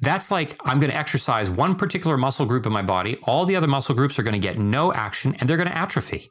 that's 0.02 0.30
like 0.30 0.58
I'm 0.64 0.78
going 0.78 0.90
to 0.90 0.96
exercise 0.96 1.48
one 1.48 1.76
particular 1.76 2.16
muscle 2.16 2.44
group 2.44 2.66
in 2.66 2.72
my 2.72 2.82
body. 2.82 3.16
All 3.22 3.46
the 3.46 3.56
other 3.56 3.66
muscle 3.66 3.94
groups 3.94 4.18
are 4.18 4.22
going 4.22 4.32
to 4.34 4.38
get 4.38 4.58
no 4.58 4.92
action 4.92 5.34
and 5.38 5.48
they're 5.48 5.56
going 5.56 5.68
to 5.68 5.76
atrophy. 5.76 6.28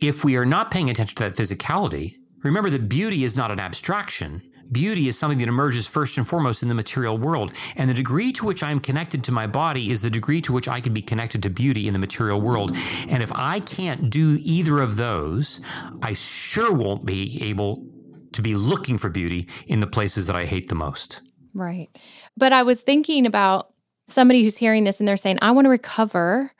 If 0.00 0.24
we 0.24 0.36
are 0.36 0.46
not 0.46 0.70
paying 0.70 0.88
attention 0.88 1.16
to 1.16 1.24
that 1.24 1.36
physicality, 1.36 2.14
remember 2.44 2.70
that 2.70 2.88
beauty 2.88 3.24
is 3.24 3.36
not 3.36 3.50
an 3.50 3.60
abstraction. 3.60 4.42
Beauty 4.70 5.08
is 5.08 5.18
something 5.18 5.38
that 5.38 5.48
emerges 5.48 5.86
first 5.86 6.18
and 6.18 6.28
foremost 6.28 6.62
in 6.62 6.68
the 6.68 6.74
material 6.74 7.16
world. 7.16 7.52
And 7.76 7.88
the 7.88 7.94
degree 7.94 8.32
to 8.32 8.44
which 8.44 8.62
I'm 8.62 8.80
connected 8.80 9.24
to 9.24 9.32
my 9.32 9.46
body 9.46 9.90
is 9.90 10.02
the 10.02 10.10
degree 10.10 10.40
to 10.42 10.52
which 10.52 10.68
I 10.68 10.80
can 10.80 10.92
be 10.92 11.02
connected 11.02 11.42
to 11.44 11.50
beauty 11.50 11.86
in 11.86 11.92
the 11.92 11.98
material 11.98 12.40
world. 12.40 12.76
And 13.08 13.22
if 13.22 13.32
I 13.34 13.60
can't 13.60 14.10
do 14.10 14.38
either 14.42 14.80
of 14.80 14.96
those, 14.96 15.60
I 16.02 16.12
sure 16.12 16.72
won't 16.72 17.06
be 17.06 17.42
able 17.42 17.86
to 18.32 18.42
be 18.42 18.54
looking 18.54 18.98
for 18.98 19.08
beauty 19.08 19.48
in 19.66 19.80
the 19.80 19.86
places 19.86 20.26
that 20.26 20.36
I 20.36 20.44
hate 20.44 20.68
the 20.68 20.74
most. 20.74 21.22
Right. 21.54 21.88
But 22.36 22.52
I 22.52 22.62
was 22.62 22.80
thinking 22.82 23.26
about 23.26 23.72
somebody 24.06 24.42
who's 24.42 24.56
hearing 24.56 24.84
this 24.84 25.00
and 25.00 25.08
they're 25.08 25.16
saying, 25.16 25.38
I 25.42 25.50
want 25.50 25.64
to 25.66 25.70
recover. 25.70 26.52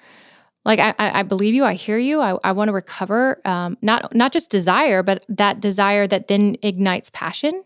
Like 0.68 0.80
I, 0.80 0.94
I 0.98 1.22
believe 1.22 1.54
you, 1.54 1.64
I 1.64 1.72
hear 1.72 1.96
you. 1.96 2.20
I, 2.20 2.36
I 2.44 2.52
want 2.52 2.68
to 2.68 2.74
recover, 2.74 3.40
um, 3.46 3.78
not 3.80 4.14
not 4.14 4.34
just 4.34 4.50
desire, 4.50 5.02
but 5.02 5.24
that 5.30 5.60
desire 5.60 6.06
that 6.06 6.28
then 6.28 6.56
ignites 6.62 7.10
passion 7.14 7.64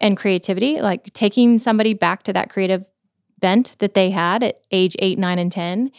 and 0.00 0.16
creativity. 0.16 0.80
Like 0.80 1.12
taking 1.14 1.58
somebody 1.58 1.94
back 1.94 2.22
to 2.22 2.32
that 2.32 2.50
creative 2.50 2.86
bent 3.40 3.74
that 3.80 3.94
they 3.94 4.10
had 4.10 4.44
at 4.44 4.60
age 4.70 4.94
eight, 5.00 5.18
nine, 5.18 5.40
and 5.40 5.50
ten, 5.50 5.90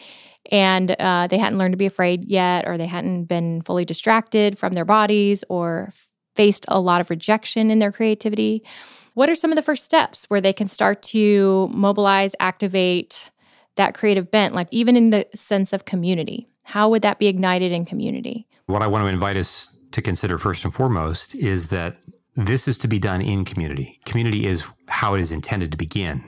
and 0.50 0.92
uh, 0.98 1.26
they 1.26 1.36
hadn't 1.36 1.58
learned 1.58 1.74
to 1.74 1.78
be 1.78 1.84
afraid 1.84 2.24
yet, 2.24 2.66
or 2.66 2.78
they 2.78 2.86
hadn't 2.86 3.24
been 3.26 3.60
fully 3.60 3.84
distracted 3.84 4.56
from 4.56 4.72
their 4.72 4.86
bodies, 4.86 5.44
or 5.50 5.90
faced 6.36 6.64
a 6.68 6.80
lot 6.80 7.02
of 7.02 7.10
rejection 7.10 7.70
in 7.70 7.80
their 7.80 7.92
creativity. 7.92 8.64
What 9.12 9.28
are 9.28 9.34
some 9.34 9.52
of 9.52 9.56
the 9.56 9.62
first 9.62 9.84
steps 9.84 10.24
where 10.28 10.40
they 10.40 10.54
can 10.54 10.68
start 10.68 11.02
to 11.02 11.68
mobilize, 11.70 12.34
activate 12.40 13.30
that 13.76 13.94
creative 13.94 14.30
bent, 14.30 14.54
like 14.54 14.68
even 14.70 14.96
in 14.96 15.10
the 15.10 15.26
sense 15.34 15.72
of 15.72 15.84
community? 15.84 16.48
How 16.64 16.88
would 16.88 17.02
that 17.02 17.18
be 17.18 17.28
ignited 17.28 17.72
in 17.72 17.84
community? 17.84 18.46
What 18.66 18.82
I 18.82 18.86
want 18.86 19.04
to 19.04 19.08
invite 19.08 19.36
us 19.36 19.70
to 19.92 20.02
consider 20.02 20.38
first 20.38 20.64
and 20.64 20.74
foremost 20.74 21.34
is 21.34 21.68
that 21.68 21.96
this 22.34 22.68
is 22.68 22.76
to 22.78 22.88
be 22.88 22.98
done 22.98 23.22
in 23.22 23.44
community. 23.44 23.98
Community 24.04 24.46
is 24.46 24.64
how 24.88 25.14
it 25.14 25.20
is 25.20 25.32
intended 25.32 25.70
to 25.72 25.78
begin. 25.78 26.24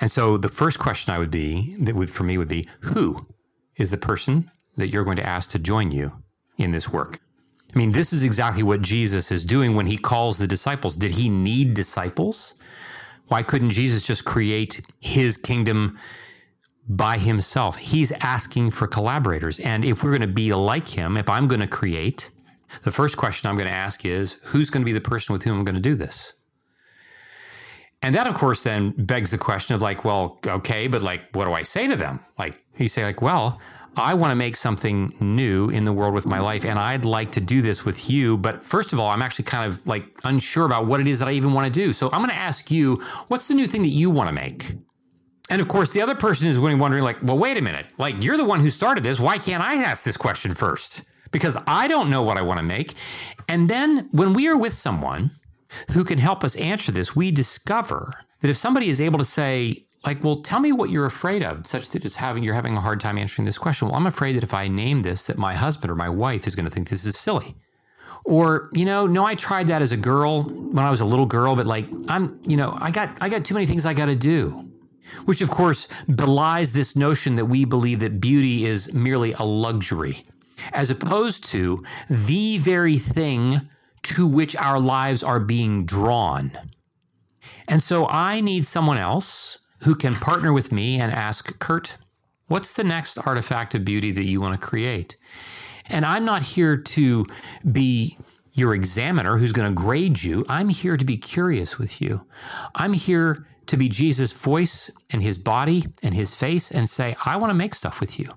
And 0.00 0.10
so 0.10 0.38
the 0.38 0.48
first 0.48 0.78
question 0.78 1.12
I 1.12 1.18
would 1.18 1.30
be 1.30 1.76
that 1.80 1.94
would 1.94 2.10
for 2.10 2.24
me 2.24 2.38
would 2.38 2.48
be 2.48 2.68
who 2.80 3.26
is 3.76 3.90
the 3.90 3.98
person 3.98 4.50
that 4.76 4.88
you're 4.88 5.04
going 5.04 5.16
to 5.16 5.26
ask 5.26 5.50
to 5.50 5.58
join 5.58 5.90
you 5.90 6.12
in 6.56 6.72
this 6.72 6.88
work? 6.88 7.20
I 7.74 7.78
mean, 7.78 7.92
this 7.92 8.12
is 8.12 8.22
exactly 8.22 8.62
what 8.62 8.80
Jesus 8.80 9.32
is 9.32 9.44
doing 9.44 9.74
when 9.74 9.86
he 9.86 9.96
calls 9.96 10.38
the 10.38 10.46
disciples. 10.46 10.96
Did 10.96 11.10
he 11.10 11.28
need 11.28 11.74
disciples? 11.74 12.54
Why 13.28 13.42
couldn't 13.42 13.70
Jesus 13.70 14.02
just 14.02 14.24
create 14.24 14.80
his 15.00 15.36
kingdom 15.36 15.98
by 16.88 17.18
himself? 17.18 17.76
He's 17.76 18.12
asking 18.12 18.70
for 18.70 18.86
collaborators. 18.86 19.60
And 19.60 19.84
if 19.84 20.02
we're 20.02 20.10
going 20.10 20.20
to 20.20 20.26
be 20.26 20.52
like 20.52 20.88
him, 20.88 21.16
if 21.16 21.28
I'm 21.28 21.48
going 21.48 21.60
to 21.60 21.66
create, 21.66 22.30
the 22.82 22.90
first 22.90 23.16
question 23.16 23.48
I'm 23.48 23.56
going 23.56 23.68
to 23.68 23.74
ask 23.74 24.04
is 24.04 24.36
who's 24.44 24.70
going 24.70 24.82
to 24.82 24.86
be 24.86 24.92
the 24.92 25.00
person 25.00 25.32
with 25.32 25.42
whom 25.42 25.58
I'm 25.58 25.64
going 25.64 25.76
to 25.76 25.80
do 25.80 25.94
this? 25.94 26.32
And 28.02 28.14
that, 28.14 28.26
of 28.26 28.34
course, 28.34 28.62
then 28.62 28.90
begs 28.90 29.30
the 29.30 29.38
question 29.38 29.74
of 29.74 29.80
like, 29.80 30.04
well, 30.04 30.38
okay, 30.46 30.88
but 30.88 31.00
like, 31.00 31.22
what 31.32 31.46
do 31.46 31.54
I 31.54 31.62
say 31.62 31.86
to 31.86 31.96
them? 31.96 32.20
Like, 32.38 32.62
you 32.76 32.88
say, 32.88 33.02
like, 33.02 33.22
well, 33.22 33.60
I 33.96 34.12
want 34.14 34.30
to 34.32 34.34
make 34.34 34.56
something 34.56 35.14
new 35.20 35.70
in 35.70 35.84
the 35.84 35.92
world 35.92 36.14
with 36.14 36.26
my 36.26 36.40
life, 36.40 36.64
and 36.64 36.78
I'd 36.78 37.04
like 37.04 37.32
to 37.32 37.40
do 37.40 37.62
this 37.62 37.84
with 37.84 38.10
you. 38.10 38.36
But 38.36 38.64
first 38.64 38.92
of 38.92 39.00
all, 39.00 39.08
I'm 39.08 39.22
actually 39.22 39.44
kind 39.44 39.72
of 39.72 39.86
like 39.86 40.04
unsure 40.24 40.66
about 40.66 40.86
what 40.86 41.00
it 41.00 41.06
is 41.06 41.18
that 41.20 41.28
I 41.28 41.32
even 41.32 41.52
want 41.52 41.72
to 41.72 41.72
do. 41.72 41.92
So 41.92 42.10
I'm 42.12 42.18
going 42.18 42.30
to 42.30 42.36
ask 42.36 42.70
you, 42.70 42.96
what's 43.28 43.48
the 43.48 43.54
new 43.54 43.66
thing 43.66 43.82
that 43.82 43.88
you 43.88 44.10
want 44.10 44.28
to 44.28 44.34
make? 44.34 44.74
And 45.50 45.60
of 45.60 45.68
course, 45.68 45.90
the 45.90 46.00
other 46.00 46.14
person 46.14 46.48
is 46.48 46.56
going 46.56 46.78
wondering, 46.78 47.04
like, 47.04 47.22
well, 47.22 47.38
wait 47.38 47.58
a 47.58 47.62
minute. 47.62 47.86
Like, 47.98 48.22
you're 48.22 48.36
the 48.36 48.44
one 48.44 48.60
who 48.60 48.70
started 48.70 49.04
this. 49.04 49.20
Why 49.20 49.38
can't 49.38 49.62
I 49.62 49.74
ask 49.74 50.04
this 50.04 50.16
question 50.16 50.54
first? 50.54 51.02
Because 51.30 51.58
I 51.66 51.86
don't 51.88 52.10
know 52.10 52.22
what 52.22 52.38
I 52.38 52.42
want 52.42 52.58
to 52.60 52.64
make. 52.64 52.94
And 53.48 53.68
then 53.68 54.08
when 54.12 54.32
we 54.32 54.48
are 54.48 54.56
with 54.56 54.72
someone 54.72 55.32
who 55.92 56.04
can 56.04 56.18
help 56.18 56.44
us 56.44 56.56
answer 56.56 56.92
this, 56.92 57.14
we 57.14 57.30
discover 57.30 58.14
that 58.40 58.48
if 58.48 58.56
somebody 58.56 58.88
is 58.88 59.00
able 59.00 59.18
to 59.18 59.24
say, 59.24 59.84
like, 60.04 60.22
well, 60.22 60.42
tell 60.42 60.60
me 60.60 60.72
what 60.72 60.90
you're 60.90 61.06
afraid 61.06 61.42
of, 61.42 61.66
such 61.66 61.90
that 61.90 62.04
it's 62.04 62.16
having 62.16 62.42
you're 62.42 62.54
having 62.54 62.76
a 62.76 62.80
hard 62.80 63.00
time 63.00 63.18
answering 63.18 63.46
this 63.46 63.58
question. 63.58 63.88
Well, 63.88 63.96
I'm 63.96 64.06
afraid 64.06 64.36
that 64.36 64.44
if 64.44 64.54
I 64.54 64.68
name 64.68 65.02
this, 65.02 65.26
that 65.26 65.38
my 65.38 65.54
husband 65.54 65.90
or 65.90 65.94
my 65.94 66.08
wife 66.08 66.46
is 66.46 66.54
going 66.54 66.66
to 66.66 66.70
think 66.70 66.88
this 66.88 67.04
is 67.04 67.18
silly. 67.18 67.56
Or, 68.24 68.70
you 68.72 68.84
know, 68.84 69.06
no, 69.06 69.26
I 69.26 69.34
tried 69.34 69.66
that 69.66 69.82
as 69.82 69.92
a 69.92 69.96
girl 69.96 70.44
when 70.44 70.84
I 70.84 70.90
was 70.90 71.00
a 71.00 71.04
little 71.04 71.26
girl, 71.26 71.56
but 71.56 71.66
like 71.66 71.86
I'm, 72.08 72.40
you 72.46 72.56
know, 72.56 72.76
I 72.80 72.90
got 72.90 73.18
I 73.20 73.28
got 73.28 73.44
too 73.44 73.54
many 73.54 73.66
things 73.66 73.84
I 73.84 73.92
got 73.92 74.06
to 74.06 74.16
do. 74.16 74.70
Which 75.24 75.40
of 75.40 75.50
course 75.50 75.88
belies 76.08 76.72
this 76.72 76.96
notion 76.96 77.34
that 77.36 77.46
we 77.46 77.64
believe 77.64 78.00
that 78.00 78.20
beauty 78.20 78.64
is 78.64 78.92
merely 78.92 79.32
a 79.32 79.42
luxury, 79.42 80.26
as 80.72 80.90
opposed 80.90 81.44
to 81.46 81.84
the 82.08 82.58
very 82.58 82.96
thing 82.96 83.68
to 84.04 84.26
which 84.26 84.56
our 84.56 84.78
lives 84.78 85.22
are 85.22 85.40
being 85.40 85.86
drawn. 85.86 86.52
And 87.68 87.82
so 87.82 88.06
I 88.06 88.40
need 88.40 88.66
someone 88.66 88.98
else 88.98 89.58
who 89.80 89.94
can 89.94 90.14
partner 90.14 90.52
with 90.52 90.72
me 90.72 91.00
and 91.00 91.12
ask, 91.12 91.58
Curt, 91.58 91.96
what's 92.48 92.76
the 92.76 92.84
next 92.84 93.18
artifact 93.18 93.74
of 93.74 93.84
beauty 93.84 94.10
that 94.12 94.24
you 94.24 94.40
want 94.40 94.58
to 94.58 94.66
create? 94.66 95.16
And 95.86 96.04
I'm 96.04 96.24
not 96.24 96.42
here 96.42 96.76
to 96.76 97.26
be 97.70 98.18
your 98.52 98.74
examiner 98.74 99.36
who's 99.36 99.52
going 99.52 99.68
to 99.68 99.74
grade 99.74 100.22
you. 100.22 100.44
I'm 100.48 100.68
here 100.68 100.96
to 100.96 101.04
be 101.04 101.16
curious 101.16 101.78
with 101.78 102.00
you. 102.00 102.22
I'm 102.74 102.92
here 102.92 103.46
to 103.66 103.76
be 103.76 103.88
Jesus' 103.88 104.32
voice 104.32 104.90
and 105.10 105.22
his 105.22 105.38
body 105.38 105.86
and 106.02 106.14
his 106.14 106.34
face 106.34 106.70
and 106.70 106.88
say, 106.88 107.16
I 107.24 107.36
want 107.36 107.50
to 107.50 107.54
make 107.54 107.74
stuff 107.74 108.00
with 108.00 108.18
you. 108.18 108.28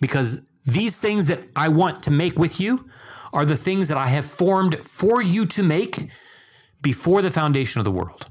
Because 0.00 0.42
these 0.64 0.96
things 0.96 1.26
that 1.26 1.40
I 1.54 1.68
want 1.68 2.02
to 2.04 2.10
make 2.10 2.38
with 2.38 2.60
you 2.60 2.88
are 3.32 3.44
the 3.44 3.56
things 3.56 3.88
that 3.88 3.98
I 3.98 4.08
have 4.08 4.24
formed 4.24 4.84
for 4.84 5.22
you 5.22 5.46
to 5.46 5.62
make 5.62 6.08
before 6.82 7.22
the 7.22 7.30
foundation 7.30 7.78
of 7.78 7.84
the 7.84 7.92
world. 7.92 8.28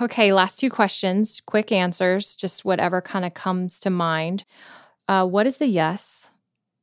Okay, 0.00 0.32
last 0.32 0.58
two 0.58 0.70
questions, 0.70 1.42
quick 1.44 1.70
answers, 1.70 2.34
just 2.34 2.64
whatever 2.64 3.02
kind 3.02 3.24
of 3.24 3.34
comes 3.34 3.78
to 3.80 3.90
mind. 3.90 4.44
Uh, 5.08 5.26
what 5.26 5.46
is 5.46 5.58
the 5.58 5.66
yes 5.66 6.30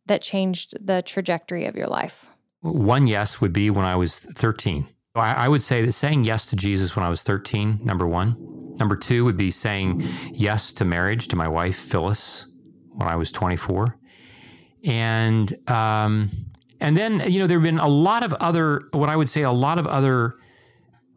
that 0.05 0.21
changed 0.21 0.75
the 0.85 1.01
trajectory 1.01 1.65
of 1.65 1.75
your 1.75 1.87
life? 1.87 2.27
One 2.61 3.07
yes 3.07 3.41
would 3.41 3.53
be 3.53 3.69
when 3.69 3.85
I 3.85 3.95
was 3.95 4.19
13. 4.19 4.87
I, 5.15 5.45
I 5.45 5.47
would 5.47 5.63
say 5.63 5.83
that 5.83 5.93
saying 5.93 6.25
yes 6.25 6.45
to 6.47 6.55
Jesus 6.55 6.95
when 6.95 7.05
I 7.05 7.09
was 7.09 7.23
13, 7.23 7.79
number 7.83 8.07
one. 8.07 8.35
Number 8.79 8.95
two 8.95 9.25
would 9.25 9.37
be 9.37 9.51
saying 9.51 10.03
yes 10.31 10.73
to 10.73 10.85
marriage 10.85 11.27
to 11.29 11.35
my 11.35 11.47
wife, 11.47 11.77
Phyllis, 11.77 12.45
when 12.91 13.07
I 13.07 13.15
was 13.15 13.31
24. 13.31 13.97
And, 14.85 15.69
um, 15.69 16.29
and 16.79 16.95
then, 16.95 17.23
you 17.31 17.39
know, 17.39 17.47
there 17.47 17.57
have 17.57 17.65
been 17.65 17.79
a 17.79 17.87
lot 17.87 18.23
of 18.23 18.33
other, 18.33 18.87
what 18.91 19.09
I 19.09 19.15
would 19.15 19.29
say, 19.29 19.41
a 19.41 19.51
lot 19.51 19.79
of 19.79 19.87
other 19.87 20.35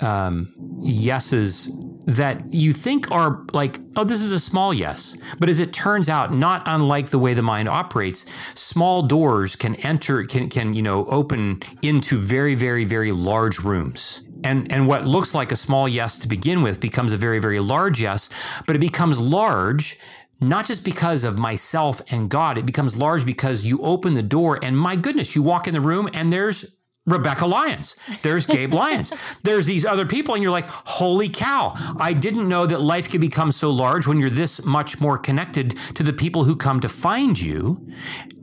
um, 0.00 0.54
yeses 0.82 1.70
that 2.06 2.52
you 2.52 2.72
think 2.72 3.10
are 3.10 3.44
like, 3.52 3.78
oh, 3.96 4.04
this 4.04 4.22
is 4.22 4.32
a 4.32 4.40
small 4.40 4.72
yes. 4.72 5.16
But 5.38 5.48
as 5.48 5.60
it 5.60 5.72
turns 5.72 6.08
out, 6.08 6.32
not 6.32 6.62
unlike 6.66 7.08
the 7.08 7.18
way 7.18 7.34
the 7.34 7.42
mind 7.42 7.68
operates, 7.68 8.24
small 8.54 9.02
doors 9.02 9.56
can 9.56 9.74
enter, 9.76 10.24
can, 10.24 10.48
can 10.48 10.74
you 10.74 10.82
know, 10.82 11.04
open 11.06 11.62
into 11.82 12.16
very, 12.16 12.54
very, 12.54 12.84
very 12.84 13.12
large 13.12 13.58
rooms. 13.58 14.22
And, 14.44 14.70
and 14.72 14.86
what 14.86 15.06
looks 15.06 15.34
like 15.34 15.52
a 15.52 15.56
small 15.56 15.88
yes 15.88 16.18
to 16.20 16.28
begin 16.28 16.62
with 16.62 16.80
becomes 16.80 17.12
a 17.12 17.16
very, 17.16 17.38
very 17.38 17.60
large 17.60 18.00
yes, 18.00 18.30
but 18.66 18.76
it 18.76 18.80
becomes 18.80 19.18
large 19.18 19.98
not 20.40 20.66
just 20.66 20.84
because 20.84 21.22
of 21.22 21.36
myself 21.36 22.00
and 22.10 22.30
God, 22.30 22.56
it 22.56 22.64
becomes 22.64 22.96
large 22.96 23.26
because 23.26 23.64
you 23.64 23.78
open 23.82 24.14
the 24.14 24.22
door 24.22 24.58
and 24.62 24.76
my 24.76 24.96
goodness, 24.96 25.36
you 25.36 25.42
walk 25.42 25.68
in 25.68 25.74
the 25.74 25.80
room 25.80 26.08
and 26.14 26.32
there's 26.32 26.64
Rebekah 27.06 27.46
Lyons. 27.46 27.96
There's 28.22 28.46
Gabe 28.46 28.74
Lyons. 28.74 29.12
There's 29.42 29.66
these 29.66 29.86
other 29.86 30.04
people, 30.04 30.34
and 30.34 30.42
you're 30.42 30.52
like, 30.52 30.68
holy 30.68 31.28
cow, 31.28 31.72
I 31.98 32.12
didn't 32.12 32.48
know 32.48 32.66
that 32.66 32.82
life 32.82 33.10
could 33.10 33.22
become 33.22 33.52
so 33.52 33.70
large 33.70 34.06
when 34.06 34.18
you're 34.20 34.30
this 34.30 34.62
much 34.64 35.00
more 35.00 35.16
connected 35.16 35.76
to 35.94 36.02
the 36.02 36.12
people 36.12 36.44
who 36.44 36.54
come 36.54 36.78
to 36.80 36.88
find 36.88 37.40
you, 37.40 37.88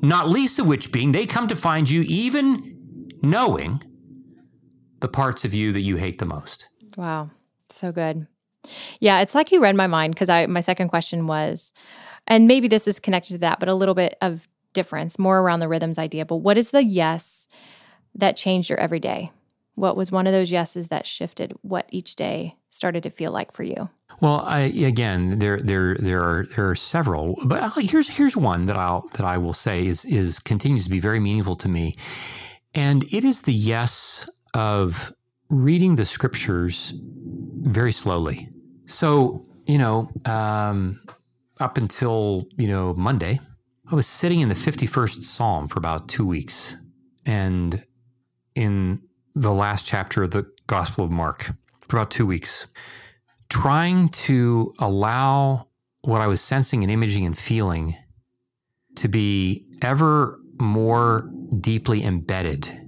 not 0.02 0.28
least 0.28 0.58
of 0.60 0.68
which 0.68 0.92
being 0.92 1.12
they 1.12 1.26
come 1.26 1.48
to 1.48 1.56
find 1.56 1.90
you 1.90 2.02
even 2.02 3.08
knowing 3.22 3.82
the 5.00 5.08
parts 5.08 5.46
of 5.46 5.54
you 5.54 5.72
that 5.74 5.82
you 5.82 5.98
hate 5.98 6.20
the 6.20 6.26
most. 6.26 6.68
Wow. 6.96 7.30
So 7.70 7.92
good. 7.92 8.28
Yeah, 9.00 9.22
it's 9.22 9.36
like 9.36 9.52
you 9.52 9.62
read 9.62 9.76
my 9.76 9.88
mind 9.88 10.14
because 10.14 10.30
I 10.30 10.46
my 10.48 10.62
second 10.62 10.90
question 10.90 11.28
was, 11.28 11.74
and 12.28 12.48
maybe 12.48 12.68
this 12.68 12.88
is 12.88 13.00
connected 13.00 13.34
to 13.34 13.40
that, 13.40 13.60
but 13.60 13.70
a 13.70 13.76
little 13.76 13.96
bit 13.96 14.18
of 14.22 14.48
difference, 14.74 15.18
more 15.18 15.40
around 15.40 15.60
the 15.60 15.68
rhythms 15.68 15.98
idea. 15.98 16.26
But 16.26 16.38
what 16.38 16.58
is 16.58 16.72
the 16.72 16.84
yes 16.84 17.48
that 18.16 18.36
changed 18.36 18.70
your 18.70 18.80
everyday? 18.80 19.32
What 19.76 19.96
was 19.96 20.12
one 20.12 20.26
of 20.26 20.34
those 20.34 20.52
yeses 20.52 20.88
that 20.88 21.06
shifted 21.06 21.54
what 21.62 21.88
each 21.92 22.16
day 22.16 22.56
started 22.72 23.04
to 23.04 23.10
feel 23.10 23.32
like 23.32 23.52
for 23.52 23.64
you? 23.64 23.90
Well, 24.20 24.42
I, 24.46 24.60
again, 24.62 25.38
there 25.40 25.60
there 25.60 25.96
there 25.96 26.24
are 26.24 26.48
there 26.56 26.70
are 26.70 26.76
several, 26.76 27.38
but 27.46 27.72
here's 27.78 28.08
here's 28.10 28.36
one 28.36 28.66
that 28.66 28.76
I'll 28.76 29.08
that 29.14 29.26
I 29.26 29.38
will 29.38 29.54
say 29.54 29.86
is 29.86 30.04
is 30.06 30.40
continues 30.40 30.86
to 30.86 30.90
be 30.90 31.00
very 31.00 31.20
meaningful 31.20 31.56
to 31.58 31.70
me, 31.70 31.96
and 32.74 33.04
it 33.14 33.24
is 33.24 33.44
the 33.44 33.54
yes 33.54 34.28
of 34.54 35.14
reading 35.50 35.96
the 35.96 36.06
scriptures 36.06 36.94
very 37.62 37.92
slowly. 37.92 38.50
So 38.86 39.46
you 39.68 39.78
know, 39.78 40.10
um, 40.26 41.02
up 41.60 41.78
until 41.78 42.48
you 42.58 42.68
know 42.68 42.94
Monday, 42.94 43.40
I 43.92 43.96
was 43.96 44.08
sitting 44.08 44.40
in 44.40 44.50
the 44.50 44.56
fifty 44.56 44.86
first 44.86 45.24
Psalm 45.24 45.68
for 45.68 45.78
about 45.78 46.08
two 46.08 46.26
weeks, 46.26 46.76
and 47.26 47.86
in 48.56 49.02
the 49.36 49.52
last 49.52 49.86
chapter 49.86 50.24
of 50.24 50.32
the 50.32 50.50
Gospel 50.66 51.06
of 51.06 51.12
Mark 51.12 51.52
for 51.88 51.98
about 51.98 52.10
two 52.10 52.26
weeks, 52.26 52.66
trying 53.50 54.10
to 54.10 54.74
allow 54.80 55.68
what 56.02 56.22
I 56.22 56.28
was 56.28 56.42
sensing 56.42 56.84
and 56.84 56.92
imaging 56.92 57.26
and 57.26 57.38
feeling 57.38 57.96
to 58.96 59.08
be 59.08 59.66
ever 59.82 60.40
more 60.60 61.30
deeply 61.60 62.04
embedded 62.04 62.87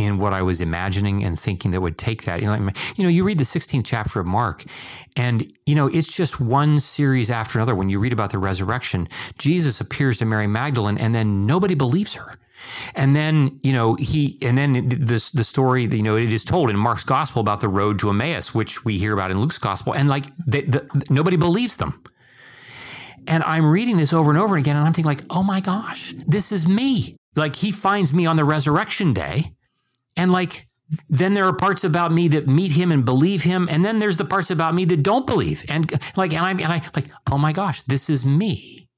in 0.00 0.18
what 0.18 0.32
I 0.32 0.42
was 0.42 0.60
imagining 0.60 1.22
and 1.24 1.38
thinking 1.38 1.70
that 1.70 1.80
would 1.80 1.98
take 1.98 2.24
that. 2.24 2.40
You 2.40 2.46
know, 2.46 2.70
you 2.96 3.04
know, 3.04 3.10
you 3.10 3.24
read 3.24 3.38
the 3.38 3.44
16th 3.44 3.84
chapter 3.84 4.20
of 4.20 4.26
Mark, 4.26 4.64
and 5.16 5.50
you 5.66 5.74
know, 5.74 5.86
it's 5.86 6.12
just 6.12 6.40
one 6.40 6.78
series 6.80 7.30
after 7.30 7.58
another. 7.58 7.74
When 7.74 7.88
you 7.90 7.98
read 8.00 8.12
about 8.12 8.30
the 8.30 8.38
resurrection, 8.38 9.08
Jesus 9.38 9.80
appears 9.80 10.18
to 10.18 10.24
Mary 10.24 10.46
Magdalene, 10.46 10.98
and 10.98 11.14
then 11.14 11.46
nobody 11.46 11.74
believes 11.74 12.14
her. 12.14 12.36
And 12.94 13.16
then, 13.16 13.58
you 13.62 13.72
know, 13.72 13.94
he, 13.94 14.38
and 14.42 14.56
then 14.56 14.88
this, 14.88 15.30
the 15.30 15.44
story, 15.44 15.84
you 15.84 16.02
know, 16.02 16.16
it 16.16 16.32
is 16.32 16.44
told 16.44 16.70
in 16.70 16.76
Mark's 16.76 17.04
gospel 17.04 17.40
about 17.40 17.60
the 17.60 17.68
road 17.68 17.98
to 18.00 18.10
Emmaus, 18.10 18.54
which 18.54 18.84
we 18.84 18.98
hear 18.98 19.12
about 19.12 19.30
in 19.30 19.40
Luke's 19.40 19.58
gospel. 19.58 19.94
And 19.94 20.08
like, 20.08 20.26
they, 20.46 20.62
the, 20.62 21.04
nobody 21.08 21.36
believes 21.36 21.76
them. 21.76 22.02
And 23.26 23.42
I'm 23.44 23.70
reading 23.70 23.96
this 23.96 24.12
over 24.12 24.30
and 24.30 24.38
over 24.38 24.56
again, 24.56 24.76
and 24.76 24.86
I'm 24.86 24.92
thinking, 24.92 25.08
like, 25.08 25.24
oh 25.30 25.42
my 25.42 25.60
gosh, 25.60 26.14
this 26.26 26.52
is 26.52 26.66
me. 26.66 27.16
Like, 27.36 27.56
he 27.56 27.70
finds 27.70 28.12
me 28.12 28.26
on 28.26 28.36
the 28.36 28.44
resurrection 28.44 29.12
day. 29.12 29.52
And 30.16 30.32
like, 30.32 30.66
then 31.08 31.34
there 31.34 31.44
are 31.44 31.54
parts 31.54 31.84
about 31.84 32.12
me 32.12 32.28
that 32.28 32.48
meet 32.48 32.72
him 32.72 32.90
and 32.90 33.04
believe 33.04 33.44
him. 33.44 33.68
And 33.70 33.84
then 33.84 33.98
there's 33.98 34.16
the 34.16 34.24
parts 34.24 34.50
about 34.50 34.74
me 34.74 34.84
that 34.86 35.02
don't 35.02 35.26
believe. 35.26 35.64
And 35.68 35.90
like, 36.16 36.32
and 36.32 36.44
I, 36.44 36.50
and 36.50 36.72
I, 36.72 36.82
like, 36.94 37.06
oh 37.30 37.38
my 37.38 37.52
gosh, 37.52 37.84
this 37.84 38.10
is 38.10 38.24
me. 38.24 38.88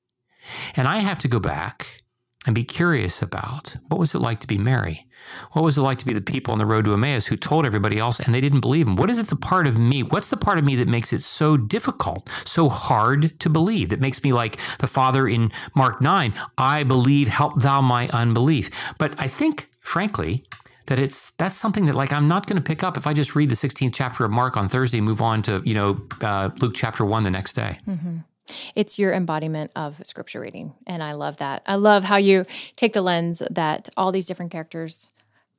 And 0.74 0.88
I 0.88 0.98
have 0.98 1.18
to 1.20 1.28
go 1.28 1.38
back 1.38 2.02
and 2.46 2.54
be 2.54 2.64
curious 2.64 3.22
about 3.22 3.76
what 3.88 4.00
was 4.00 4.14
it 4.14 4.18
like 4.18 4.40
to 4.40 4.46
be 4.46 4.58
Mary? 4.58 5.06
What 5.52 5.64
was 5.64 5.78
it 5.78 5.82
like 5.82 5.98
to 5.98 6.06
be 6.06 6.12
the 6.12 6.20
people 6.20 6.52
on 6.52 6.58
the 6.58 6.66
road 6.66 6.84
to 6.86 6.94
Emmaus 6.94 7.26
who 7.26 7.36
told 7.36 7.64
everybody 7.64 7.98
else 7.98 8.18
and 8.18 8.34
they 8.34 8.40
didn't 8.40 8.60
believe 8.60 8.88
him? 8.88 8.96
What 8.96 9.10
is 9.10 9.18
it 9.18 9.28
the 9.28 9.36
part 9.36 9.68
of 9.68 9.78
me? 9.78 10.02
What's 10.02 10.30
the 10.30 10.36
part 10.36 10.58
of 10.58 10.64
me 10.64 10.74
that 10.76 10.88
makes 10.88 11.12
it 11.12 11.22
so 11.22 11.56
difficult, 11.56 12.28
so 12.44 12.68
hard 12.68 13.38
to 13.38 13.48
believe? 13.48 13.90
That 13.90 14.00
makes 14.00 14.24
me 14.24 14.32
like 14.32 14.58
the 14.80 14.88
father 14.88 15.28
in 15.28 15.52
Mark 15.76 16.00
9, 16.00 16.34
I 16.58 16.82
believe, 16.82 17.28
help 17.28 17.62
thou 17.62 17.80
my 17.80 18.08
unbelief. 18.08 18.70
But 18.98 19.14
I 19.18 19.28
think, 19.28 19.68
frankly, 19.78 20.44
that 20.86 20.98
it's 20.98 21.32
that's 21.32 21.56
something 21.56 21.86
that 21.86 21.94
like 21.94 22.12
I'm 22.12 22.28
not 22.28 22.46
going 22.46 22.56
to 22.56 22.62
pick 22.62 22.82
up 22.82 22.96
if 22.96 23.06
I 23.06 23.12
just 23.12 23.34
read 23.34 23.50
the 23.50 23.54
16th 23.56 23.92
chapter 23.94 24.24
of 24.24 24.30
Mark 24.30 24.56
on 24.56 24.68
Thursday, 24.68 25.00
move 25.00 25.22
on 25.22 25.42
to 25.42 25.62
you 25.64 25.74
know 25.74 26.00
uh, 26.20 26.50
Luke 26.58 26.74
chapter 26.74 27.04
one 27.04 27.24
the 27.24 27.30
next 27.30 27.54
day. 27.54 27.78
Mm-hmm. 27.86 28.18
It's 28.74 28.98
your 28.98 29.12
embodiment 29.12 29.70
of 29.76 30.04
scripture 30.04 30.40
reading. 30.40 30.74
And 30.86 31.02
I 31.02 31.12
love 31.12 31.38
that. 31.38 31.62
I 31.66 31.76
love 31.76 32.04
how 32.04 32.16
you 32.16 32.44
take 32.76 32.92
the 32.92 33.02
lens 33.02 33.42
that 33.50 33.88
all 33.96 34.12
these 34.12 34.26
different 34.26 34.50
characters 34.50 35.10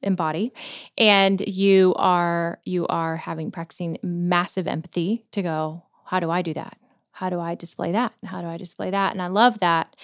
embody 0.01 0.51
and 0.97 1.39
you 1.47 1.93
are 1.95 2.59
you 2.65 2.85
are 2.87 3.15
having 3.15 3.51
practicing 3.51 3.97
massive 4.03 4.67
empathy 4.67 5.25
to 5.31 5.41
go 5.41 5.81
how 6.03 6.19
do 6.19 6.29
i 6.29 6.41
do 6.41 6.53
that 6.53 6.77
how 7.11 7.29
do 7.29 7.39
i 7.39 7.55
display 7.55 7.93
that 7.93 8.11
how 8.25 8.41
do 8.41 8.47
i 8.47 8.57
display 8.57 8.91
that 8.91 9.13
and 9.13 9.21
i 9.21 9.27
love 9.27 9.59
that 9.59 9.95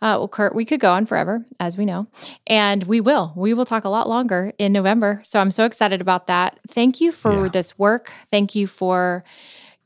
uh, 0.00 0.16
well 0.18 0.28
curt 0.28 0.54
we 0.54 0.64
could 0.64 0.80
go 0.80 0.92
on 0.92 1.06
forever 1.06 1.44
as 1.58 1.76
we 1.76 1.84
know. 1.84 2.06
And 2.46 2.84
we 2.84 3.00
will. 3.00 3.32
We 3.36 3.54
will 3.54 3.64
talk 3.64 3.84
a 3.84 3.88
lot 3.88 4.08
longer 4.08 4.52
in 4.58 4.72
november. 4.72 5.22
So 5.24 5.40
i'm 5.40 5.50
so 5.50 5.64
excited 5.64 6.00
about 6.00 6.26
that. 6.26 6.58
Thank 6.68 7.00
you 7.00 7.12
for 7.12 7.44
yeah. 7.44 7.48
this 7.48 7.78
work. 7.78 8.12
Thank 8.30 8.54
you 8.54 8.66
for 8.66 9.24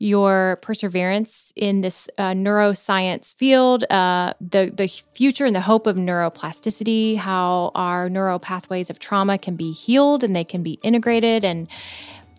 your 0.03 0.57
perseverance 0.61 1.53
in 1.55 1.79
this 1.79 2.09
uh, 2.17 2.31
neuroscience 2.31 3.33
field, 3.35 3.89
uh, 3.89 4.33
the 4.41 4.69
the 4.75 4.87
future 4.87 5.45
and 5.45 5.55
the 5.55 5.61
hope 5.61 5.87
of 5.87 5.95
neuroplasticity, 5.95 7.15
how 7.15 7.71
our 7.73 8.09
neural 8.09 8.37
pathways 8.37 8.89
of 8.89 8.99
trauma 8.99 9.37
can 9.37 9.55
be 9.55 9.71
healed 9.71 10.21
and 10.21 10.35
they 10.35 10.43
can 10.43 10.61
be 10.61 10.73
integrated 10.83 11.45
and 11.45 11.69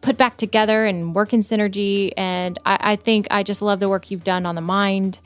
put 0.02 0.18
back 0.18 0.36
together 0.36 0.84
and 0.84 1.14
work 1.14 1.32
in 1.32 1.40
synergy. 1.40 2.12
And 2.18 2.58
I, 2.66 2.76
I 2.92 2.96
think 2.96 3.26
I 3.30 3.42
just 3.42 3.62
love 3.62 3.80
the 3.80 3.88
work 3.88 4.10
you've 4.10 4.24
done 4.24 4.44
on 4.44 4.56
the 4.56 4.60
mind, 4.60 5.18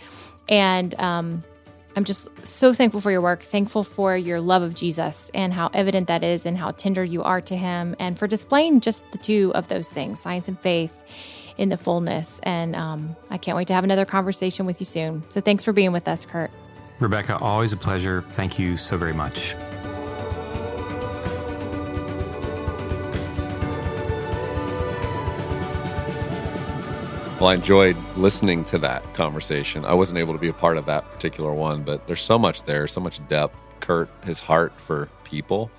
and 0.48 0.94
um, 1.00 1.42
I'm 1.98 2.04
just 2.04 2.28
so 2.46 2.72
thankful 2.72 3.00
for 3.00 3.10
your 3.10 3.20
work, 3.20 3.42
thankful 3.42 3.82
for 3.82 4.16
your 4.16 4.40
love 4.40 4.62
of 4.62 4.72
Jesus 4.72 5.32
and 5.34 5.52
how 5.52 5.68
evident 5.74 6.06
that 6.06 6.22
is, 6.22 6.46
and 6.46 6.56
how 6.56 6.70
tender 6.70 7.02
you 7.02 7.24
are 7.24 7.40
to 7.40 7.56
Him, 7.56 7.96
and 7.98 8.16
for 8.16 8.28
displaying 8.28 8.82
just 8.82 9.02
the 9.10 9.18
two 9.18 9.50
of 9.56 9.66
those 9.66 9.88
things, 9.88 10.20
science 10.20 10.46
and 10.46 10.60
faith 10.60 11.02
in 11.56 11.70
the 11.70 11.76
fullness. 11.76 12.38
And 12.44 12.76
um, 12.76 13.16
I 13.30 13.36
can't 13.36 13.56
wait 13.56 13.66
to 13.66 13.74
have 13.74 13.82
another 13.82 14.04
conversation 14.04 14.64
with 14.64 14.80
you 14.80 14.86
soon. 14.86 15.24
So 15.26 15.40
thanks 15.40 15.64
for 15.64 15.72
being 15.72 15.90
with 15.90 16.06
us, 16.06 16.24
Curt. 16.24 16.52
Rebekah, 17.00 17.38
always 17.38 17.72
a 17.72 17.76
pleasure. 17.76 18.22
Thank 18.30 18.60
you 18.60 18.76
so 18.76 18.96
very 18.96 19.12
much. 19.12 19.56
Well, 27.40 27.50
I 27.50 27.54
enjoyed 27.54 27.96
listening 28.16 28.64
to 28.64 28.78
that 28.78 29.14
conversation. 29.14 29.84
I 29.84 29.94
wasn't 29.94 30.18
able 30.18 30.32
to 30.32 30.40
be 30.40 30.48
a 30.48 30.52
part 30.52 30.76
of 30.76 30.86
that 30.86 31.08
particular 31.08 31.52
one, 31.52 31.84
but 31.84 32.04
there's 32.08 32.20
so 32.20 32.36
much 32.36 32.64
there, 32.64 32.88
so 32.88 33.00
much 33.00 33.24
depth. 33.28 33.54
Curt, 33.78 34.10
his 34.24 34.40
heart 34.40 34.72
for 34.80 35.08
people, 35.22 35.70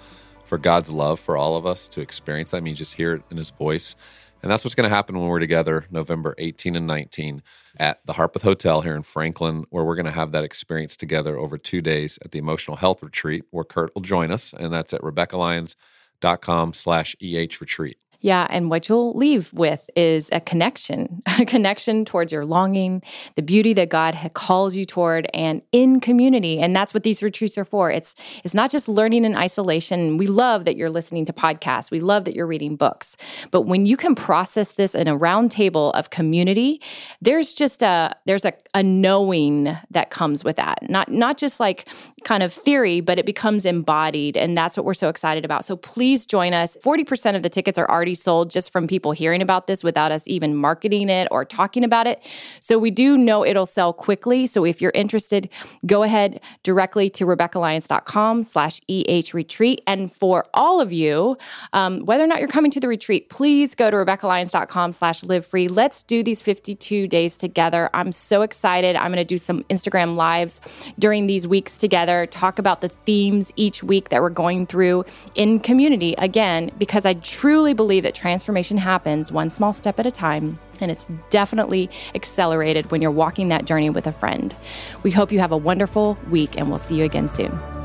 for 0.45 0.57
God's 0.57 0.89
love 0.89 1.19
for 1.19 1.35
all 1.35 1.57
of 1.57 1.65
us 1.65 1.89
to 1.89 1.99
experience. 1.99 2.53
I 2.53 2.61
mean, 2.61 2.75
just 2.75 2.93
hear 2.93 3.15
it 3.15 3.23
in 3.29 3.35
his 3.35 3.49
voice. 3.49 3.97
And 4.41 4.49
that's 4.49 4.63
what's 4.63 4.73
going 4.73 4.89
to 4.89 4.95
happen 4.95 5.19
when 5.19 5.27
we're 5.27 5.41
together 5.41 5.85
November 5.91 6.33
18 6.37 6.77
and 6.77 6.87
19 6.87 7.43
at 7.77 7.99
the 8.05 8.13
Harpeth 8.13 8.43
Hotel 8.43 8.79
here 8.79 8.95
in 8.95 9.03
Franklin, 9.03 9.65
where 9.69 9.83
we're 9.83 9.95
going 9.95 10.05
to 10.05 10.13
have 10.13 10.31
that 10.31 10.45
experience 10.45 10.95
together 10.95 11.37
over 11.37 11.57
two 11.57 11.81
days 11.81 12.17
at 12.23 12.31
the 12.31 12.39
Emotional 12.39 12.77
Health 12.77 13.03
Retreat, 13.03 13.43
where 13.51 13.65
Curt 13.65 13.93
will 13.93 14.01
join 14.01 14.31
us. 14.31 14.53
And 14.53 14.73
that's 14.73 14.93
at 14.93 15.01
RebekahLyons.com 15.01 16.73
slash 16.73 17.17
EH 17.21 17.59
Retreat. 17.59 17.97
Yeah, 18.21 18.47
and 18.49 18.69
what 18.69 18.89
you'll 18.89 19.13
leave 19.13 19.53
with 19.53 19.89
is 19.95 20.29
a 20.33 20.41
connection, 20.41 21.21
a 21.39 21.45
connection 21.45 22.03
towards 22.03 22.33
your 22.33 22.45
longing, 22.45 23.01
the 23.35 23.41
beauty 23.41 23.73
that 23.73 23.89
God 23.89 24.31
calls 24.33 24.75
you 24.75 24.83
toward, 24.83 25.29
and 25.33 25.61
in 25.71 26.01
community. 26.01 26.59
And 26.59 26.75
that's 26.75 26.93
what 26.93 27.03
these 27.03 27.23
retreats 27.23 27.57
are 27.57 27.65
for. 27.65 27.89
It's 27.89 28.15
it's 28.43 28.53
not 28.53 28.71
just 28.71 28.89
learning 28.89 29.23
in 29.23 29.35
isolation. 29.35 30.17
We 30.17 30.27
love 30.27 30.65
that 30.65 30.75
you're 30.75 30.89
listening 30.89 31.25
to 31.27 31.33
podcasts. 31.33 31.91
We 31.91 32.01
love 32.01 32.25
that 32.25 32.35
you're 32.35 32.47
reading 32.47 32.75
books. 32.75 33.15
But 33.51 33.61
when 33.61 33.85
you 33.85 33.95
can 33.95 34.15
process 34.15 34.73
this 34.73 34.95
in 34.95 35.07
a 35.07 35.15
round 35.15 35.51
table 35.51 35.91
of 35.91 36.09
community, 36.09 36.81
there's 37.21 37.53
just 37.53 37.81
a 37.81 38.15
there's 38.25 38.43
a, 38.43 38.53
a 38.73 38.83
knowing 38.83 39.77
that 39.91 40.09
comes 40.09 40.43
with 40.43 40.57
that. 40.57 40.79
Not 40.89 41.09
not 41.09 41.37
just 41.37 41.59
like 41.59 41.87
kind 42.25 42.43
of 42.43 42.51
theory, 42.51 42.99
but 42.99 43.17
it 43.17 43.25
becomes 43.25 43.65
embodied. 43.65 44.35
And 44.35 44.57
that's 44.57 44.75
what 44.75 44.85
we're 44.85 44.93
so 44.93 45.07
excited 45.07 45.45
about. 45.45 45.63
So 45.63 45.77
please 45.77 46.25
join 46.25 46.53
us. 46.53 46.75
40% 46.83 47.35
of 47.35 47.43
the 47.43 47.49
tickets 47.49 47.77
are 47.77 47.89
already 47.89 48.08
sold 48.15 48.49
just 48.49 48.71
from 48.71 48.87
people 48.87 49.11
hearing 49.11 49.41
about 49.41 49.67
this 49.67 49.83
without 49.83 50.11
us 50.11 50.23
even 50.27 50.55
marketing 50.55 51.09
it 51.09 51.27
or 51.31 51.45
talking 51.45 51.83
about 51.83 52.07
it. 52.07 52.25
So 52.59 52.77
we 52.77 52.91
do 52.91 53.17
know 53.17 53.45
it'll 53.45 53.65
sell 53.65 53.93
quickly. 53.93 54.47
So 54.47 54.65
if 54.65 54.81
you're 54.81 54.91
interested, 54.95 55.49
go 55.85 56.03
ahead 56.03 56.39
directly 56.63 57.09
to 57.09 57.25
RebekahLyons.com 57.25 58.43
slash 58.43 58.81
EH 58.89 59.33
retreat. 59.33 59.81
And 59.87 60.11
for 60.11 60.45
all 60.53 60.81
of 60.81 60.91
you, 60.91 61.37
um, 61.73 62.05
whether 62.05 62.23
or 62.23 62.27
not 62.27 62.39
you're 62.39 62.47
coming 62.47 62.71
to 62.71 62.79
the 62.79 62.87
retreat, 62.87 63.29
please 63.29 63.75
go 63.75 63.89
to 63.89 63.97
RebekahLyons.com 63.97 64.91
slash 64.91 65.23
live 65.23 65.45
free. 65.45 65.67
Let's 65.67 66.03
do 66.03 66.23
these 66.23 66.41
52 66.41 67.07
days 67.07 67.37
together. 67.37 67.89
I'm 67.93 68.11
so 68.11 68.41
excited. 68.41 68.95
I'm 68.95 69.11
going 69.11 69.17
to 69.17 69.25
do 69.25 69.37
some 69.37 69.63
Instagram 69.63 70.15
lives 70.15 70.61
during 70.97 71.27
these 71.27 71.47
weeks 71.47 71.77
together, 71.77 72.25
talk 72.27 72.59
about 72.59 72.81
the 72.81 72.89
themes 72.89 73.51
each 73.55 73.83
week 73.83 74.09
that 74.09 74.21
we're 74.21 74.29
going 74.29 74.65
through 74.65 75.05
in 75.35 75.59
community 75.59 76.15
again, 76.17 76.71
because 76.77 77.05
I 77.05 77.13
truly 77.15 77.73
believe 77.99 78.13
that 78.13 78.17
transformation 78.17 78.77
happens 78.77 79.29
one 79.29 79.49
small 79.49 79.73
step 79.73 79.99
at 79.99 80.05
a 80.05 80.11
time. 80.11 80.57
And 80.79 80.89
it's 80.89 81.09
definitely 81.29 81.89
accelerated 82.15 82.91
when 82.91 83.01
you're 83.01 83.11
walking 83.11 83.49
that 83.49 83.65
journey 83.65 83.89
with 83.89 84.07
a 84.07 84.11
friend. 84.13 84.55
We 85.03 85.11
hope 85.11 85.33
you 85.33 85.39
have 85.39 85.51
a 85.51 85.57
wonderful 85.57 86.17
week 86.29 86.57
and 86.57 86.69
we'll 86.69 86.79
see 86.79 86.95
you 86.95 87.03
again 87.03 87.27
soon. 87.27 87.78